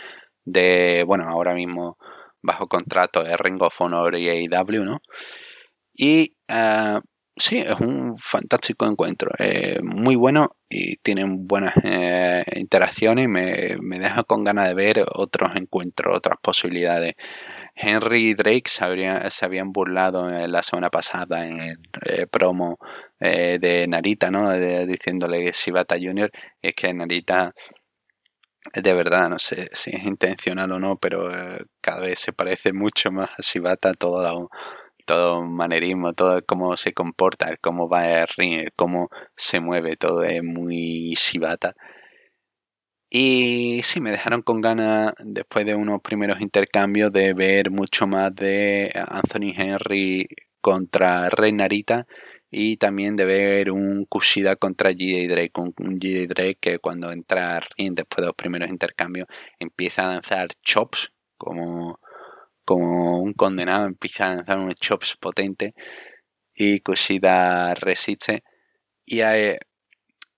de, 0.45 1.05
bueno, 1.07 1.25
ahora 1.29 1.55
mismo 1.55 1.99
bajo 2.43 2.69
contrato 2.69 3.23
de 3.23 3.37
Ring 3.37 3.61
of 3.63 3.81
Honor 3.81 4.17
y 4.17 4.29
AEW, 4.29 4.85
¿no? 4.85 5.01
Y 5.95 6.37
uh, 6.51 7.01
sí, 7.37 7.59
es 7.59 7.81
un 7.81 8.19
fantástico 8.19 8.87
encuentro, 8.87 9.31
muy 9.83 10.17
bueno 10.17 10.57
y 10.69 10.97
tienen 10.97 11.47
buenas 11.47 11.73
eh, 11.85 12.43
interacciones 12.57 13.27
y 13.27 13.29
me, 13.29 13.77
me, 13.81 13.99
deja 13.99 14.25
con 14.25 14.45
ganas 14.45 14.69
de 14.69 14.75
ver 14.75 15.05
otros 15.15 15.53
encuentros, 15.57 16.17
otras 16.17 16.39
posibilidades. 16.43 17.15
Henry 17.75 18.31
y 18.31 18.35
Drake 18.35 18.69
se, 18.69 18.85
habían 19.45 19.73
burlado 19.73 20.29
la 20.29 20.63
semana 20.63 20.91
pasada 20.91 21.47
en 21.47 21.61
el 21.61 21.79
eh, 22.07 22.27
promo 22.27 22.79
eh, 23.21 23.59
de 23.61 23.87
Narita, 23.89 24.31
¿no? 24.31 24.53
diciéndole 24.53 25.43
que 25.43 25.53
Shibata 25.53 25.97
Jr. 26.01 26.31
es 26.63 26.75
que 26.75 26.95
Narita 26.95 27.53
de 28.73 28.95
verdad, 28.95 29.29
no 29.29 29.39
sé 29.39 29.69
si 29.75 29.91
es 29.95 30.05
intencional 30.05 30.73
o 30.73 30.79
no, 30.79 30.97
pero 30.97 31.31
cada 31.83 32.01
vez 32.01 32.19
se 32.19 32.33
parece 32.33 32.73
mucho 32.73 33.11
más 33.11 33.29
a 33.31 33.43
Shibata 33.43 33.93
todo 33.93 34.23
la 34.23 34.33
todo 35.05 35.43
manerismo, 35.43 36.13
todo 36.15 36.41
cómo 36.47 36.77
se 36.77 36.93
comporta, 36.93 37.57
cómo 37.61 37.89
va 37.89 38.07
el 38.21 38.27
ring, 38.37 38.69
cómo 38.77 39.09
se 39.37 39.61
mueve, 39.61 39.97
todo 39.97 40.23
es 40.25 40.43
muy 40.43 41.15
shibata. 41.15 41.75
Y 43.17 43.81
sí, 43.85 44.01
me 44.01 44.11
dejaron 44.11 44.43
con 44.43 44.61
ganas, 44.61 45.13
después 45.25 45.65
de 45.65 45.77
unos 45.77 46.01
primeros 46.03 46.41
intercambios, 46.41 47.13
de 47.13 47.33
ver 47.33 47.71
mucho 47.71 48.09
más 48.09 48.35
de 48.35 48.91
Anthony 49.09 49.55
Henry 49.57 50.27
contra 50.61 51.29
Rey 51.31 51.53
Narita 51.53 52.09
y 52.51 52.77
también 52.77 53.15
de 53.15 53.25
ver 53.25 53.71
un 53.71 54.05
Kushida 54.07 54.57
contra 54.57 54.91
G.D. 54.91 55.29
Drake, 55.29 55.53
un, 55.61 55.73
un 55.79 56.01
G.D. 56.01 56.27
Drake 56.27 56.59
que 56.61 56.79
cuando 56.81 57.13
entra 57.13 57.61
ring 57.77 57.95
después 57.95 58.23
de 58.23 58.27
los 58.27 58.35
primeros 58.35 58.69
intercambios 58.69 59.29
empieza 59.61 60.03
a 60.03 60.09
lanzar 60.09 60.49
chops 60.65 61.13
como 61.39 62.01
como 62.65 63.21
un 63.21 63.33
condenado, 63.35 63.87
empieza 63.87 64.27
a 64.27 64.35
lanzar 64.35 64.59
unos 64.59 64.75
chops 64.75 65.17
potentes 65.21 65.73
y 66.57 66.81
Kushida 66.81 67.75
resiste 67.75 68.43
y 69.07 69.21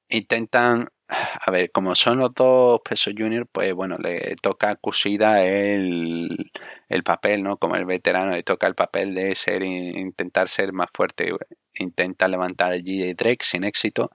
intentan 0.08 0.86
a 1.08 1.50
ver, 1.50 1.70
como 1.70 1.94
son 1.94 2.18
los 2.18 2.34
dos 2.34 2.80
pesos 2.88 3.14
junior, 3.16 3.46
pues 3.50 3.72
bueno, 3.74 3.96
le 3.98 4.36
toca 4.42 4.70
a 4.70 4.76
Kushida 4.76 5.44
el, 5.44 6.50
el, 6.88 7.02
papel, 7.04 7.42
¿no? 7.42 7.58
Como 7.58 7.76
el 7.76 7.84
veterano, 7.86 8.32
le 8.32 8.42
toca 8.42 8.66
el 8.66 8.74
papel 8.74 9.14
de 9.14 9.34
ser, 9.34 9.62
intentar 9.62 10.48
ser 10.48 10.72
más 10.72 10.88
fuerte. 10.92 11.32
Intenta 11.74 12.28
levantar 12.28 12.72
el 12.72 12.82
G.J. 12.82 13.14
Drake 13.16 13.44
sin 13.44 13.64
éxito. 13.64 14.10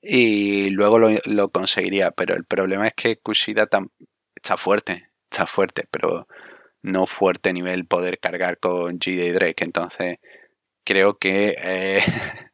Y 0.00 0.70
luego 0.70 0.98
lo, 0.98 1.10
lo, 1.26 1.50
conseguiría. 1.50 2.10
Pero 2.12 2.34
el 2.34 2.44
problema 2.44 2.86
es 2.86 2.94
que 2.94 3.16
Kushida 3.18 3.64
está 3.64 4.56
fuerte 4.56 5.08
está 5.30 5.46
fuerte, 5.46 5.84
pero 5.90 6.26
no 6.82 7.06
fuerte 7.06 7.52
nivel 7.52 7.86
poder 7.86 8.18
cargar 8.18 8.58
con 8.58 8.98
GD 8.98 9.34
Drake. 9.34 9.64
Entonces, 9.64 10.18
creo 10.84 11.18
que 11.18 11.54
eh, 11.62 12.00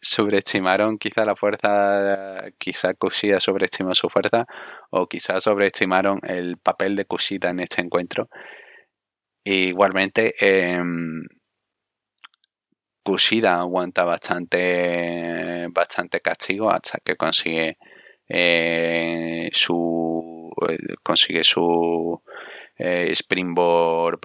sobreestimaron 0.00 0.98
quizá 0.98 1.24
la 1.24 1.36
fuerza, 1.36 2.44
quizá 2.58 2.94
Kushida 2.94 3.40
sobreestimó 3.40 3.94
su 3.94 4.08
fuerza, 4.08 4.46
o 4.90 5.08
quizá 5.08 5.40
sobreestimaron 5.40 6.20
el 6.24 6.58
papel 6.58 6.96
de 6.96 7.04
Kushida 7.06 7.50
en 7.50 7.60
este 7.60 7.82
encuentro. 7.82 8.28
igualmente, 9.44 10.34
eh, 10.40 10.80
Kushida 13.04 13.58
aguanta 13.60 14.04
bastante, 14.04 15.66
bastante 15.70 16.20
castigo 16.20 16.70
hasta 16.70 16.98
que 17.04 17.16
consigue 17.16 17.76
eh, 18.28 19.50
su 19.52 20.52
eh, 20.68 20.78
consigue 21.02 21.42
su 21.44 22.22
eh, 22.78 23.08
Springboard 23.12 24.20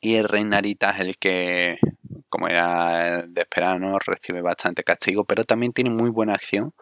y 0.00 0.14
el 0.16 0.28
Rey 0.28 0.44
Narita 0.44 0.90
es 0.90 1.00
el 1.00 1.18
que 1.18 1.78
como 2.34 2.48
era 2.48 3.22
de 3.26 3.40
esperar 3.42 3.80
¿no? 3.80 3.98
recibe 3.98 4.42
bastante 4.42 4.82
castigo 4.82 5.24
pero 5.24 5.44
también 5.44 5.72
tiene 5.72 5.90
muy 5.90 6.10
buena 6.10 6.34
acción 6.34 6.72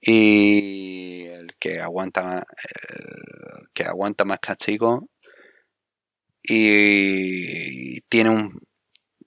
y 0.00 1.26
el 1.26 1.56
que 1.58 1.80
aguanta 1.80 2.46
que 3.74 3.84
aguanta 3.84 4.24
más 4.24 4.38
castigo 4.38 5.08
y 6.42 8.00
tiene 8.02 8.30
un 8.30 8.60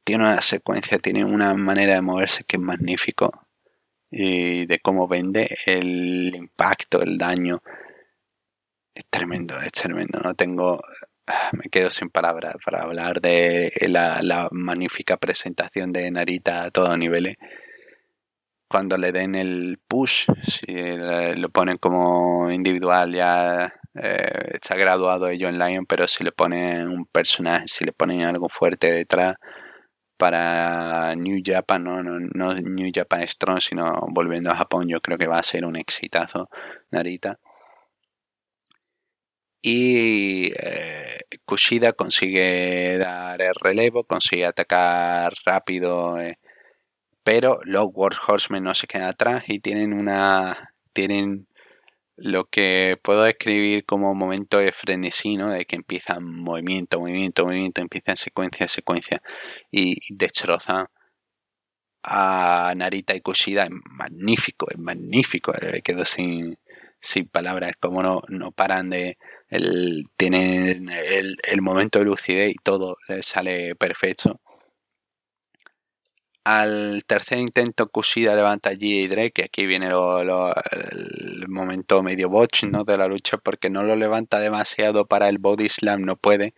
tiene 0.04 0.24
una 0.26 0.42
secuencia 0.42 0.98
tiene 1.00 1.26
una 1.26 1.54
manera 1.56 1.96
de 1.96 2.02
moverse 2.02 2.44
que 2.46 2.58
es 2.58 2.62
magnífico 2.62 3.44
y 4.16 4.68
de 4.68 4.80
cómo 4.80 5.08
vende, 5.08 5.50
el 5.66 6.36
impacto, 6.36 7.02
el 7.02 7.18
daño. 7.18 7.64
Es 8.94 9.06
tremendo, 9.10 9.60
es 9.60 9.72
tremendo. 9.72 10.20
No 10.24 10.36
tengo. 10.36 10.80
Me 11.54 11.70
quedo 11.70 11.90
sin 11.90 12.10
palabras 12.10 12.56
para 12.66 12.84
hablar 12.84 13.22
de 13.22 13.72
la, 13.88 14.50
magnífica 14.52 15.18
presentación 15.18 15.92
de 15.92 16.12
Narita 16.12 16.64
a 16.64 16.72
todos 16.72 16.98
niveles. 16.98 17.38
Cuando 18.70 18.98
le 18.98 19.12
den 19.12 19.36
el 19.36 19.80
push, 19.88 20.26
si 20.48 20.66
lo 21.38 21.50
ponen 21.50 21.78
como 21.78 22.52
individual, 22.52 23.14
ya 23.14 23.72
eh, 23.94 24.50
está 24.54 24.76
graduado 24.76 25.28
ello 25.30 25.48
en 25.48 25.60
Lion, 25.60 25.86
pero 25.86 26.08
si 26.08 26.24
le 26.24 26.32
ponen 26.32 26.88
un 26.90 27.06
personaje, 27.06 27.68
si 27.68 27.86
le 27.86 27.94
ponen 27.94 28.24
algo 28.24 28.50
fuerte 28.50 28.92
detrás, 28.92 29.36
para 30.18 31.16
New 31.16 31.42
Japan, 31.44 31.84
no, 31.84 32.02
no, 32.02 32.54
New 32.56 32.92
Japan 32.94 33.28
Strong, 33.28 33.60
sino 33.60 34.00
volviendo 34.10 34.52
a 34.52 34.56
Japón, 34.56 34.88
yo 34.88 35.00
creo 35.02 35.18
que 35.18 35.28
va 35.28 35.38
a 35.38 35.44
ser 35.44 35.66
un 35.66 35.76
exitazo 35.76 36.50
Narita. 36.92 37.40
Y 39.66 40.52
eh, 40.60 41.20
Kushida 41.46 41.94
consigue 41.94 42.98
dar 42.98 43.42
el 43.42 43.54
relevo, 43.62 44.04
consigue 44.04 44.46
atacar 44.46 45.34
rápido, 45.46 46.20
eh, 46.20 46.38
pero 47.24 47.60
los 47.64 47.86
World 47.94 48.20
Horsemen 48.28 48.64
no 48.64 48.76
se 48.76 48.88
quedan 48.88 49.08
atrás 49.10 49.46
y 49.48 49.60
tienen 49.60 49.94
una. 49.94 50.74
tienen 50.94 51.48
lo 52.18 52.46
que 52.46 52.98
puedo 53.04 53.24
describir 53.24 53.86
como 53.86 54.14
momento 54.16 54.60
de 54.60 54.72
frenesí, 54.72 55.38
¿no? 55.38 55.52
De 55.52 55.66
que 55.66 55.76
empiezan 55.78 56.24
movimiento, 56.26 57.00
movimiento, 57.00 57.46
movimiento, 57.46 57.82
empiezan 57.82 58.18
secuencia, 58.18 58.68
secuencia 58.68 59.22
y 59.72 59.98
destrozan 60.16 60.88
a 62.04 62.74
Narita 62.76 63.16
y 63.16 63.22
Kushida. 63.22 63.64
Es 63.66 63.72
magnífico, 63.98 64.68
es 64.70 64.78
magnífico. 64.78 65.54
Me 65.62 65.82
quedo 65.82 66.06
sin, 66.06 66.58
sin 67.00 67.28
palabras, 67.28 67.74
como 67.80 68.04
no, 68.04 68.22
no 68.30 68.52
paran 68.52 68.90
de... 68.90 69.18
El, 69.54 70.06
tienen 70.18 70.90
el, 70.90 71.62
momento 71.62 72.00
de 72.00 72.06
lucidez 72.06 72.52
y 72.52 72.56
todo 72.64 72.98
sale 73.22 73.76
perfecto. 73.76 74.42
Al 76.46 77.04
tercer 77.08 77.38
intento, 77.38 77.88
Kushida 77.90 78.36
levanta 78.36 78.72
a 78.72 78.74
G.A. 78.74 79.08
Drake, 79.08 79.44
aquí 79.46 79.66
viene 79.66 79.88
el 79.88 81.48
momento 81.48 82.04
medio 82.04 82.30
botch 82.30 82.66
¿no? 82.66 82.84
de 82.84 82.98
la 82.98 83.08
lucha, 83.08 83.38
porque 83.38 83.70
no 83.70 83.84
lo 83.84 83.96
levanta 83.96 84.40
demasiado 84.40 85.06
para 85.08 85.30
el 85.30 85.38
body 85.38 85.70
slam, 85.70 86.02
no 86.02 86.18
puede. 86.18 86.54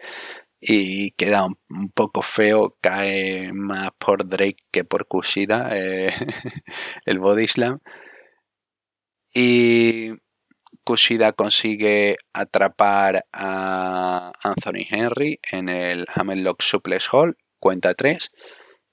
Y 0.62 1.12
queda 1.12 1.46
un, 1.46 1.92
poco 1.94 2.24
feo, 2.24 2.78
cae 2.82 3.52
más 3.54 3.92
por 4.00 4.28
Drake 4.28 4.64
que 4.72 4.84
por 4.86 5.08
Kushida 5.08 5.70
eh, 5.74 6.14
el 7.06 7.20
body 7.20 7.48
slam. 7.48 7.80
Y 9.36 10.14
Kushida 10.86 11.34
consigue 11.34 12.16
atrapar 12.34 13.26
a 13.34 14.32
Anthony 14.44 14.86
Henry 14.90 15.40
en 15.52 15.68
el 15.68 16.06
Hammerlock 16.14 16.62
Suplex 16.62 17.10
Hall, 17.12 17.38
cuenta 17.60 17.94
3. 17.96 18.32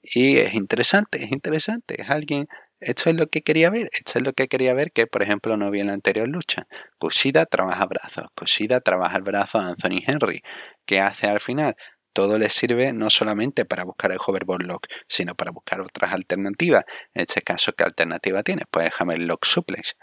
Y 0.01 0.37
es 0.37 0.53
interesante, 0.55 1.23
es 1.23 1.31
interesante. 1.31 2.01
Es 2.01 2.09
alguien 2.09 2.47
esto 2.85 3.09
es 3.09 3.15
lo 3.15 3.27
que 3.27 3.43
quería 3.43 3.69
ver, 3.69 3.87
esto 3.93 4.19
es 4.19 4.25
lo 4.25 4.33
que 4.33 4.49
quería 4.49 4.73
ver 4.73 4.91
que, 4.91 5.07
por 5.07 5.23
ejemplo, 5.23 5.55
no 5.55 5.71
vi 5.71 5.79
en 5.79 5.87
la 5.87 5.93
anterior 5.93 6.27
lucha. 6.27 6.67
Kushida 6.99 7.45
trabaja 7.45 7.85
brazos, 7.85 8.25
Kushida 8.35 8.81
trabaja 8.81 9.15
el 9.15 9.23
brazo 9.23 9.57
a 9.59 9.67
Anthony 9.67 10.03
Henry. 10.05 10.41
¿Qué 10.85 10.99
hace 10.99 11.27
al 11.27 11.39
final? 11.39 11.75
Todo 12.11 12.37
le 12.37 12.49
sirve 12.49 12.91
no 12.91 13.09
solamente 13.09 13.63
para 13.63 13.85
buscar 13.85 14.11
el 14.11 14.17
hoverboard 14.25 14.63
lock, 14.63 14.87
sino 15.07 15.33
para 15.33 15.51
buscar 15.51 15.79
otras 15.79 16.13
alternativas. 16.13 16.83
En 17.13 17.21
este 17.21 17.41
caso, 17.41 17.71
¿qué 17.71 17.85
alternativa 17.85 18.43
tiene? 18.43 18.63
Pues 18.69 18.87
el 18.87 18.93
hammerlock 18.99 19.45
suplex. 19.45 19.95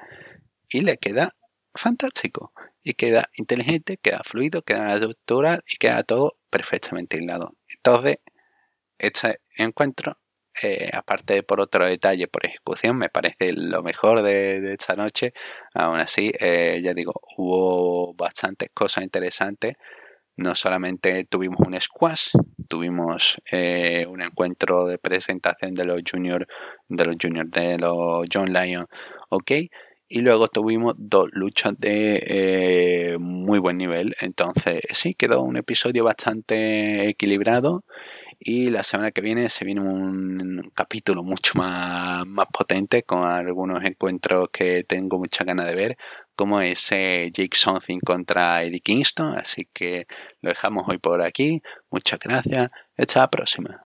Y 0.70 0.80
le 0.80 0.96
queda 0.96 1.34
fantástico. 1.74 2.52
Y 2.82 2.94
queda 2.94 3.24
inteligente, 3.34 3.98
queda 3.98 4.22
fluido, 4.24 4.62
queda 4.62 4.84
natural 4.84 5.62
y 5.70 5.76
queda 5.76 6.02
todo 6.02 6.36
perfectamente 6.50 7.18
hilado. 7.18 7.54
Entonces, 7.68 8.18
este 8.98 9.40
encuentro 9.56 10.18
eh, 10.62 10.90
aparte 10.92 11.42
por 11.42 11.60
otro 11.60 11.86
detalle, 11.86 12.26
por 12.28 12.44
ejecución, 12.44 12.98
me 12.98 13.08
parece 13.08 13.52
lo 13.52 13.82
mejor 13.82 14.22
de, 14.22 14.72
esta 14.74 14.94
noche. 14.94 15.32
Aún 15.74 16.00
así, 16.00 16.32
eh, 16.40 16.80
ya 16.82 16.92
digo, 16.92 17.14
hubo 17.36 18.14
bastantes 18.14 18.70
cosas 18.74 19.04
interesantes. 19.04 19.74
No 20.36 20.54
solamente 20.54 21.24
tuvimos 21.24 21.60
un 21.66 21.80
squash, 21.80 22.30
tuvimos 22.68 23.36
eh, 23.52 24.06
un 24.08 24.22
encuentro 24.22 24.86
de 24.86 24.98
presentación 24.98 25.74
de 25.74 25.84
los 25.84 26.02
juniors, 26.10 26.46
de 26.88 27.04
los 27.04 27.16
juniors 27.20 27.50
de 27.50 27.78
los 27.78 28.26
John 28.32 28.52
Lyon, 28.52 28.86
ok, 29.30 29.52
y 30.10 30.20
luego 30.20 30.48
tuvimos 30.48 30.94
dos 30.98 31.28
luchas 31.32 31.74
de 31.78 33.16
muy 33.20 33.60
buen 33.60 33.78
nivel. 33.78 34.14
Entonces, 34.20 34.80
sí, 34.92 35.14
quedó 35.14 35.42
un 35.42 35.56
episodio 35.56 36.04
bastante 36.04 37.08
equilibrado 37.08 37.84
y 38.40 38.70
la 38.70 38.82
semana 38.82 39.12
que 39.12 39.20
viene 39.20 39.48
se 39.50 39.64
viene 39.64 39.82
un 39.82 40.72
capítulo 40.74 41.22
mucho 41.22 41.52
más, 41.56 42.26
más 42.26 42.46
potente 42.52 43.04
con 43.04 43.22
algunos 43.24 43.84
encuentros 43.84 44.48
que 44.52 44.82
tengo 44.84 45.18
mucha 45.18 45.44
ganas 45.44 45.66
de 45.66 45.74
ver, 45.76 45.96
como 46.34 46.60
ese 46.60 47.30
Jake 47.32 47.56
Something 47.56 48.00
contra 48.00 48.64
Eddie 48.64 48.80
Kingston. 48.80 49.38
Así 49.38 49.68
que 49.72 50.06
lo 50.40 50.50
dejamos 50.50 50.88
hoy 50.88 50.98
por 50.98 51.22
aquí. 51.22 51.62
Muchas 51.90 52.18
gracias. 52.18 52.68
Hasta 52.96 53.20
la 53.20 53.30
próxima. 53.30 53.84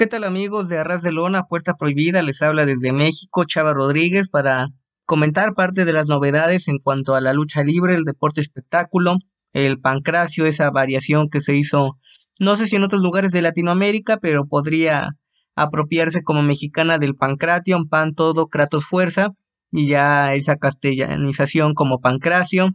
¿Qué 0.00 0.06
tal 0.06 0.24
amigos 0.24 0.70
de 0.70 0.78
Arras 0.78 1.02
de 1.02 1.12
Lona, 1.12 1.42
Puerta 1.42 1.74
Prohibida? 1.74 2.22
Les 2.22 2.40
habla 2.40 2.64
desde 2.64 2.90
México 2.90 3.44
Chava 3.44 3.74
Rodríguez 3.74 4.30
para 4.30 4.68
comentar 5.04 5.52
parte 5.52 5.84
de 5.84 5.92
las 5.92 6.08
novedades 6.08 6.68
en 6.68 6.78
cuanto 6.78 7.14
a 7.14 7.20
la 7.20 7.34
lucha 7.34 7.62
libre, 7.64 7.96
el 7.96 8.04
deporte 8.04 8.40
espectáculo, 8.40 9.18
el 9.52 9.78
pancracio, 9.78 10.46
esa 10.46 10.70
variación 10.70 11.28
que 11.28 11.42
se 11.42 11.54
hizo, 11.54 11.98
no 12.40 12.56
sé 12.56 12.66
si 12.66 12.76
en 12.76 12.84
otros 12.84 13.02
lugares 13.02 13.30
de 13.30 13.42
Latinoamérica, 13.42 14.16
pero 14.16 14.46
podría 14.46 15.18
apropiarse 15.54 16.22
como 16.22 16.40
mexicana 16.40 16.96
del 16.96 17.14
pancration, 17.14 17.86
pan 17.86 18.14
todo, 18.14 18.46
kratos 18.46 18.86
fuerza, 18.86 19.34
y 19.70 19.86
ya 19.86 20.32
esa 20.32 20.56
castellanización 20.56 21.74
como 21.74 22.00
pancracio. 22.00 22.70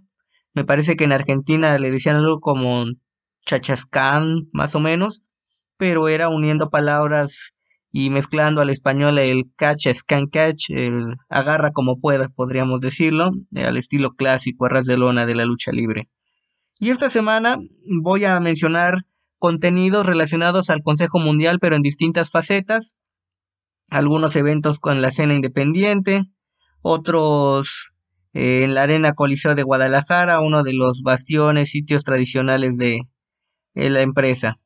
Me 0.53 0.63
parece 0.63 0.95
que 0.95 1.05
en 1.05 1.13
Argentina 1.13 1.75
le 1.79 1.89
decían 1.89 2.17
algo 2.17 2.39
como 2.39 2.85
chachascán, 3.47 4.47
más 4.53 4.75
o 4.75 4.79
menos, 4.79 5.23
pero 5.77 6.07
era 6.07 6.29
uniendo 6.29 6.69
palabras 6.69 7.53
y 7.91 8.09
mezclando 8.09 8.61
al 8.61 8.69
español 8.69 9.17
el 9.19 9.45
catch, 9.55 9.87
scan 9.93 10.27
catch, 10.27 10.69
el 10.69 11.15
agarra 11.29 11.71
como 11.71 11.99
puedas, 11.99 12.31
podríamos 12.31 12.81
decirlo, 12.81 13.31
al 13.55 13.77
estilo 13.77 14.11
clásico, 14.15 14.65
a 14.65 14.69
ras 14.69 14.85
de 14.85 14.97
lona 14.97 15.25
de 15.25 15.35
la 15.35 15.45
lucha 15.45 15.71
libre. 15.71 16.09
Y 16.77 16.89
esta 16.89 17.09
semana 17.09 17.57
voy 18.03 18.25
a 18.25 18.37
mencionar 18.41 19.05
contenidos 19.39 20.05
relacionados 20.05 20.69
al 20.69 20.83
Consejo 20.83 21.19
Mundial, 21.19 21.59
pero 21.59 21.75
en 21.75 21.81
distintas 21.81 22.29
facetas. 22.29 22.95
Algunos 23.87 24.35
eventos 24.35 24.79
con 24.79 25.01
la 25.01 25.09
escena 25.09 25.33
independiente, 25.33 26.23
otros 26.81 27.93
eh, 28.33 28.63
en 28.63 28.73
la 28.73 28.83
Arena 28.83 29.13
Coliseo 29.13 29.55
de 29.55 29.63
Guadalajara, 29.63 30.41
uno 30.41 30.63
de 30.63 30.73
los 30.73 31.01
bastiones, 31.01 31.69
sitios 31.69 32.03
tradicionales 32.03 32.77
de, 32.77 33.03
de 33.73 33.89
la 33.89 34.01
empresa. 34.01 34.57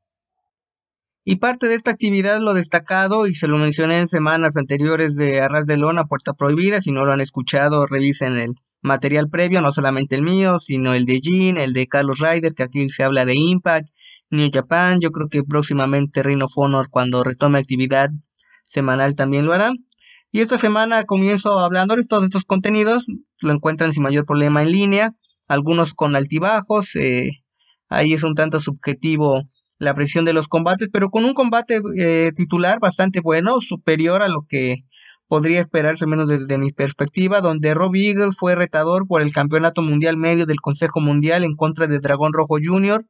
Y 1.32 1.36
parte 1.36 1.68
de 1.68 1.76
esta 1.76 1.92
actividad 1.92 2.40
lo 2.40 2.56
destacado, 2.56 3.28
y 3.28 3.36
se 3.36 3.48
lo 3.48 3.60
mencioné 3.60 4.00
en 4.00 4.08
semanas 4.08 4.58
anteriores 4.58 5.16
de 5.16 5.42
Arras 5.42 5.68
de 5.68 5.78
Lona, 5.78 6.06
Puerta 6.06 6.34
Prohibida, 6.34 6.82
si 6.82 6.92
no 6.92 7.06
lo 7.06 7.12
han 7.12 7.22
escuchado, 7.22 7.86
revisen 7.86 8.36
el 8.36 8.56
material 8.82 9.30
previo, 9.30 9.62
no 9.62 9.72
solamente 9.72 10.16
el 10.16 10.24
mío, 10.24 10.58
sino 10.58 10.96
el 10.96 11.06
de 11.06 11.22
Jean, 11.22 11.58
el 11.58 11.74
de 11.74 11.86
Carlos 11.86 12.18
Ryder, 12.18 12.56
que 12.56 12.64
aquí 12.64 12.90
se 12.90 13.04
habla 13.04 13.26
de 13.26 13.36
Impact, 13.36 13.90
New 14.32 14.50
Japan, 14.52 15.02
yo 15.02 15.12
creo 15.12 15.28
que 15.28 15.44
próximamente 15.44 16.24
Ring 16.24 16.42
of 16.42 16.54
Honor 16.56 16.90
cuando 16.90 17.24
retome 17.24 17.60
actividad 17.60 18.10
semanal 18.68 19.14
también 19.14 19.46
lo 19.46 19.54
hará. 19.54 19.72
Y 20.32 20.40
esta 20.40 20.58
semana 20.58 21.04
comienzo 21.04 21.60
hablando 21.60 21.96
de 21.96 22.06
todos 22.06 22.24
estos 22.24 22.44
contenidos, 22.44 23.06
lo 23.42 23.54
encuentran 23.54 23.94
sin 23.94 24.02
mayor 24.02 24.26
problema 24.26 24.64
en 24.64 24.72
línea, 24.72 25.12
algunos 25.48 25.94
con 25.94 26.16
altibajos, 26.16 26.96
eh, 26.96 27.44
ahí 27.88 28.14
es 28.14 28.24
un 28.24 28.34
tanto 28.34 28.60
subjetivo 28.60 29.44
la 29.80 29.96
presión 29.96 30.26
de 30.26 30.34
los 30.34 30.48
combates, 30.48 30.90
pero 30.92 31.10
con 31.10 31.26
un 31.26 31.34
combate 31.34 31.82
eh, 31.98 32.32
titular 32.36 32.80
bastante 32.80 33.22
bueno, 33.22 33.62
superior 33.62 34.22
a 34.22 34.28
lo 34.28 34.46
que 34.48 34.84
podría 35.28 35.62
esperarse 35.62 36.06
menos 36.06 36.28
desde 36.28 36.58
mi 36.58 36.72
perspectiva, 36.72 37.40
donde 37.40 37.74
Rob 37.74 37.96
Eagles 37.96 38.36
fue 38.38 38.56
retador 38.56 39.08
por 39.08 39.22
el 39.22 39.32
Campeonato 39.32 39.82
Mundial 39.82 40.18
Medio 40.18 40.46
del 40.46 40.60
Consejo 40.60 41.00
Mundial 41.00 41.44
en 41.44 41.56
contra 41.56 41.88
de 41.88 42.00
Dragón 42.00 42.34
Rojo 42.34 42.58
Jr. 42.62 43.06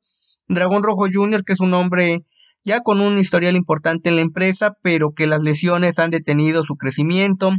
Dragón 0.47 0.84
Rojo 0.84 1.07
Jr., 1.11 1.43
que 1.43 1.53
es 1.53 1.59
un 1.59 1.74
hombre 1.74 2.26
ya 2.63 2.82
con 2.82 2.99
un 2.99 3.17
historial 3.17 3.55
importante 3.55 4.09
en 4.09 4.17
la 4.17 4.22
empresa, 4.22 4.76
pero 4.84 5.11
que 5.15 5.28
las 5.28 5.41
lesiones 5.41 5.97
han 5.97 6.09
detenido 6.09 6.63
su 6.65 6.76
crecimiento, 6.76 7.51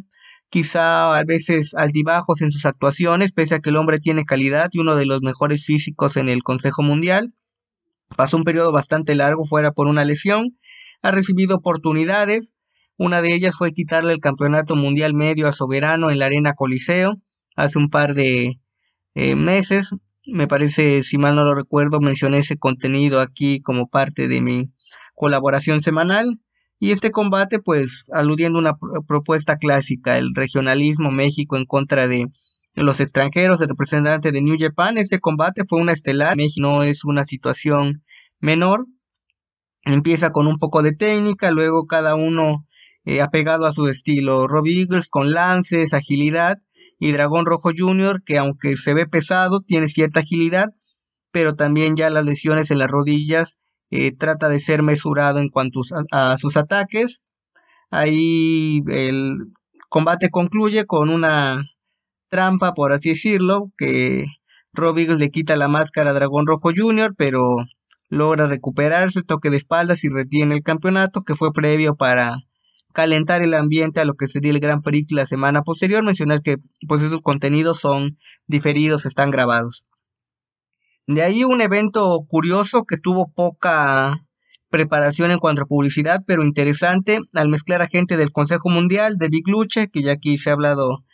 quizá 0.50 1.16
a 1.16 1.24
veces 1.24 1.74
altibajos 1.74 2.42
en 2.42 2.50
sus 2.50 2.66
actuaciones, 2.66 3.32
pese 3.32 3.54
a 3.54 3.61
que 3.61 3.70
el 3.70 3.76
hombre 3.76 3.98
tiene 3.98 4.24
calidad 4.24 4.68
y 4.72 4.80
uno 4.80 4.94
de 4.94 5.06
los 5.06 5.20
mejores 5.22 5.64
físicos 5.64 6.16
en 6.16 6.28
el 6.28 6.42
Consejo 6.42 6.82
Mundial. 6.82 7.32
Pasó 8.16 8.36
un 8.36 8.44
periodo 8.44 8.72
bastante 8.72 9.14
largo 9.14 9.44
fuera 9.44 9.72
por 9.72 9.86
una 9.86 10.04
lesión, 10.04 10.58
ha 11.02 11.11
recibido 11.11 11.56
oportunidades, 11.56 12.54
una 12.98 13.22
de 13.22 13.34
ellas 13.34 13.56
fue 13.56 13.72
quitarle 13.72 14.12
el 14.12 14.20
campeonato 14.20 14.76
mundial 14.76 15.14
medio 15.14 15.48
a 15.48 15.52
Soberano 15.52 16.11
en 16.11 16.18
la 16.18 16.26
Arena 16.26 16.52
Coliseo 16.52 17.14
hace 17.56 17.78
un 17.78 17.88
par 17.88 18.14
de 18.14 18.61
eh, 19.14 19.36
meses. 19.36 19.90
Me 20.26 20.46
parece, 20.46 21.02
si 21.02 21.18
mal 21.18 21.34
no 21.34 21.44
lo 21.44 21.54
recuerdo, 21.54 22.00
mencioné 22.00 22.38
ese 22.38 22.58
contenido 22.58 23.20
aquí 23.20 23.61
como 23.62 23.88
parte 23.88 24.28
de 24.28 24.40
mi 24.40 24.70
colaboración 25.14 25.80
semanal. 25.80 26.40
Y 26.78 26.92
este 26.92 27.11
combate, 27.11 27.58
pues, 27.58 28.04
aludiendo 28.12 28.58
a 28.58 28.62
una 28.62 28.72
propuesta 29.06 29.56
clásica, 29.56 30.16
el 30.18 30.34
regionalismo 30.34 31.11
México 31.11 31.56
en 31.56 31.66
contra 31.66 32.06
de 32.06 32.26
los 32.74 33.00
extranjeros, 33.00 33.60
el 33.60 33.68
representante 33.68 34.32
de 34.32 34.42
New 34.42 34.56
Japan. 34.58 34.98
Este 34.98 35.20
combate 35.20 35.64
fue 35.66 35.80
una 35.80 35.92
estelar. 35.92 36.36
México 36.36 36.66
no 36.66 36.82
es 36.82 37.04
una 37.04 37.24
situación 37.24 38.02
menor. 38.38 38.86
Empieza 39.82 40.30
con 40.30 40.46
un 40.46 40.58
poco 40.58 40.82
de 40.82 40.92
técnica, 40.92 41.50
luego 41.50 41.86
cada 41.86 42.14
uno 42.14 42.66
eh, 43.04 43.22
apegado 43.22 43.66
a 43.66 43.72
su 43.72 43.88
estilo. 43.88 44.46
Robbie 44.46 44.80
Eagles 44.82 45.08
con 45.08 45.32
lances, 45.32 45.94
agilidad 45.94 46.58
y 46.98 47.12
Dragón 47.12 47.46
Rojo 47.46 47.70
Jr. 47.76 48.22
que 48.24 48.38
aunque 48.38 48.76
se 48.76 48.94
ve 48.94 49.06
pesado, 49.06 49.62
tiene 49.62 49.88
cierta 49.88 50.20
agilidad, 50.20 50.68
pero 51.32 51.54
también 51.56 51.96
ya 51.96 52.10
las 52.10 52.24
lesiones 52.24 52.70
en 52.70 52.78
las 52.78 52.88
rodillas 52.88 53.58
eh, 53.90 54.14
trata 54.14 54.48
de 54.48 54.60
ser 54.60 54.82
mesurado 54.82 55.40
en 55.40 55.48
cuanto 55.48 55.80
a, 56.12 56.36
sus 56.36 56.56
ataques. 56.56 57.22
Ahí 57.90 58.82
el 58.88 59.38
combate 59.88 60.30
concluye 60.30 60.86
con 60.86 61.08
una 61.08 61.64
trampa, 62.30 62.72
por 62.72 62.92
así 62.92 63.10
decirlo, 63.10 63.70
que 63.76 64.24
Eagles 64.74 65.18
le 65.18 65.30
quita 65.30 65.56
la 65.56 65.68
máscara 65.68 66.10
a 66.10 66.14
Dragón 66.14 66.46
Rojo 66.46 66.70
Jr., 66.74 67.14
pero 67.16 67.56
logra 68.08 68.46
recuperarse, 68.46 69.22
toque 69.22 69.50
de 69.50 69.56
espaldas 69.58 70.04
y 70.04 70.08
retiene 70.08 70.56
el 70.56 70.62
campeonato 70.62 71.22
que 71.22 71.36
fue 71.36 71.52
previo 71.52 71.94
para 71.96 72.38
calentar 72.92 73.42
el 73.42 73.54
ambiente 73.54 74.00
a 74.00 74.04
lo 74.04 74.14
que 74.14 74.26
sería 74.26 74.50
el 74.50 74.60
Gran 74.60 74.82
Prix 74.82 75.12
la 75.12 75.26
semana 75.26 75.62
posterior, 75.62 76.02
mencionar 76.02 76.42
que 76.42 76.56
pues 76.88 77.02
esos 77.02 77.20
contenidos 77.20 77.80
son 77.80 78.18
diferidos, 78.46 79.06
están 79.06 79.30
grabados. 79.30 79.86
De 81.06 81.22
ahí 81.22 81.44
un 81.44 81.60
evento 81.60 82.24
curioso 82.28 82.84
que 82.84 82.96
tuvo 82.96 83.32
poca 83.32 84.26
preparación 84.70 85.30
en 85.30 85.38
cuanto 85.38 85.62
a 85.62 85.66
publicidad, 85.66 86.22
pero 86.26 86.44
interesante 86.44 87.18
al 87.34 87.48
mezclar 87.48 87.82
a 87.82 87.88
gente 87.88 88.16
del 88.16 88.32
Consejo 88.32 88.70
Mundial, 88.70 89.16
de 89.18 89.28
Big 89.28 89.48
Lucha, 89.48 89.86
que 89.88 90.02
ya 90.02 90.12
aquí 90.12 90.38
se 90.38 90.50
ha 90.50 90.52
hablado 90.52 91.04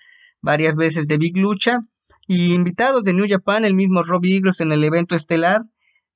varias 0.47 0.77
veces 0.77 1.09
de 1.09 1.19
Big 1.19 1.37
Lucha, 1.37 1.81
y 2.29 2.55
invitados 2.55 3.05
de 3.05 3.13
New 3.13 3.27
Japan, 3.29 3.65
el 3.65 3.75
mismo 3.75 4.03
Rob 4.03 4.25
Eagles 4.25 4.61
en 4.61 4.73
el 4.73 4.83
evento 4.85 5.15
estelar, 5.17 5.63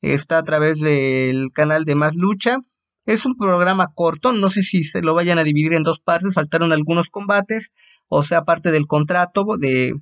está 0.01 0.39
a 0.39 0.43
través 0.43 0.81
del 0.81 1.51
canal 1.53 1.85
de 1.85 1.97
Más 1.97 2.15
Lucha, 2.17 2.59
Es 3.07 3.27
un 3.27 3.35
programa 3.35 3.89
corto, 3.95 4.33
no 4.33 4.51
sé 4.51 4.63
si 4.63 4.85
se 4.85 5.01
lo 5.03 5.15
vayan 5.15 5.39
a 5.39 5.45
dividir 5.45 5.73
en 5.73 5.83
dos 5.83 6.01
partes, 6.01 6.35
faltaron 6.35 6.73
algunos 6.73 7.09
combates, 7.11 7.73
o 8.09 8.23
sea, 8.23 8.45
parte 8.45 8.71
del 8.71 8.87
contrato 8.87 9.45
de 9.59 9.95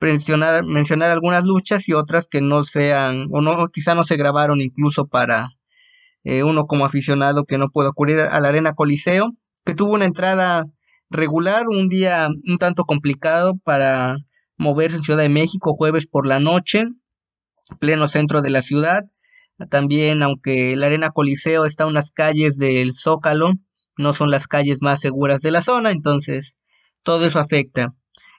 mencionar, 0.00 0.62
mencionar 0.64 1.10
algunas 1.10 1.44
luchas 1.44 1.88
y 1.88 1.94
otras 1.94 2.28
que 2.28 2.42
no 2.42 2.62
sean, 2.62 3.26
o 3.32 3.40
no, 3.40 3.68
quizá 3.68 3.94
no 3.94 4.04
se 4.04 4.16
grabaron 4.16 4.60
incluso 4.60 5.06
para 5.06 5.48
eh, 6.22 6.44
uno 6.44 6.66
como 6.66 6.84
aficionado 6.84 7.44
que 7.44 7.58
no 7.58 7.70
puede 7.70 7.88
ocurrir 7.88 8.20
a 8.20 8.40
la 8.40 8.48
Arena 8.48 8.74
Coliseo, 8.74 9.32
que 9.64 9.74
tuvo 9.74 9.94
una 9.94 10.04
entrada 10.04 10.66
regular, 11.10 11.68
un 11.68 11.88
día 11.88 12.28
un 12.46 12.58
tanto 12.58 12.84
complicado 12.84 13.54
para 13.64 14.16
moverse 14.56 14.96
en 14.98 15.02
Ciudad 15.02 15.22
de 15.22 15.28
México 15.28 15.74
jueves 15.74 16.06
por 16.06 16.26
la 16.26 16.40
noche, 16.40 16.84
pleno 17.78 18.08
centro 18.08 18.42
de 18.42 18.50
la 18.50 18.62
ciudad. 18.62 19.04
También, 19.70 20.22
aunque 20.22 20.76
la 20.76 20.86
Arena 20.86 21.10
Coliseo 21.10 21.64
está 21.64 21.84
en 21.84 21.90
unas 21.90 22.10
calles 22.10 22.58
del 22.58 22.92
Zócalo, 22.92 23.52
no 23.96 24.12
son 24.12 24.30
las 24.30 24.46
calles 24.46 24.78
más 24.82 25.00
seguras 25.00 25.40
de 25.42 25.52
la 25.52 25.62
zona, 25.62 25.92
entonces 25.92 26.56
todo 27.02 27.26
eso 27.26 27.38
afecta. 27.38 27.94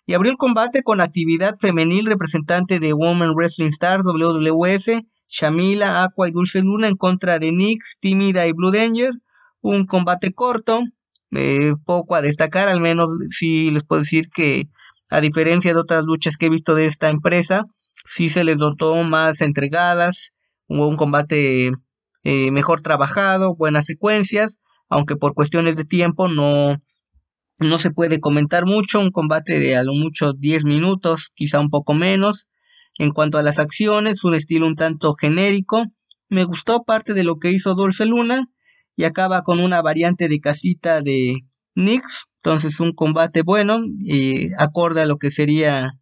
Y 0.06 0.14
abrió 0.14 0.32
el 0.32 0.38
combate 0.38 0.84
con 0.84 1.02
actividad 1.02 1.56
femenil 1.60 2.06
representante 2.06 2.80
de 2.80 2.94
Women 2.94 3.34
Wrestling 3.34 3.70
Stars 3.70 4.06
WWS, 4.06 5.04
Shamila, 5.28 6.04
Aqua 6.04 6.28
y 6.28 6.32
Dulce 6.32 6.62
Luna 6.62 6.88
en 6.88 6.96
contra 6.96 7.40
de 7.40 7.52
Nix, 7.52 7.98
Tímida 8.00 8.46
y 8.46 8.52
Blue 8.52 8.72
Danger. 8.72 9.12
Un 9.62 9.86
combate 9.88 10.34
corto, 10.34 10.82
eh, 11.36 11.74
poco 11.86 12.16
a 12.16 12.22
destacar, 12.22 12.70
al 12.70 12.80
menos 12.80 13.10
si 13.30 13.70
les 13.72 13.86
puedo 13.86 14.02
decir 14.02 14.30
que 14.34 14.68
a 15.10 15.22
diferencia 15.22 15.74
de 15.74 15.80
otras 15.80 16.04
luchas 16.06 16.38
que 16.38 16.48
he 16.48 16.50
visto 16.50 16.76
de 16.76 16.86
esta 16.86 17.10
empresa, 17.10 17.66
sí 18.06 18.30
se 18.30 18.44
les 18.44 18.58
notó 18.58 18.96
más 19.04 19.42
entregadas, 19.42 20.32
hubo 20.68 20.88
un 20.88 20.96
combate 20.96 21.72
eh, 22.24 22.52
mejor 22.52 22.82
trabajado, 22.82 23.56
buenas 23.56 23.86
secuencias, 23.86 24.60
aunque 24.90 25.16
por 25.16 25.34
cuestiones 25.34 25.76
de 25.76 25.86
tiempo 25.86 26.28
no, 26.28 26.78
no 27.60 27.80
se 27.80 27.92
puede 27.92 28.20
comentar 28.20 28.66
mucho, 28.66 29.00
un 29.00 29.12
combate 29.12 29.60
de 29.60 29.76
a 29.76 29.84
lo 29.84 29.94
mucho 29.94 30.34
10 30.34 30.66
minutos, 30.66 31.32
quizá 31.36 31.60
un 31.60 31.70
poco 31.70 31.94
menos. 31.94 32.48
En 32.98 33.12
cuanto 33.12 33.38
a 33.38 33.44
las 33.44 33.60
acciones, 33.60 34.24
un 34.24 34.36
estilo 34.36 34.68
un 34.68 34.76
tanto 34.76 35.14
genérico. 35.14 35.86
Me 36.30 36.46
gustó 36.46 36.84
parte 36.84 37.14
de 37.14 37.24
lo 37.24 37.38
que 37.40 37.52
hizo 37.52 37.76
Dulce 37.76 38.06
Luna 38.06 38.48
y 38.96 39.04
acaba 39.04 39.44
con 39.44 39.60
una 39.60 39.82
variante 39.82 40.28
de 40.28 40.40
casita 40.40 41.02
de 41.02 41.42
Nix. 41.76 42.26
Entonces 42.38 42.80
un 42.80 42.94
combate 42.94 43.42
bueno 43.42 43.80
y 44.00 44.54
acorde 44.60 45.02
a 45.02 45.06
lo 45.06 45.18
que 45.18 45.32
sería 45.32 45.94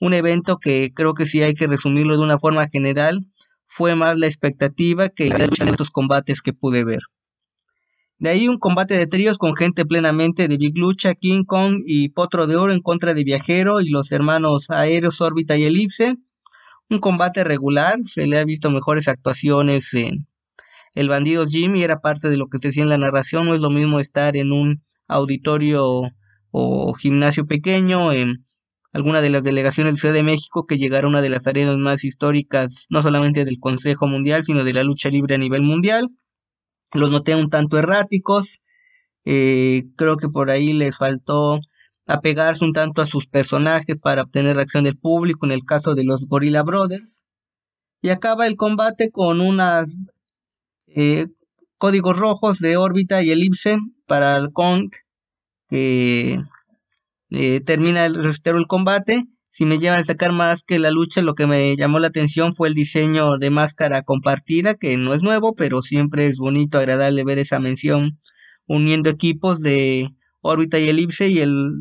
un 0.00 0.12
evento 0.12 0.58
que 0.58 0.92
creo 0.94 1.14
que 1.14 1.26
si 1.26 1.42
hay 1.42 1.54
que 1.54 1.66
resumirlo 1.66 2.16
de 2.16 2.22
una 2.22 2.38
forma 2.38 2.68
general 2.68 3.26
fue 3.66 3.96
más 3.96 4.18
la 4.18 4.26
expectativa 4.26 5.08
que 5.08 5.26
estos 5.26 5.90
combates 5.90 6.42
que 6.42 6.52
pude 6.52 6.84
ver. 6.84 7.00
De 8.18 8.30
ahí 8.30 8.48
un 8.48 8.58
combate 8.58 8.96
de 8.96 9.06
tríos 9.06 9.36
con 9.36 9.54
gente 9.56 9.84
plenamente 9.84 10.48
de 10.48 10.56
Big 10.56 10.76
Lucha, 10.76 11.14
King 11.14 11.44
Kong 11.44 11.82
y 11.84 12.08
Potro 12.08 12.46
de 12.46 12.56
Oro 12.56 12.72
en 12.72 12.80
contra 12.80 13.12
de 13.12 13.24
Viajero 13.24 13.82
y 13.82 13.90
los 13.90 14.10
hermanos 14.12 14.70
Aéreos, 14.70 15.20
Órbita 15.20 15.56
y 15.56 15.64
Elipse. 15.64 16.16
Un 16.88 16.98
combate 16.98 17.44
regular, 17.44 17.98
se 18.04 18.26
le 18.26 18.38
ha 18.38 18.44
visto 18.44 18.70
mejores 18.70 19.08
actuaciones 19.08 19.92
en 19.92 20.26
El 20.96 21.08
Bandido 21.08 21.46
Jim 21.46 21.76
y 21.76 21.84
era 21.84 22.00
parte 22.00 22.28
de 22.28 22.36
lo 22.36 22.48
que 22.48 22.58
se 22.58 22.68
decía 22.68 22.82
en 22.82 22.88
la 22.88 22.98
narración. 22.98 23.46
No 23.46 23.54
es 23.54 23.60
lo 23.60 23.70
mismo 23.70 24.00
estar 24.00 24.36
en 24.36 24.50
un 24.50 24.82
auditorio 25.06 26.10
o 26.50 26.94
gimnasio 26.94 27.46
pequeño, 27.46 28.12
en 28.12 28.42
alguna 28.92 29.20
de 29.20 29.30
las 29.30 29.44
delegaciones 29.44 29.94
de 29.94 30.00
Ciudad 30.00 30.14
de 30.14 30.24
México 30.24 30.66
que 30.66 30.78
llegar 30.78 31.04
a 31.04 31.08
una 31.08 31.22
de 31.22 31.28
las 31.28 31.46
arenas 31.46 31.76
más 31.76 32.02
históricas, 32.02 32.86
no 32.90 33.02
solamente 33.02 33.44
del 33.44 33.60
Consejo 33.60 34.08
Mundial, 34.08 34.42
sino 34.42 34.64
de 34.64 34.72
la 34.72 34.82
lucha 34.82 35.10
libre 35.10 35.36
a 35.36 35.38
nivel 35.38 35.62
mundial 35.62 36.08
los 36.92 37.10
noté 37.10 37.34
un 37.34 37.50
tanto 37.50 37.78
erráticos. 37.78 38.60
Eh, 39.24 39.84
creo 39.96 40.16
que 40.16 40.28
por 40.28 40.50
ahí 40.50 40.72
les 40.72 40.96
faltó 40.96 41.60
apegarse 42.06 42.64
un 42.64 42.72
tanto 42.72 43.02
a 43.02 43.06
sus 43.06 43.26
personajes 43.26 43.98
para 43.98 44.22
obtener 44.22 44.56
reacción 44.56 44.84
del 44.84 44.96
público, 44.96 45.46
en 45.46 45.52
el 45.52 45.64
caso 45.64 45.94
de 45.94 46.04
los 46.04 46.24
Gorilla 46.26 46.62
Brothers. 46.62 47.22
Y 48.02 48.10
acaba 48.10 48.46
el 48.46 48.56
combate 48.56 49.10
con 49.10 49.40
unas 49.40 49.96
eh, 50.96 51.26
códigos 51.78 52.16
rojos 52.16 52.58
de 52.58 52.76
órbita 52.76 53.22
y 53.22 53.30
elipse 53.30 53.76
para 54.06 54.36
el 54.38 54.50
Kong, 54.52 54.90
que 55.68 56.40
eh, 57.30 57.60
termina 57.60 58.06
el, 58.06 58.16
el 58.24 58.66
combate. 58.66 59.24
Si 59.50 59.64
me 59.64 59.78
llevan 59.78 60.00
a 60.00 60.04
sacar 60.04 60.32
más 60.32 60.62
que 60.64 60.78
la 60.78 60.90
lucha, 60.90 61.22
lo 61.22 61.34
que 61.34 61.46
me 61.46 61.76
llamó 61.76 61.98
la 61.98 62.08
atención 62.08 62.54
fue 62.54 62.68
el 62.68 62.74
diseño 62.74 63.38
de 63.38 63.50
máscara 63.50 64.02
compartida, 64.02 64.74
que 64.74 64.96
no 64.96 65.14
es 65.14 65.22
nuevo, 65.22 65.54
pero 65.54 65.82
siempre 65.82 66.26
es 66.26 66.38
bonito, 66.38 66.78
agradable 66.78 67.24
ver 67.24 67.38
esa 67.38 67.58
mención 67.60 68.18
uniendo 68.66 69.10
equipos 69.10 69.60
de 69.60 70.08
órbita 70.40 70.78
y 70.78 70.88
elipse 70.88 71.28
y 71.28 71.38
el, 71.40 71.72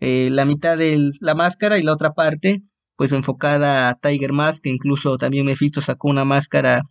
eh, 0.00 0.30
la 0.30 0.44
mitad 0.44 0.78
de 0.78 1.10
la 1.20 1.34
máscara 1.34 1.78
y 1.78 1.82
la 1.82 1.92
otra 1.92 2.12
parte 2.12 2.62
pues 2.96 3.10
enfocada 3.12 3.88
a 3.88 3.94
Tiger 3.94 4.32
Mask, 4.32 4.62
que 4.62 4.70
incluso 4.70 5.16
también 5.16 5.46
Mephisto 5.46 5.80
sacó 5.80 6.08
una 6.08 6.24
máscara 6.24 6.82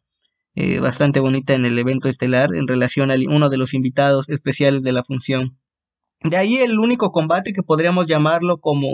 eh, 0.56 0.80
bastante 0.80 1.20
bonita 1.20 1.54
en 1.54 1.66
el 1.66 1.78
evento 1.80 2.10
estelar 2.10 2.54
en 2.54 2.68
relación 2.68 3.12
a 3.12 3.16
uno 3.30 3.50
de 3.50 3.58
los 3.58 3.74
invitados 3.74 4.30
especiales 4.30 4.84
de 4.84 4.92
la 4.92 5.04
función. 5.04 5.58
De 6.24 6.38
ahí 6.38 6.58
el 6.58 6.80
único 6.80 7.12
combate 7.12 7.54
que 7.54 7.64
podríamos 7.64 8.08
llamarlo 8.08 8.60
como 8.60 8.88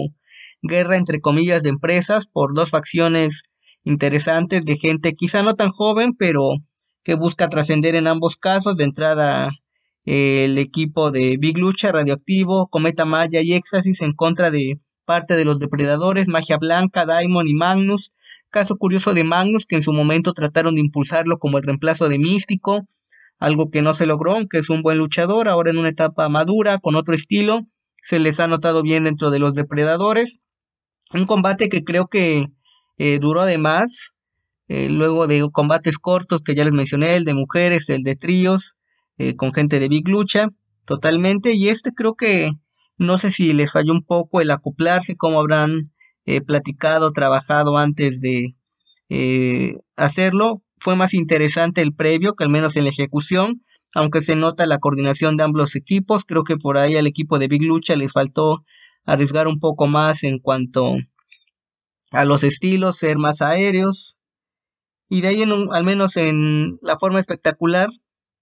guerra 0.61 0.97
entre 0.97 1.19
comillas 1.19 1.63
de 1.63 1.69
empresas 1.69 2.27
por 2.27 2.53
dos 2.53 2.69
facciones 2.69 3.43
interesantes 3.83 4.65
de 4.65 4.77
gente 4.77 5.13
quizá 5.13 5.43
no 5.43 5.55
tan 5.55 5.69
joven, 5.69 6.13
pero 6.17 6.49
que 7.03 7.15
busca 7.15 7.49
trascender 7.49 7.95
en 7.95 8.07
ambos 8.07 8.37
casos. 8.37 8.77
De 8.77 8.83
entrada, 8.83 9.51
el 10.05 10.57
equipo 10.57 11.11
de 11.11 11.37
Big 11.39 11.57
Lucha, 11.57 11.91
Radioactivo, 11.91 12.67
Cometa 12.67 13.05
Maya 13.05 13.41
y 13.41 13.53
Éxtasis 13.53 14.01
en 14.01 14.13
contra 14.13 14.51
de 14.51 14.79
parte 15.05 15.35
de 15.35 15.45
los 15.45 15.59
depredadores, 15.59 16.27
Magia 16.27 16.57
Blanca, 16.57 17.05
Daimon 17.05 17.47
y 17.47 17.53
Magnus. 17.53 18.13
Caso 18.49 18.77
curioso 18.77 19.13
de 19.13 19.23
Magnus, 19.23 19.65
que 19.65 19.75
en 19.75 19.83
su 19.83 19.91
momento 19.91 20.33
trataron 20.33 20.75
de 20.75 20.81
impulsarlo 20.81 21.37
como 21.37 21.57
el 21.57 21.63
reemplazo 21.63 22.07
de 22.09 22.19
Místico, 22.19 22.87
algo 23.39 23.69
que 23.69 23.81
no 23.81 23.93
se 23.93 24.07
logró, 24.07 24.33
aunque 24.33 24.59
es 24.59 24.69
un 24.69 24.81
buen 24.81 24.97
luchador, 24.97 25.47
ahora 25.47 25.71
en 25.71 25.77
una 25.77 25.89
etapa 25.89 26.27
madura, 26.29 26.79
con 26.79 26.95
otro 26.95 27.13
estilo, 27.13 27.61
se 28.01 28.19
les 28.19 28.39
ha 28.39 28.47
notado 28.47 28.81
bien 28.81 29.03
dentro 29.03 29.31
de 29.31 29.39
los 29.39 29.53
depredadores. 29.53 30.39
Un 31.13 31.25
combate 31.25 31.69
que 31.69 31.83
creo 31.83 32.07
que 32.07 32.47
eh, 32.97 33.19
duró 33.19 33.41
además, 33.41 34.13
eh, 34.67 34.89
luego 34.89 35.27
de 35.27 35.45
combates 35.51 35.97
cortos 35.97 36.41
que 36.41 36.55
ya 36.55 36.63
les 36.63 36.73
mencioné, 36.73 37.15
el 37.15 37.25
de 37.25 37.33
mujeres, 37.33 37.89
el 37.89 38.03
de 38.03 38.15
tríos, 38.15 38.75
eh, 39.17 39.35
con 39.35 39.53
gente 39.53 39.79
de 39.79 39.87
Big 39.87 40.07
Lucha, 40.07 40.47
totalmente. 40.85 41.53
Y 41.53 41.69
este 41.69 41.91
creo 41.91 42.15
que 42.15 42.51
no 42.97 43.17
sé 43.17 43.31
si 43.31 43.53
les 43.53 43.71
falló 43.71 43.93
un 43.93 44.03
poco 44.03 44.41
el 44.41 44.51
acoplarse, 44.51 45.15
cómo 45.15 45.39
habrán 45.39 45.91
platicado, 46.45 47.11
trabajado 47.11 47.77
antes 47.77 48.21
de 48.21 48.55
hacerlo. 49.95 50.61
Fue 50.79 50.95
más 50.95 51.13
interesante 51.13 51.81
el 51.81 51.93
previo 51.93 52.35
que 52.35 52.43
al 52.43 52.49
menos 52.49 52.75
en 52.75 52.83
la 52.83 52.89
ejecución, 52.89 53.63
aunque 53.95 54.21
se 54.21 54.35
nota 54.35 54.65
la 54.65 54.79
coordinación 54.79 55.37
de 55.37 55.43
ambos 55.43 55.75
equipos. 55.75 56.23
Creo 56.25 56.43
que 56.43 56.57
por 56.57 56.77
ahí 56.77 56.95
al 56.95 57.07
equipo 57.07 57.39
de 57.39 57.47
Big 57.47 57.63
Lucha 57.63 57.95
les 57.95 58.11
faltó 58.11 58.63
arriesgar 59.05 59.47
un 59.47 59.59
poco 59.59 59.87
más 59.87 60.23
en 60.23 60.39
cuanto 60.39 60.95
a 62.11 62.25
los 62.25 62.43
estilos, 62.43 62.97
ser 62.97 63.17
más 63.17 63.41
aéreos. 63.41 64.19
Y 65.09 65.21
de 65.21 65.29
ahí, 65.29 65.41
en 65.41 65.51
al 65.71 65.83
menos 65.83 66.17
en 66.17 66.77
la 66.81 66.97
forma 66.97 67.19
espectacular, 67.19 67.89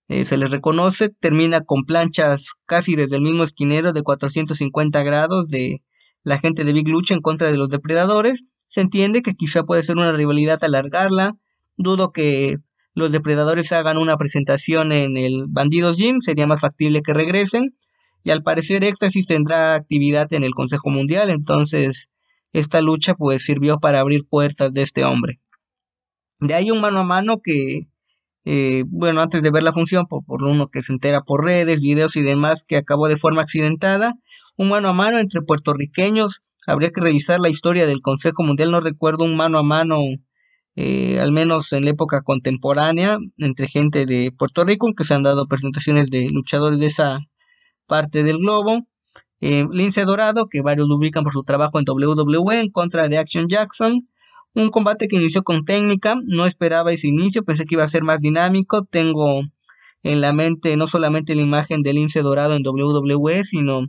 eh, 0.07 0.25
se 0.25 0.37
les 0.37 0.51
reconoce, 0.51 1.09
termina 1.09 1.61
con 1.61 1.85
planchas 1.85 2.53
casi 2.65 2.95
desde 2.95 3.17
el 3.17 3.21
mismo 3.21 3.43
esquinero 3.43 3.93
de 3.93 4.03
450 4.03 5.03
grados 5.03 5.49
de 5.49 5.81
la 6.25 6.37
gente 6.37 6.65
de 6.65 6.73
Big 6.73 6.89
Lucha 6.89 7.13
en 7.13 7.21
contra 7.21 7.49
de 7.49 7.57
los 7.57 7.69
depredadores. 7.69 8.43
Se 8.67 8.81
entiende 8.81 9.21
que 9.21 9.35
quizá 9.35 9.63
puede 9.63 9.83
ser 9.83 9.95
una 9.95 10.11
rivalidad 10.11 10.61
alargarla. 10.61 11.37
Dudo 11.77 12.11
que 12.11 12.57
los 12.93 13.13
depredadores 13.13 13.71
hagan 13.71 13.97
una 13.97 14.17
presentación 14.17 14.91
en 14.91 15.15
el 15.15 15.45
Bandidos 15.47 15.97
Gym, 15.97 16.19
sería 16.19 16.47
más 16.47 16.59
factible 16.59 17.01
que 17.01 17.13
regresen 17.13 17.75
y 18.25 18.31
al 18.31 18.41
parecer 18.41 18.83
Éxtasis 18.83 19.27
tendrá 19.27 19.75
actividad 19.75 20.33
en 20.33 20.43
el 20.43 20.55
Consejo 20.55 20.89
Mundial, 20.89 21.29
entonces 21.29 22.09
esta 22.53 22.81
lucha 22.81 23.13
pues 23.13 23.45
sirvió 23.45 23.77
para 23.77 23.99
abrir 23.99 24.25
puertas 24.27 24.73
de 24.73 24.81
este 24.81 25.05
hombre. 25.05 25.39
De 26.39 26.55
ahí 26.55 26.71
un 26.71 26.81
mano 26.81 27.01
a 27.01 27.03
mano 27.03 27.37
que, 27.43 27.81
eh, 28.45 28.83
bueno, 28.87 29.21
antes 29.21 29.43
de 29.43 29.51
ver 29.51 29.61
la 29.61 29.73
función, 29.73 30.07
por, 30.07 30.25
por 30.25 30.41
uno 30.41 30.69
que 30.69 30.81
se 30.81 30.91
entera 30.91 31.21
por 31.21 31.45
redes, 31.45 31.81
videos 31.81 32.15
y 32.15 32.23
demás, 32.23 32.63
que 32.67 32.77
acabó 32.77 33.07
de 33.07 33.17
forma 33.17 33.43
accidentada, 33.43 34.15
un 34.57 34.69
mano 34.69 34.89
a 34.89 34.93
mano 34.93 35.19
entre 35.19 35.41
puertorriqueños, 35.41 36.43
habría 36.67 36.91
que 36.91 37.01
revisar 37.01 37.39
la 37.39 37.49
historia 37.49 37.85
del 37.85 38.01
Consejo 38.01 38.43
Mundial, 38.43 38.71
no 38.71 38.79
recuerdo 38.81 39.23
un 39.25 39.35
mano 39.35 39.57
a 39.57 39.63
mano, 39.63 39.97
eh, 40.75 41.19
al 41.19 41.31
menos 41.31 41.71
en 41.73 41.85
la 41.85 41.91
época 41.91 42.21
contemporánea, 42.21 43.17
entre 43.37 43.67
gente 43.67 44.05
de 44.05 44.31
Puerto 44.37 44.63
Rico, 44.63 44.91
que 44.95 45.03
se 45.03 45.13
han 45.13 45.23
dado 45.23 45.47
presentaciones 45.47 46.09
de 46.09 46.29
luchadores 46.31 46.79
de 46.79 46.87
esa 46.87 47.19
parte 47.85 48.23
del 48.23 48.37
globo. 48.37 48.87
Eh, 49.41 49.65
Lince 49.71 50.05
Dorado, 50.05 50.47
que 50.47 50.61
varios 50.61 50.87
lo 50.87 50.95
ubican 50.95 51.23
por 51.23 51.33
su 51.33 51.43
trabajo 51.43 51.79
en 51.79 51.85
WWE 51.87 52.59
en 52.59 52.71
contra 52.71 53.07
de 53.09 53.17
Action 53.17 53.47
Jackson. 53.47 54.09
Un 54.53 54.69
combate 54.69 55.07
que 55.07 55.17
inició 55.17 55.43
con 55.43 55.65
técnica, 55.65 56.15
no 56.25 56.45
esperaba 56.45 56.93
ese 56.93 57.07
inicio, 57.07 57.43
pensé 57.43 57.65
que 57.65 57.75
iba 57.75 57.83
a 57.83 57.89
ser 57.89 58.03
más 58.03 58.21
dinámico. 58.21 58.85
Tengo 58.85 59.41
en 60.03 60.21
la 60.21 60.33
mente 60.33 60.77
no 60.77 60.87
solamente 60.87 61.35
la 61.35 61.41
imagen 61.41 61.81
del 61.81 61.95
lince 61.95 62.21
dorado 62.21 62.55
en 62.55 62.63
WWE, 62.65 63.43
sino 63.43 63.81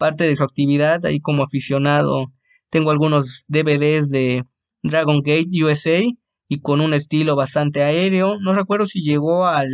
parte 0.00 0.24
de 0.24 0.34
su 0.34 0.42
actividad 0.42 1.04
ahí 1.04 1.20
como 1.20 1.42
aficionado. 1.42 2.32
Tengo 2.70 2.90
algunos 2.90 3.44
DVDs 3.48 4.08
de 4.08 4.44
Dragon 4.82 5.18
Gate 5.18 5.62
USA 5.62 6.00
y 6.48 6.60
con 6.60 6.80
un 6.80 6.94
estilo 6.94 7.36
bastante 7.36 7.82
aéreo. 7.82 8.40
No 8.40 8.54
recuerdo 8.54 8.86
si 8.86 9.02
llegó 9.02 9.46
al 9.46 9.68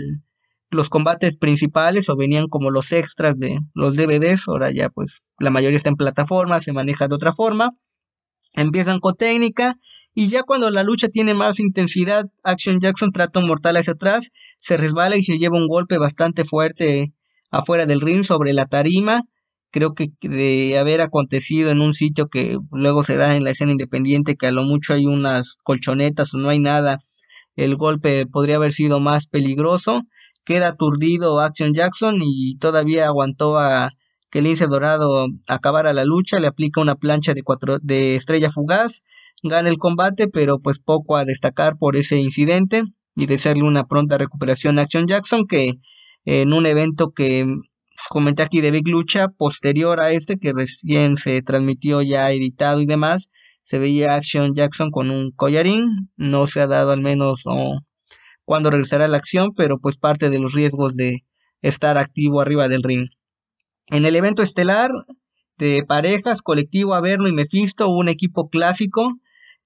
los 0.68 0.88
combates 0.88 1.36
principales 1.36 2.08
o 2.08 2.16
venían 2.16 2.48
como 2.48 2.72
los 2.72 2.90
extras 2.90 3.36
de 3.36 3.60
los 3.74 3.94
DVDs. 3.94 4.48
Ahora 4.48 4.72
ya 4.72 4.88
pues 4.90 5.22
la 5.38 5.50
mayoría 5.50 5.76
está 5.76 5.90
en 5.90 5.94
plataforma, 5.94 6.58
se 6.58 6.72
maneja 6.72 7.06
de 7.06 7.14
otra 7.14 7.32
forma. 7.32 7.70
Empiezan 8.52 8.98
con 8.98 9.14
técnica 9.14 9.76
y 10.12 10.26
ya 10.26 10.42
cuando 10.42 10.72
la 10.72 10.82
lucha 10.82 11.08
tiene 11.08 11.34
más 11.34 11.60
intensidad, 11.60 12.24
Action 12.42 12.80
Jackson 12.80 13.12
trata 13.12 13.38
un 13.38 13.46
mortal 13.46 13.76
hacia 13.76 13.92
atrás, 13.92 14.30
se 14.58 14.76
resbala 14.76 15.16
y 15.16 15.22
se 15.22 15.38
lleva 15.38 15.56
un 15.56 15.68
golpe 15.68 15.98
bastante 15.98 16.44
fuerte 16.44 17.12
afuera 17.52 17.86
del 17.86 18.00
ring 18.00 18.24
sobre 18.24 18.52
la 18.52 18.66
tarima. 18.66 19.22
Creo 19.76 19.92
que 19.94 20.08
de 20.22 20.78
haber 20.78 21.02
acontecido 21.02 21.70
en 21.70 21.82
un 21.82 21.92
sitio 21.92 22.28
que 22.28 22.56
luego 22.72 23.02
se 23.02 23.16
da 23.16 23.36
en 23.36 23.44
la 23.44 23.50
escena 23.50 23.72
independiente, 23.72 24.34
que 24.34 24.46
a 24.46 24.50
lo 24.50 24.62
mucho 24.62 24.94
hay 24.94 25.04
unas 25.04 25.58
colchonetas 25.64 26.32
o 26.32 26.38
no 26.38 26.48
hay 26.48 26.58
nada, 26.58 27.00
el 27.56 27.76
golpe 27.76 28.24
podría 28.24 28.56
haber 28.56 28.72
sido 28.72 29.00
más 29.00 29.26
peligroso. 29.26 30.00
Queda 30.46 30.68
aturdido 30.68 31.40
Action 31.40 31.74
Jackson 31.74 32.20
y 32.22 32.56
todavía 32.56 33.04
aguantó 33.04 33.58
a 33.58 33.90
que 34.30 34.40
Lince 34.40 34.66
Dorado 34.66 35.26
acabara 35.46 35.92
la 35.92 36.06
lucha, 36.06 36.40
le 36.40 36.46
aplica 36.46 36.80
una 36.80 36.94
plancha 36.94 37.34
de, 37.34 37.42
cuatro, 37.42 37.76
de 37.82 38.16
estrella 38.16 38.50
fugaz, 38.50 39.02
gana 39.42 39.68
el 39.68 39.76
combate, 39.76 40.26
pero 40.26 40.58
pues 40.58 40.78
poco 40.78 41.18
a 41.18 41.26
destacar 41.26 41.76
por 41.76 41.96
ese 41.96 42.16
incidente 42.18 42.82
y 43.14 43.26
desearle 43.26 43.64
una 43.64 43.84
pronta 43.84 44.16
recuperación 44.16 44.78
a 44.78 44.82
Action 44.84 45.06
Jackson, 45.06 45.46
que 45.46 45.74
en 46.24 46.54
un 46.54 46.64
evento 46.64 47.10
que 47.10 47.44
comenté 48.08 48.42
aquí 48.42 48.60
de 48.60 48.70
Big 48.70 48.88
Lucha, 48.88 49.28
posterior 49.28 50.00
a 50.00 50.12
este, 50.12 50.38
que 50.38 50.52
recién 50.52 51.16
se 51.16 51.42
transmitió 51.42 52.02
ya 52.02 52.30
editado 52.30 52.80
y 52.80 52.86
demás, 52.86 53.28
se 53.62 53.78
veía 53.78 54.14
Action 54.14 54.54
Jackson 54.54 54.90
con 54.90 55.10
un 55.10 55.32
collarín, 55.32 56.10
no 56.16 56.46
se 56.46 56.60
ha 56.60 56.66
dado 56.66 56.92
al 56.92 57.00
menos 57.00 57.42
o 57.46 57.80
cuándo 58.44 58.70
regresará 58.70 59.08
la 59.08 59.16
acción, 59.16 59.52
pero 59.56 59.78
pues 59.78 59.96
parte 59.96 60.30
de 60.30 60.38
los 60.38 60.52
riesgos 60.52 60.94
de 60.94 61.24
estar 61.62 61.98
activo 61.98 62.40
arriba 62.40 62.68
del 62.68 62.82
ring. 62.82 63.08
En 63.88 64.04
el 64.04 64.16
evento 64.16 64.42
estelar 64.42 64.90
de 65.58 65.84
parejas, 65.86 66.42
colectivo 66.42 66.94
Averno 66.94 67.28
y 67.28 67.32
Mephisto, 67.32 67.88
un 67.88 68.08
equipo 68.08 68.48
clásico 68.48 69.14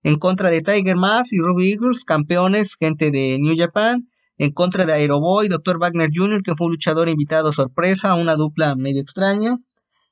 en 0.02 0.16
contra 0.18 0.50
de 0.50 0.62
Tiger 0.62 0.96
Mask 0.96 1.32
y 1.32 1.38
Ruby 1.38 1.72
Eagles, 1.72 2.04
campeones, 2.04 2.76
gente 2.76 3.10
de 3.10 3.38
New 3.38 3.54
Japan, 3.56 4.08
en 4.40 4.52
contra 4.52 4.86
de 4.86 4.94
Aeroboy, 4.94 5.48
Dr. 5.48 5.78
Wagner 5.78 6.08
Jr., 6.10 6.42
que 6.42 6.54
fue 6.54 6.68
un 6.68 6.72
luchador 6.72 7.10
invitado 7.10 7.52
sorpresa, 7.52 8.14
una 8.14 8.36
dupla 8.36 8.74
medio 8.74 9.02
extraña, 9.02 9.58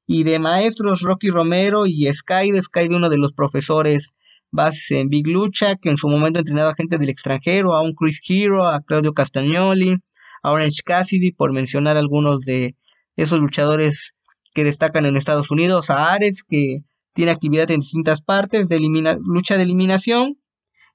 y 0.06 0.24
de 0.24 0.38
maestros 0.38 1.00
Rocky 1.00 1.30
Romero 1.30 1.86
y 1.86 2.12
Sky, 2.12 2.50
de 2.50 2.60
Sky 2.60 2.88
de 2.88 2.96
uno 2.96 3.08
de 3.08 3.16
los 3.16 3.32
profesores 3.32 4.12
bases 4.50 4.90
en 4.90 5.08
Big 5.08 5.26
Lucha, 5.26 5.76
que 5.76 5.88
en 5.88 5.96
su 5.96 6.08
momento 6.08 6.40
entrenaba 6.40 6.72
a 6.72 6.74
gente 6.74 6.98
del 6.98 7.08
extranjero, 7.08 7.74
a 7.74 7.80
un 7.80 7.94
Chris 7.94 8.20
Hero, 8.28 8.68
a 8.68 8.82
Claudio 8.82 9.14
Castagnoli, 9.14 9.96
a 10.42 10.52
Orange 10.52 10.82
Cassidy, 10.84 11.32
por 11.32 11.54
mencionar 11.54 11.96
algunos 11.96 12.42
de 12.42 12.76
esos 13.16 13.40
luchadores 13.40 14.12
que 14.52 14.62
destacan 14.62 15.06
en 15.06 15.16
Estados 15.16 15.50
Unidos, 15.50 15.88
a 15.88 16.12
Ares, 16.12 16.44
que 16.44 16.80
tiene 17.14 17.30
actividad 17.30 17.70
en 17.70 17.80
distintas 17.80 18.20
partes 18.20 18.68
de 18.68 18.78
lucha 19.24 19.56
de 19.56 19.62
eliminación. 19.62 20.38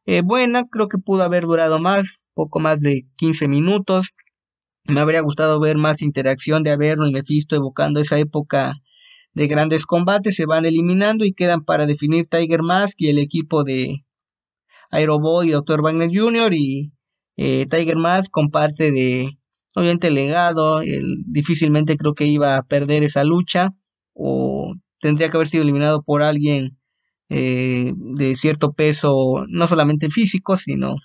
Eh, 0.06 0.22
buena, 0.24 0.66
creo 0.70 0.88
que 0.88 1.00
pudo 1.00 1.24
haber 1.24 1.46
durado 1.46 1.80
más, 1.80 2.20
poco 2.34 2.60
más 2.60 2.82
de 2.82 3.06
15 3.18 3.48
minutos. 3.48 4.10
Me 4.86 5.00
habría 5.00 5.22
gustado 5.22 5.60
ver 5.60 5.78
más 5.78 6.02
interacción 6.02 6.64
de 6.64 6.72
Averno 6.72 7.08
y 7.08 7.14
Mephisto 7.14 7.56
evocando 7.56 8.00
esa 8.00 8.20
época 8.20 8.76
de 9.34 9.48
grandes 9.48 9.86
combates. 9.86 10.36
Se 10.36 10.46
van 10.46 10.66
eliminando 10.66 11.26
y 11.26 11.34
quedan 11.34 11.64
para 11.64 11.86
definir 11.86 12.28
Tiger 12.28 12.64
Mask 12.64 12.96
y 13.00 13.10
el 13.10 13.20
equipo 13.20 13.64
de 13.64 14.06
Aeroboy 14.92 15.50
y 15.50 15.52
Dr. 15.52 15.82
Wagner 15.82 16.10
Jr. 16.14 16.54
Y 16.54 16.92
eh, 17.38 17.66
Tiger 17.70 17.98
Mask 17.98 18.32
comparte 18.32 18.92
de 18.92 19.38
obviamente 19.76 20.12
legado, 20.12 20.82
difícilmente 21.26 21.98
creo 21.98 22.14
que 22.14 22.26
iba 22.26 22.58
a 22.58 22.64
perder 22.64 23.04
esa 23.04 23.24
lucha 23.24 23.74
o 24.14 24.76
tendría 25.02 25.30
que 25.30 25.38
haber 25.38 25.48
sido 25.48 25.64
eliminado 25.64 26.04
por 26.04 26.22
alguien 26.22 26.78
eh, 27.30 27.94
de 27.96 28.36
cierto 28.36 28.74
peso, 28.74 29.46
no 29.48 29.68
solamente 29.68 30.10
físico, 30.10 30.58
sino 30.58 30.96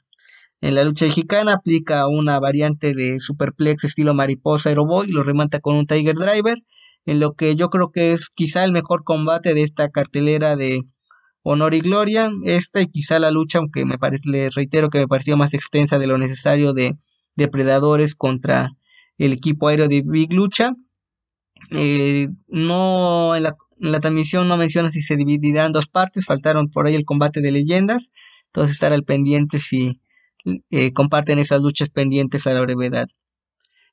en 0.60 0.74
la 0.74 0.84
lucha 0.84 1.06
mexicana 1.06 1.54
aplica 1.54 2.08
una 2.08 2.40
variante 2.40 2.94
de 2.94 3.20
superplex 3.20 3.84
estilo 3.84 4.14
mariposa 4.14 4.70
aeroboy 4.70 5.08
y 5.08 5.12
lo 5.12 5.22
remata 5.22 5.60
con 5.60 5.76
un 5.76 5.86
Tiger 5.86 6.16
Driver, 6.16 6.58
en 7.06 7.20
lo 7.20 7.34
que 7.34 7.56
yo 7.56 7.70
creo 7.70 7.90
que 7.90 8.12
es 8.12 8.28
quizá 8.28 8.64
el 8.64 8.72
mejor 8.72 9.04
combate 9.04 9.54
de 9.54 9.62
esta 9.62 9.88
cartelera 9.88 10.56
de 10.56 10.82
honor 11.42 11.74
y 11.74 11.80
gloria, 11.80 12.30
esta 12.44 12.80
y 12.80 12.88
quizá 12.88 13.18
la 13.18 13.30
lucha, 13.30 13.58
aunque 13.58 13.84
me 13.84 13.98
parece, 13.98 14.28
le 14.28 14.50
reitero 14.50 14.90
que 14.90 14.98
me 14.98 15.08
pareció 15.08 15.36
más 15.36 15.54
extensa 15.54 15.98
de 15.98 16.06
lo 16.06 16.18
necesario 16.18 16.72
de 16.72 16.98
depredadores 17.36 18.14
contra 18.14 18.70
el 19.16 19.32
equipo 19.32 19.68
aéreo 19.68 19.88
de 19.88 20.02
Big 20.04 20.32
Lucha. 20.32 20.72
Eh, 21.70 22.28
no 22.46 23.34
en 23.36 23.44
la, 23.44 24.00
transmisión 24.00 24.48
no 24.48 24.56
menciona 24.56 24.90
si 24.90 25.02
se 25.02 25.16
dividirá 25.16 25.66
en 25.66 25.72
dos 25.72 25.88
partes, 25.88 26.26
faltaron 26.26 26.68
por 26.68 26.86
ahí 26.86 26.94
el 26.94 27.04
combate 27.04 27.40
de 27.40 27.52
leyendas, 27.52 28.10
entonces 28.46 28.74
estar 28.74 28.92
al 28.92 29.04
pendiente 29.04 29.58
si 29.58 30.00
eh, 30.70 30.92
comparten 30.92 31.38
esas 31.38 31.62
luchas 31.62 31.90
pendientes 31.90 32.46
a 32.46 32.52
la 32.52 32.60
brevedad. 32.60 33.08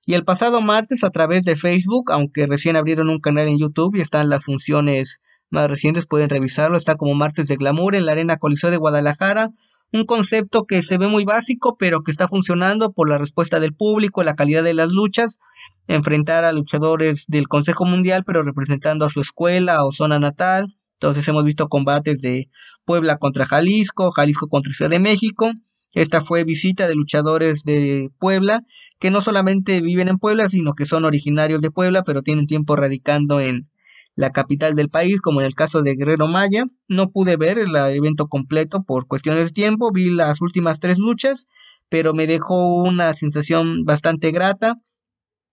Y 0.06 0.14
el 0.14 0.24
pasado 0.24 0.62
martes 0.62 1.04
a 1.04 1.10
través 1.10 1.46
de 1.46 1.56
Facebook, 1.56 2.12
aunque 2.12 2.46
recién 2.46 2.76
abrieron 2.76 3.10
un 3.10 3.20
canal 3.20 3.48
en 3.48 3.58
YouTube 3.58 3.96
y 3.96 4.02
están 4.02 4.30
las 4.30 4.44
funciones 4.44 5.22
más 5.50 5.70
recientes, 5.70 6.06
pueden 6.06 6.30
revisarlo, 6.30 6.78
está 6.78 6.96
como 6.96 7.16
martes 7.16 7.48
de 7.48 7.56
glamour 7.56 7.96
en 7.96 8.06
la 8.06 8.12
Arena 8.12 8.38
Coliseo 8.38 8.70
de 8.70 8.78
Guadalajara, 8.78 9.52
un 9.92 10.06
concepto 10.06 10.66
que 10.66 10.84
se 10.84 10.98
ve 10.98 11.08
muy 11.08 11.24
básico, 11.24 11.78
pero 11.78 12.02
que 12.02 12.12
está 12.12 12.28
funcionando 12.28 12.92
por 12.92 13.10
la 13.10 13.18
respuesta 13.18 13.60
del 13.60 13.74
público, 13.74 14.24
la 14.24 14.36
calidad 14.36 14.64
de 14.64 14.74
las 14.74 14.92
luchas, 14.92 15.40
enfrentar 15.88 16.44
a 16.44 16.52
luchadores 16.52 17.26
del 17.28 17.48
Consejo 17.48 17.86
Mundial, 17.86 18.24
pero 18.26 18.44
representando 18.44 19.06
a 19.06 19.10
su 19.10 19.22
escuela 19.22 19.86
o 19.86 19.92
zona 19.92 20.20
natal. 20.20 20.76
Entonces 20.94 21.28
hemos 21.28 21.44
visto 21.44 21.68
combates 21.68 22.22
de 22.22 22.50
Puebla 22.84 23.18
contra 23.18 23.46
Jalisco, 23.46 24.12
Jalisco 24.12 24.48
contra 24.48 24.74
Ciudad 24.74 24.92
de 24.92 25.00
México. 25.00 25.52
Esta 25.96 26.20
fue 26.22 26.44
visita 26.44 26.90
de 26.90 26.94
luchadores 26.94 27.64
de 27.64 28.12
Puebla, 28.20 28.64
que 29.00 29.12
no 29.12 29.22
solamente 29.22 29.80
viven 29.80 30.10
en 30.10 30.18
Puebla, 30.18 30.50
sino 30.50 30.74
que 30.74 30.86
son 30.86 31.06
originarios 31.06 31.62
de 31.62 31.72
Puebla, 31.72 32.04
pero 32.04 32.22
tienen 32.22 32.48
tiempo 32.48 32.76
radicando 32.76 33.40
en 33.40 33.70
la 34.14 34.32
capital 34.32 34.76
del 34.76 34.90
país, 34.90 35.22
como 35.22 35.40
en 35.40 35.48
el 35.48 35.56
caso 35.56 35.84
de 35.84 35.96
Guerrero 35.96 36.28
Maya. 36.28 36.66
No 36.90 37.12
pude 37.12 37.38
ver 37.38 37.58
el 37.60 37.74
evento 37.78 38.28
completo 38.28 38.84
por 38.84 39.08
cuestiones 39.08 39.46
de 39.46 39.52
tiempo, 39.52 39.90
vi 39.94 40.10
las 40.10 40.42
últimas 40.42 40.82
tres 40.82 41.00
luchas, 41.00 41.48
pero 41.88 42.14
me 42.14 42.28
dejó 42.28 42.84
una 42.84 43.14
sensación 43.14 43.86
bastante 43.86 44.32
grata. 44.32 44.76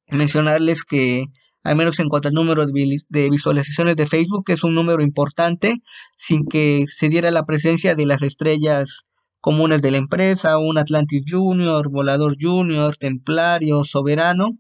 Mencionarles 0.09 0.83
que, 0.83 1.27
al 1.63 1.77
menos 1.77 2.01
en 2.01 2.09
cuanto 2.09 2.27
al 2.27 2.35
número 2.35 2.67
de 2.67 3.31
visualizaciones 3.31 3.95
de 3.95 4.09
Facebook, 4.09 4.43
es 4.49 4.65
un 4.65 4.75
número 4.75 5.05
importante, 5.05 5.77
sin 6.17 6.47
que 6.49 6.87
se 6.89 7.09
diera 7.09 7.31
la 7.31 7.47
presencia 7.47 7.95
de 7.95 8.07
las 8.07 8.23
estrellas 8.23 9.05
comunes 9.43 9.83
de 9.83 9.91
la 9.91 9.99
empresa, 9.99 10.57
un 10.57 10.79
Atlantis 10.79 11.25
Junior, 11.29 11.91
Volador 11.91 12.37
Junior, 12.41 12.97
Templario, 12.97 13.83
Soberano, 13.83 14.53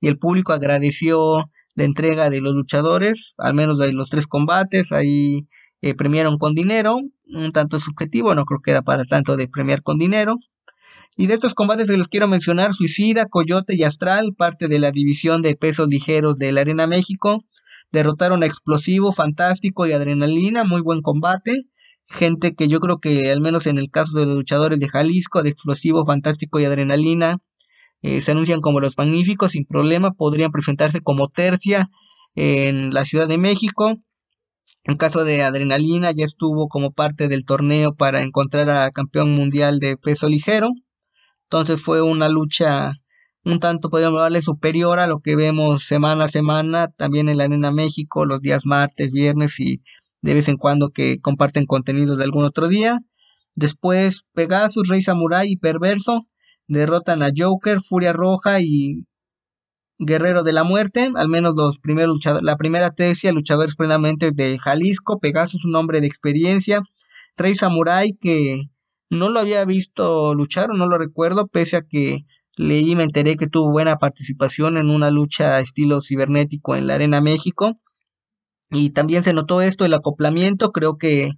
y 0.00 0.06
el 0.06 0.16
público 0.16 0.52
agradeció 0.52 1.50
la 1.74 1.84
entrega 1.84 2.30
de 2.30 2.40
los 2.40 2.54
luchadores, 2.54 3.34
al 3.36 3.54
menos 3.54 3.78
de 3.78 3.92
los 3.92 4.10
tres 4.10 4.28
combates, 4.28 4.92
ahí 4.92 5.48
eh, 5.80 5.94
premiaron 5.96 6.38
con 6.38 6.54
dinero, 6.54 7.00
un 7.26 7.50
tanto 7.50 7.80
subjetivo, 7.80 8.34
no 8.36 8.44
creo 8.44 8.60
que 8.62 8.70
era 8.70 8.82
para 8.82 9.04
tanto 9.04 9.36
de 9.36 9.48
premiar 9.48 9.82
con 9.82 9.98
dinero. 9.98 10.36
Y 11.16 11.26
de 11.26 11.34
estos 11.34 11.54
combates 11.54 11.90
que 11.90 11.96
les 11.96 12.08
quiero 12.08 12.28
mencionar, 12.28 12.74
Suicida, 12.74 13.26
Coyote 13.26 13.74
y 13.74 13.82
Astral, 13.82 14.34
parte 14.38 14.68
de 14.68 14.78
la 14.78 14.92
división 14.92 15.42
de 15.42 15.56
pesos 15.56 15.88
ligeros 15.88 16.38
de 16.38 16.52
la 16.52 16.60
Arena 16.60 16.86
México, 16.86 17.44
derrotaron 17.90 18.44
a 18.44 18.46
Explosivo, 18.46 19.12
Fantástico 19.12 19.86
y 19.86 19.92
Adrenalina, 19.92 20.62
muy 20.62 20.80
buen 20.80 21.02
combate. 21.02 21.64
Gente 22.12 22.54
que 22.54 22.68
yo 22.68 22.78
creo 22.80 22.98
que 22.98 23.30
al 23.30 23.40
menos 23.40 23.66
en 23.66 23.78
el 23.78 23.90
caso 23.90 24.18
de 24.18 24.26
los 24.26 24.36
luchadores 24.36 24.78
de 24.78 24.88
Jalisco, 24.88 25.42
de 25.42 25.50
Explosivo, 25.50 26.04
Fantástico 26.04 26.60
y 26.60 26.64
Adrenalina, 26.64 27.38
eh, 28.02 28.20
se 28.20 28.32
anuncian 28.32 28.60
como 28.60 28.80
los 28.80 28.98
magníficos 28.98 29.52
sin 29.52 29.64
problema, 29.64 30.10
podrían 30.10 30.50
presentarse 30.50 31.00
como 31.00 31.28
tercia 31.28 31.88
en 32.34 32.90
la 32.90 33.04
Ciudad 33.04 33.28
de 33.28 33.38
México. 33.38 33.94
En 34.84 34.96
caso 34.96 35.24
de 35.24 35.42
Adrenalina 35.42 36.10
ya 36.10 36.24
estuvo 36.24 36.68
como 36.68 36.90
parte 36.92 37.28
del 37.28 37.44
torneo 37.44 37.94
para 37.94 38.22
encontrar 38.22 38.68
a 38.70 38.90
campeón 38.90 39.34
mundial 39.34 39.78
de 39.78 39.96
peso 39.96 40.28
ligero. 40.28 40.70
Entonces 41.44 41.82
fue 41.82 42.02
una 42.02 42.28
lucha 42.28 42.92
un 43.44 43.58
tanto, 43.58 43.90
podríamos 43.90 44.18
hablarle, 44.18 44.40
superior 44.40 44.98
a 45.00 45.06
lo 45.06 45.18
que 45.18 45.34
vemos 45.34 45.84
semana 45.84 46.24
a 46.24 46.28
semana, 46.28 46.88
también 46.88 47.28
en 47.28 47.38
la 47.38 47.44
Arena 47.44 47.72
México, 47.72 48.24
los 48.24 48.40
días 48.40 48.66
martes, 48.66 49.12
viernes 49.12 49.58
y 49.58 49.82
de 50.22 50.34
vez 50.34 50.48
en 50.48 50.56
cuando 50.56 50.90
que 50.90 51.20
comparten 51.20 51.66
contenidos 51.66 52.16
de 52.18 52.24
algún 52.24 52.44
otro 52.44 52.68
día. 52.68 53.00
Después 53.54 54.24
Pegasus, 54.32 54.88
Rey 54.88 55.02
Samurai 55.02 55.48
y 55.50 55.56
Perverso 55.56 56.26
derrotan 56.68 57.22
a 57.22 57.30
Joker, 57.36 57.80
Furia 57.82 58.12
Roja 58.12 58.60
y 58.60 59.04
Guerrero 59.98 60.42
de 60.42 60.52
la 60.52 60.64
Muerte, 60.64 61.10
al 61.14 61.28
menos 61.28 61.54
los 61.54 61.78
primeros 61.78 62.14
luchadores, 62.14 62.44
la 62.44 62.56
primera 62.56 62.90
tesis, 62.90 63.32
luchadores 63.32 63.76
plenamente 63.76 64.30
de 64.32 64.58
Jalisco, 64.58 65.20
Pegasus, 65.20 65.64
un 65.64 65.76
hombre 65.76 66.00
de 66.00 66.06
experiencia, 66.06 66.82
Rey 67.36 67.54
Samurai, 67.54 68.12
que 68.20 68.70
no 69.10 69.28
lo 69.28 69.40
había 69.40 69.64
visto 69.64 70.34
luchar 70.34 70.70
o 70.70 70.74
no 70.74 70.86
lo 70.86 70.98
recuerdo, 70.98 71.46
pese 71.46 71.76
a 71.76 71.82
que 71.82 72.24
leí 72.56 72.92
y 72.92 72.96
me 72.96 73.04
enteré 73.04 73.36
que 73.36 73.46
tuvo 73.46 73.70
buena 73.70 73.96
participación 73.96 74.76
en 74.76 74.90
una 74.90 75.10
lucha 75.10 75.60
estilo 75.60 76.00
cibernético 76.00 76.74
en 76.76 76.86
la 76.86 76.94
Arena 76.94 77.20
México. 77.20 77.78
Y 78.72 78.90
también 78.90 79.22
se 79.22 79.34
notó 79.34 79.60
esto, 79.60 79.84
el 79.84 79.94
acoplamiento, 79.94 80.72
creo 80.72 80.96
que 80.96 81.32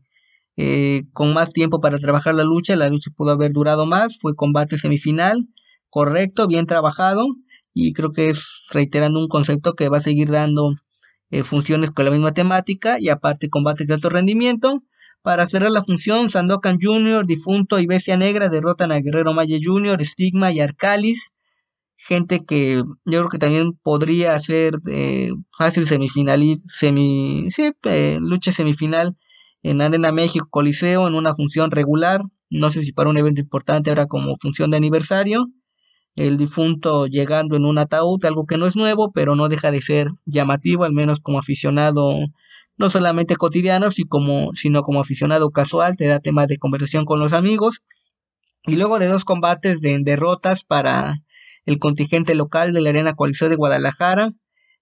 eh, 0.56 1.02
con 1.12 1.34
más 1.34 1.52
tiempo 1.52 1.80
para 1.80 1.98
trabajar 1.98 2.34
la 2.34 2.44
lucha, 2.44 2.76
la 2.76 2.88
lucha 2.88 3.10
pudo 3.16 3.32
haber 3.32 3.52
durado 3.52 3.86
más, 3.86 4.18
fue 4.20 4.36
combate 4.36 4.78
semifinal, 4.78 5.48
correcto, 5.90 6.46
bien 6.46 6.66
trabajado, 6.66 7.26
y 7.72 7.92
creo 7.92 8.12
que 8.12 8.30
es 8.30 8.46
reiterando 8.70 9.18
un 9.18 9.28
concepto 9.28 9.74
que 9.74 9.88
va 9.88 9.98
a 9.98 10.00
seguir 10.00 10.30
dando 10.30 10.76
eh, 11.30 11.42
funciones 11.42 11.90
con 11.90 12.04
la 12.04 12.12
misma 12.12 12.32
temática 12.32 13.00
y 13.00 13.08
aparte 13.08 13.50
combates 13.50 13.88
de 13.88 13.94
alto 13.94 14.10
rendimiento. 14.10 14.84
Para 15.22 15.46
cerrar 15.48 15.72
la 15.72 15.82
función, 15.82 16.30
Sandokan 16.30 16.78
Jr., 16.80 17.26
Difunto 17.26 17.80
y 17.80 17.86
Bestia 17.86 18.16
Negra 18.16 18.48
derrotan 18.48 18.92
a 18.92 19.00
Guerrero 19.00 19.32
Maya 19.32 19.56
Jr., 19.60 20.04
Stigma 20.04 20.52
y 20.52 20.60
Arcalis. 20.60 21.32
Gente 21.96 22.44
que 22.44 22.82
yo 23.04 23.18
creo 23.20 23.28
que 23.28 23.38
también 23.38 23.72
podría 23.82 24.38
ser 24.38 24.74
eh, 24.90 25.30
fácil 25.56 25.86
semifinal, 25.86 26.42
semi, 26.66 27.50
sí, 27.50 27.72
eh, 27.84 28.18
lucha 28.20 28.52
semifinal 28.52 29.16
en 29.62 29.80
Arena 29.80 30.12
México 30.12 30.46
Coliseo 30.50 31.08
en 31.08 31.14
una 31.14 31.34
función 31.34 31.70
regular. 31.70 32.22
No 32.50 32.70
sé 32.70 32.82
si 32.82 32.92
para 32.92 33.10
un 33.10 33.16
evento 33.16 33.40
importante, 33.40 33.90
ahora 33.90 34.06
como 34.06 34.36
función 34.36 34.70
de 34.70 34.76
aniversario. 34.76 35.46
El 36.14 36.36
difunto 36.36 37.06
llegando 37.06 37.56
en 37.56 37.64
un 37.64 37.78
ataúd, 37.78 38.24
algo 38.24 38.46
que 38.46 38.58
no 38.58 38.66
es 38.66 38.76
nuevo, 38.76 39.10
pero 39.12 39.34
no 39.34 39.48
deja 39.48 39.70
de 39.70 39.82
ser 39.82 40.08
llamativo, 40.26 40.84
al 40.84 40.92
menos 40.92 41.18
como 41.20 41.38
aficionado 41.38 42.14
no 42.76 42.90
solamente 42.90 43.36
cotidiano, 43.36 43.88
sino 43.90 44.82
como 44.82 45.00
aficionado 45.00 45.50
casual, 45.50 45.96
te 45.96 46.06
da 46.06 46.20
temas 46.20 46.48
de 46.48 46.58
conversación 46.58 47.04
con 47.04 47.18
los 47.18 47.32
amigos. 47.32 47.82
Y 48.66 48.76
luego 48.76 48.98
de 48.98 49.08
dos 49.08 49.24
combates 49.24 49.80
de 49.80 49.98
derrotas 50.02 50.64
para 50.64 51.22
el 51.64 51.78
contingente 51.78 52.34
local 52.34 52.72
de 52.72 52.80
la 52.80 52.90
Arena 52.90 53.14
Coliseo 53.14 53.48
de 53.48 53.56
Guadalajara, 53.56 54.30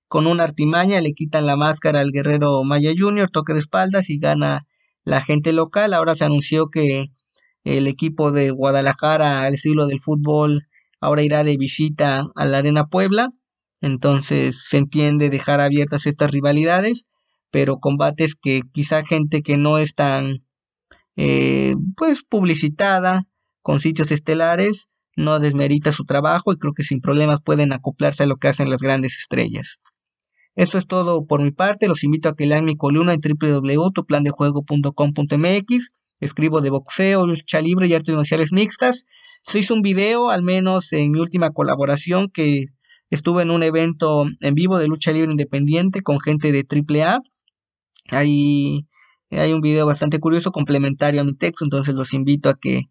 con 0.08 0.26
una 0.26 0.44
artimaña 0.44 1.00
le 1.00 1.12
quitan 1.14 1.46
la 1.46 1.56
máscara 1.56 2.00
al 2.00 2.12
guerrero 2.12 2.62
Maya 2.64 2.92
Junior, 2.96 3.30
toque 3.30 3.54
de 3.54 3.60
espaldas 3.60 4.10
y 4.10 4.18
gana 4.18 4.66
la 5.04 5.22
gente 5.22 5.52
local. 5.52 5.94
Ahora 5.94 6.14
se 6.14 6.24
anunció 6.24 6.68
que 6.68 7.06
el 7.64 7.86
equipo 7.86 8.32
de 8.32 8.50
Guadalajara, 8.50 9.44
al 9.44 9.54
estilo 9.54 9.86
del 9.86 10.00
fútbol, 10.00 10.66
ahora 11.00 11.22
irá 11.22 11.44
de 11.44 11.56
visita 11.56 12.26
a 12.34 12.44
la 12.44 12.58
Arena 12.58 12.88
Puebla. 12.88 13.30
Entonces 13.80 14.64
se 14.68 14.76
entiende 14.76 15.30
dejar 15.30 15.60
abiertas 15.60 16.06
estas 16.06 16.30
rivalidades 16.30 17.06
pero 17.52 17.78
combates 17.78 18.34
que 18.34 18.62
quizá 18.72 19.04
gente 19.04 19.42
que 19.42 19.58
no 19.58 19.78
es 19.78 19.94
tan 19.94 20.42
eh, 21.16 21.74
pues 21.96 22.24
publicitada 22.24 23.28
con 23.60 23.78
sitios 23.78 24.10
estelares 24.10 24.88
no 25.16 25.40
desmerita 25.40 25.92
su 25.92 26.04
trabajo 26.04 26.52
y 26.52 26.56
creo 26.56 26.72
que 26.72 26.84
sin 26.84 27.00
problemas 27.00 27.40
pueden 27.42 27.72
acoplarse 27.72 28.24
a 28.24 28.26
lo 28.26 28.36
que 28.36 28.48
hacen 28.48 28.68
las 28.70 28.80
grandes 28.80 29.18
estrellas. 29.18 29.78
Esto 30.54 30.78
es 30.78 30.86
todo 30.86 31.26
por 31.26 31.42
mi 31.42 31.50
parte, 31.50 31.88
los 31.88 32.04
invito 32.04 32.28
a 32.28 32.34
que 32.34 32.46
lean 32.46 32.64
mi 32.64 32.76
columna 32.76 33.14
en 33.14 33.20
www.tuplandejuego.com.mx, 33.20 35.90
escribo 36.20 36.60
de 36.60 36.70
boxeo, 36.70 37.26
lucha 37.26 37.60
libre 37.60 37.88
y 37.88 37.94
artes 37.94 38.14
marciales 38.14 38.52
mixtas. 38.52 39.04
Se 39.44 39.58
hizo 39.58 39.74
un 39.74 39.82
video, 39.82 40.30
al 40.30 40.42
menos 40.42 40.92
en 40.92 41.10
mi 41.10 41.18
última 41.20 41.50
colaboración, 41.50 42.30
que 42.32 42.66
estuve 43.10 43.42
en 43.42 43.50
un 43.50 43.62
evento 43.62 44.24
en 44.40 44.54
vivo 44.54 44.78
de 44.78 44.88
lucha 44.88 45.12
libre 45.12 45.30
independiente 45.30 46.02
con 46.02 46.20
gente 46.20 46.52
de 46.52 46.66
AAA 46.68 47.20
hay, 48.12 48.86
hay 49.30 49.52
un 49.52 49.60
video 49.60 49.86
bastante 49.86 50.20
curioso 50.20 50.52
complementario 50.52 51.20
a 51.20 51.24
mi 51.24 51.34
texto, 51.34 51.64
entonces 51.64 51.94
los 51.94 52.12
invito 52.12 52.48
a 52.48 52.58
que 52.58 52.82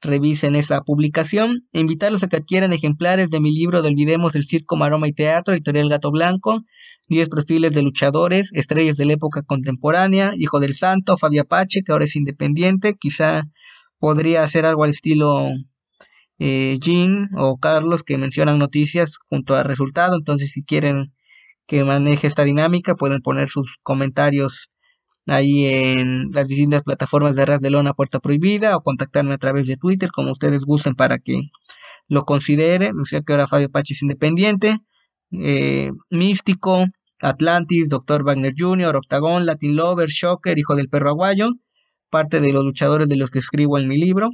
revisen 0.00 0.56
esa 0.56 0.82
publicación. 0.82 1.68
E 1.72 1.80
invitarlos 1.80 2.22
a 2.22 2.28
que 2.28 2.36
adquieran 2.36 2.72
ejemplares 2.72 3.30
de 3.30 3.40
mi 3.40 3.52
libro 3.52 3.82
del 3.82 3.92
Olvidemos 3.92 4.34
el 4.34 4.44
Circo, 4.44 4.76
Maroma 4.76 5.08
y 5.08 5.12
Teatro, 5.12 5.54
editorial 5.54 5.88
Gato 5.88 6.10
Blanco. 6.10 6.62
10 7.08 7.28
perfiles 7.28 7.74
de 7.74 7.82
luchadores, 7.82 8.50
estrellas 8.52 8.96
de 8.96 9.04
la 9.04 9.14
época 9.14 9.42
contemporánea, 9.42 10.32
Hijo 10.36 10.60
del 10.60 10.74
Santo, 10.74 11.16
Fabio 11.16 11.42
Apache, 11.42 11.82
que 11.84 11.90
ahora 11.90 12.04
es 12.04 12.14
independiente, 12.14 12.94
quizá 12.94 13.42
podría 13.98 14.44
hacer 14.44 14.64
algo 14.64 14.84
al 14.84 14.90
estilo 14.90 15.48
eh, 16.38 16.78
Jean 16.80 17.28
o 17.36 17.58
Carlos 17.58 18.04
que 18.04 18.16
mencionan 18.16 18.58
noticias 18.58 19.18
junto 19.28 19.56
al 19.56 19.64
resultado, 19.64 20.16
entonces 20.16 20.52
si 20.52 20.62
quieren 20.62 21.12
que 21.70 21.84
maneje 21.84 22.26
esta 22.26 22.42
dinámica. 22.42 22.96
Pueden 22.96 23.20
poner 23.20 23.48
sus 23.48 23.76
comentarios 23.84 24.69
ahí 25.30 25.66
en 25.66 26.32
las 26.32 26.48
distintas 26.48 26.82
plataformas 26.82 27.36
de 27.36 27.46
Ras 27.46 27.60
de 27.60 27.70
Lona 27.70 27.94
Puerta 27.94 28.18
Prohibida 28.18 28.76
o 28.76 28.82
contactarme 28.82 29.34
a 29.34 29.38
través 29.38 29.66
de 29.68 29.76
Twitter, 29.76 30.10
como 30.12 30.32
ustedes 30.32 30.64
gusten 30.64 30.94
para 30.94 31.18
que 31.18 31.50
lo 32.08 32.24
consideren. 32.24 32.98
O 32.98 33.04
sea 33.04 33.22
que 33.22 33.32
ahora 33.32 33.46
Fabio 33.46 33.70
Pachi 33.70 33.94
es 33.94 34.02
independiente. 34.02 34.78
Eh, 35.30 35.92
Místico, 36.10 36.84
Atlantis, 37.20 37.90
Dr. 37.90 38.24
Wagner 38.24 38.54
Jr., 38.56 38.96
Octagon, 38.96 39.46
Latin 39.46 39.76
Lover, 39.76 40.08
Shocker, 40.08 40.58
Hijo 40.58 40.74
del 40.74 40.88
Perro 40.88 41.10
Aguayo, 41.10 41.50
parte 42.10 42.40
de 42.40 42.52
los 42.52 42.64
luchadores 42.64 43.08
de 43.08 43.16
los 43.16 43.30
que 43.30 43.38
escribo 43.38 43.78
en 43.78 43.86
mi 43.86 43.98
libro. 43.98 44.30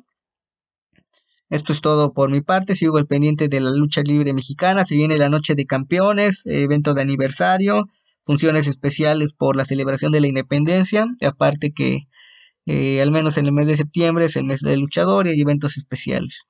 Esto 1.51 1.75
es 1.75 1.83
todo 1.83 2.15
por 2.15 2.31
mi 2.31 2.41
parte. 2.41 2.75
Sigo 2.75 2.99
el 2.99 3.07
pendiente 3.07 3.49
de 3.49 3.61
la 3.61 3.71
lucha 3.71 4.01
libre 4.01 4.33
mexicana. 4.33 4.87
Se 4.87 4.97
viene 4.97 5.19
la 5.19 5.29
noche 5.29 5.55
de 5.55 5.67
campeones, 5.67 6.41
evento 6.47 6.95
de 6.95 7.03
aniversario, 7.03 7.85
funciones 8.27 8.67
especiales 8.67 9.33
por 9.33 9.57
la 9.57 9.65
celebración 9.65 10.13
de 10.13 10.21
la 10.21 10.27
independencia. 10.27 11.07
Aparte 11.25 11.73
que 11.73 12.01
eh, 12.67 13.01
al 13.01 13.13
menos 13.13 13.39
en 13.39 13.47
el 13.47 13.53
mes 13.53 13.69
de 13.69 13.77
septiembre 13.77 14.27
es 14.27 14.37
el 14.37 14.45
mes 14.45 14.61
del 14.61 14.81
luchador 14.81 15.27
y 15.27 15.31
hay 15.31 15.41
eventos 15.41 15.79
especiales. 15.79 16.43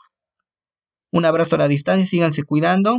Un 1.13 1.27
abrazo 1.27 1.57
a 1.57 1.59
la 1.59 1.69
distancia, 1.69 2.07
síganse 2.07 2.43
cuidando 2.43 2.99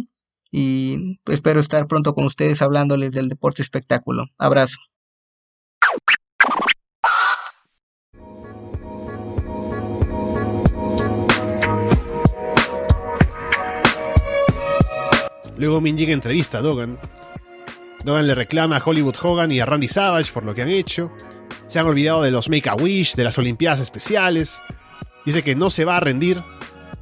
y 0.51 1.19
espero 1.25 1.59
estar 1.59 1.87
pronto 1.87 2.13
con 2.13 2.25
ustedes 2.25 2.61
hablándoles 2.61 3.11
del 3.11 3.27
deporte 3.27 3.63
espectáculo. 3.63 4.25
Abrazo. 4.37 4.77
Luego 15.57 15.81
Minjin 15.81 16.11
entrevista 16.11 16.59
a 16.59 16.61
Dogan. 16.61 16.99
Dogan 18.07 18.25
le 18.25 18.35
reclama 18.35 18.77
a 18.77 18.83
Hollywood 18.83 19.17
Hogan 19.21 19.51
y 19.51 19.59
a 19.59 19.65
Randy 19.65 19.89
Savage 19.89 20.31
por 20.31 20.45
lo 20.45 20.53
que 20.53 20.61
han 20.61 20.69
hecho. 20.69 21.11
Se 21.67 21.77
han 21.77 21.85
olvidado 21.85 22.21
de 22.21 22.31
los 22.31 22.49
Make 22.49 22.69
a 22.69 22.75
Wish, 22.75 23.15
de 23.15 23.25
las 23.25 23.37
Olimpiadas 23.37 23.81
Especiales. 23.81 24.61
Dice 25.25 25.43
que 25.43 25.55
no 25.55 25.69
se 25.69 25.83
va 25.83 25.97
a 25.97 25.99
rendir. 25.99 26.41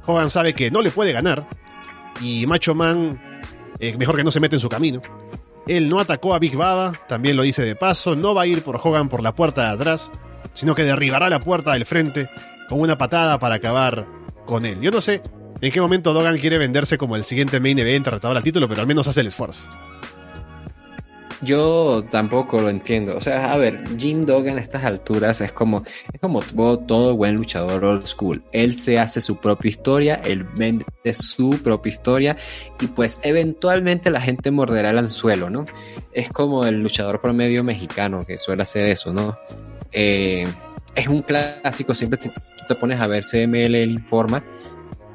Hogan 0.04 0.30
sabe 0.30 0.52
que 0.52 0.68
no 0.72 0.82
le 0.82 0.90
puede 0.90 1.12
ganar. 1.12 1.46
Y 2.20 2.44
Macho 2.48 2.74
Man, 2.74 3.20
eh, 3.78 3.96
mejor 3.96 4.16
que 4.16 4.24
no 4.24 4.32
se 4.32 4.40
mete 4.40 4.56
en 4.56 4.60
su 4.60 4.68
camino. 4.68 5.00
Él 5.68 5.88
no 5.88 6.00
atacó 6.00 6.34
a 6.34 6.40
Big 6.40 6.56
Baba, 6.56 6.92
también 7.06 7.36
lo 7.36 7.44
dice 7.44 7.62
de 7.62 7.76
paso. 7.76 8.16
No 8.16 8.34
va 8.34 8.42
a 8.42 8.46
ir 8.48 8.64
por 8.64 8.80
Hogan 8.82 9.08
por 9.08 9.22
la 9.22 9.32
puerta 9.32 9.62
de 9.62 9.74
atrás, 9.74 10.10
sino 10.54 10.74
que 10.74 10.82
derribará 10.82 11.30
la 11.30 11.38
puerta 11.38 11.74
del 11.74 11.86
frente 11.86 12.28
con 12.68 12.80
una 12.80 12.98
patada 12.98 13.38
para 13.38 13.54
acabar 13.54 14.08
con 14.44 14.66
él. 14.66 14.80
Yo 14.80 14.90
no 14.90 15.00
sé 15.00 15.22
en 15.60 15.70
qué 15.70 15.80
momento 15.80 16.12
Dogan 16.12 16.36
quiere 16.38 16.58
venderse 16.58 16.98
como 16.98 17.14
el 17.14 17.22
siguiente 17.22 17.60
main 17.60 17.78
event 17.78 18.08
retador 18.08 18.36
al 18.36 18.42
título, 18.42 18.68
pero 18.68 18.80
al 18.80 18.88
menos 18.88 19.06
hace 19.06 19.20
el 19.20 19.28
esfuerzo. 19.28 19.68
Yo 21.42 22.04
tampoco 22.10 22.60
lo 22.60 22.70
entiendo. 22.70 23.16
O 23.16 23.20
sea, 23.20 23.52
a 23.52 23.56
ver, 23.56 23.82
Jim 23.98 24.24
Duggan 24.24 24.56
a 24.56 24.60
estas 24.60 24.84
alturas 24.84 25.40
es 25.40 25.52
como, 25.52 25.82
es 26.12 26.20
como 26.20 26.40
todo, 26.42 27.16
buen 27.16 27.36
luchador 27.36 27.84
old 27.84 28.06
school. 28.06 28.42
Él 28.52 28.74
se 28.74 28.98
hace 28.98 29.20
su 29.20 29.36
propia 29.36 29.68
historia, 29.68 30.14
él 30.24 30.44
vende 30.56 30.84
su 31.12 31.58
propia 31.62 31.90
historia 31.90 32.36
y 32.80 32.86
pues 32.86 33.20
eventualmente 33.22 34.10
la 34.10 34.20
gente 34.20 34.50
morderá 34.50 34.90
el 34.90 34.98
anzuelo, 34.98 35.50
¿no? 35.50 35.64
Es 36.12 36.30
como 36.30 36.64
el 36.64 36.82
luchador 36.82 37.20
promedio 37.20 37.62
mexicano 37.62 38.24
que 38.24 38.38
suele 38.38 38.62
hacer 38.62 38.86
eso, 38.86 39.12
¿no? 39.12 39.38
Eh, 39.92 40.46
es 40.94 41.08
un 41.08 41.22
clásico, 41.22 41.94
siempre 41.94 42.18
si 42.20 42.30
te 42.66 42.74
pones 42.74 43.00
a 43.00 43.06
ver 43.06 43.22
CML, 43.22 43.74
él 43.74 43.90
informa 43.90 44.42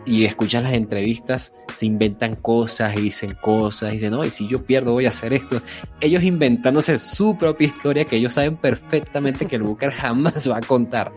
y 0.06 0.26
escuchas 0.26 0.64
las 0.64 0.74
entrevistas, 0.74 1.56
se 1.76 1.86
inventan 1.86 2.36
cosas 2.36 2.96
y 2.96 3.02
dicen 3.02 3.38
cosas, 3.40 3.92
y 3.92 3.94
dicen, 3.94 4.12
no, 4.12 4.26
y 4.26 4.32
si 4.32 4.48
yo 4.48 4.64
pierdo 4.64 4.94
voy 4.94 5.06
a 5.06 5.10
hacer 5.10 5.34
esto. 5.34 5.62
Ellos 6.00 6.24
inventándose 6.24 6.98
su 6.98 7.38
propia 7.38 7.68
historia 7.68 8.06
que 8.06 8.16
ellos 8.16 8.34
saben 8.34 8.58
perfectamente 8.58 9.46
que 9.46 9.58
el 9.58 9.64
Booker 9.64 9.92
jamás 9.92 10.50
va 10.50 10.58
a 10.58 10.62
contar. 10.62 11.12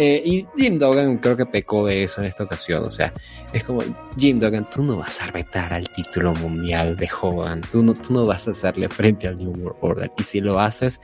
Eh, 0.00 0.22
y 0.24 0.46
Jim 0.56 0.78
Duggan 0.78 1.18
creo 1.18 1.36
que 1.36 1.44
pecó 1.44 1.84
de 1.84 2.04
eso 2.04 2.20
en 2.20 2.28
esta 2.28 2.44
ocasión. 2.44 2.84
O 2.86 2.90
sea, 2.90 3.12
es 3.52 3.64
como, 3.64 3.82
Jim 4.16 4.38
Duggan, 4.38 4.70
tú 4.70 4.84
no 4.84 4.96
vas 4.96 5.20
a 5.20 5.26
retar 5.26 5.72
al 5.72 5.88
título 5.88 6.34
mundial 6.34 6.96
de 6.96 7.08
Hogan, 7.20 7.62
tú 7.62 7.82
no, 7.82 7.94
tú 7.94 8.12
no 8.14 8.24
vas 8.24 8.46
a 8.46 8.52
hacerle 8.52 8.88
frente 8.88 9.26
al 9.26 9.34
New 9.34 9.50
World 9.50 9.76
Order. 9.80 10.12
Y 10.16 10.22
si 10.22 10.40
lo 10.40 10.60
haces, 10.60 11.00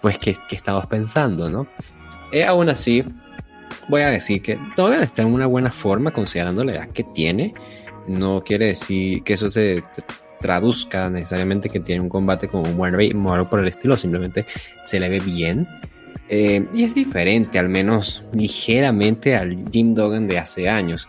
pues, 0.00 0.18
¿qué, 0.18 0.34
qué 0.48 0.56
estamos 0.56 0.86
pensando, 0.86 1.50
no? 1.50 1.66
Eh, 2.32 2.44
aún 2.44 2.68
así, 2.68 3.04
voy 3.90 4.02
a 4.02 4.08
decir 4.08 4.40
que 4.40 4.58
todavía 4.74 5.02
está 5.02 5.22
en 5.22 5.34
una 5.34 5.46
buena 5.46 5.70
forma 5.70 6.12
considerando 6.12 6.64
la 6.64 6.72
edad 6.72 6.88
que 6.88 7.04
tiene. 7.04 7.52
No 8.06 8.42
quiere 8.42 8.68
decir 8.68 9.22
que 9.22 9.34
eso 9.34 9.50
se 9.50 9.82
traduzca 10.40 11.10
necesariamente 11.10 11.68
que 11.68 11.80
tiene 11.80 12.00
un 12.00 12.08
combate 12.08 12.48
como 12.48 12.62
un 12.62 13.26
o 13.26 13.50
por 13.50 13.60
el 13.60 13.68
estilo, 13.68 13.96
simplemente 13.96 14.46
se 14.84 14.98
le 14.98 15.08
ve 15.08 15.20
bien. 15.20 15.68
Eh, 16.28 16.66
y 16.72 16.84
es 16.84 16.94
diferente, 16.94 17.58
al 17.58 17.68
menos 17.68 18.24
ligeramente, 18.32 19.36
al 19.36 19.68
Jim 19.70 19.94
Duggan 19.94 20.26
de 20.26 20.38
hace 20.38 20.68
años. 20.68 21.08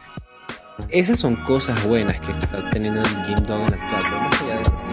Esas 0.90 1.20
son 1.20 1.36
cosas 1.36 1.82
buenas 1.88 2.20
que 2.20 2.32
está 2.32 2.70
teniendo 2.72 3.04
Jim 3.28 3.36
Duggan 3.46 3.74
actual, 3.74 4.04
más 4.20 4.42
allá 4.42 4.56
de 4.56 4.62
eso, 4.62 4.74
sí, 4.80 4.92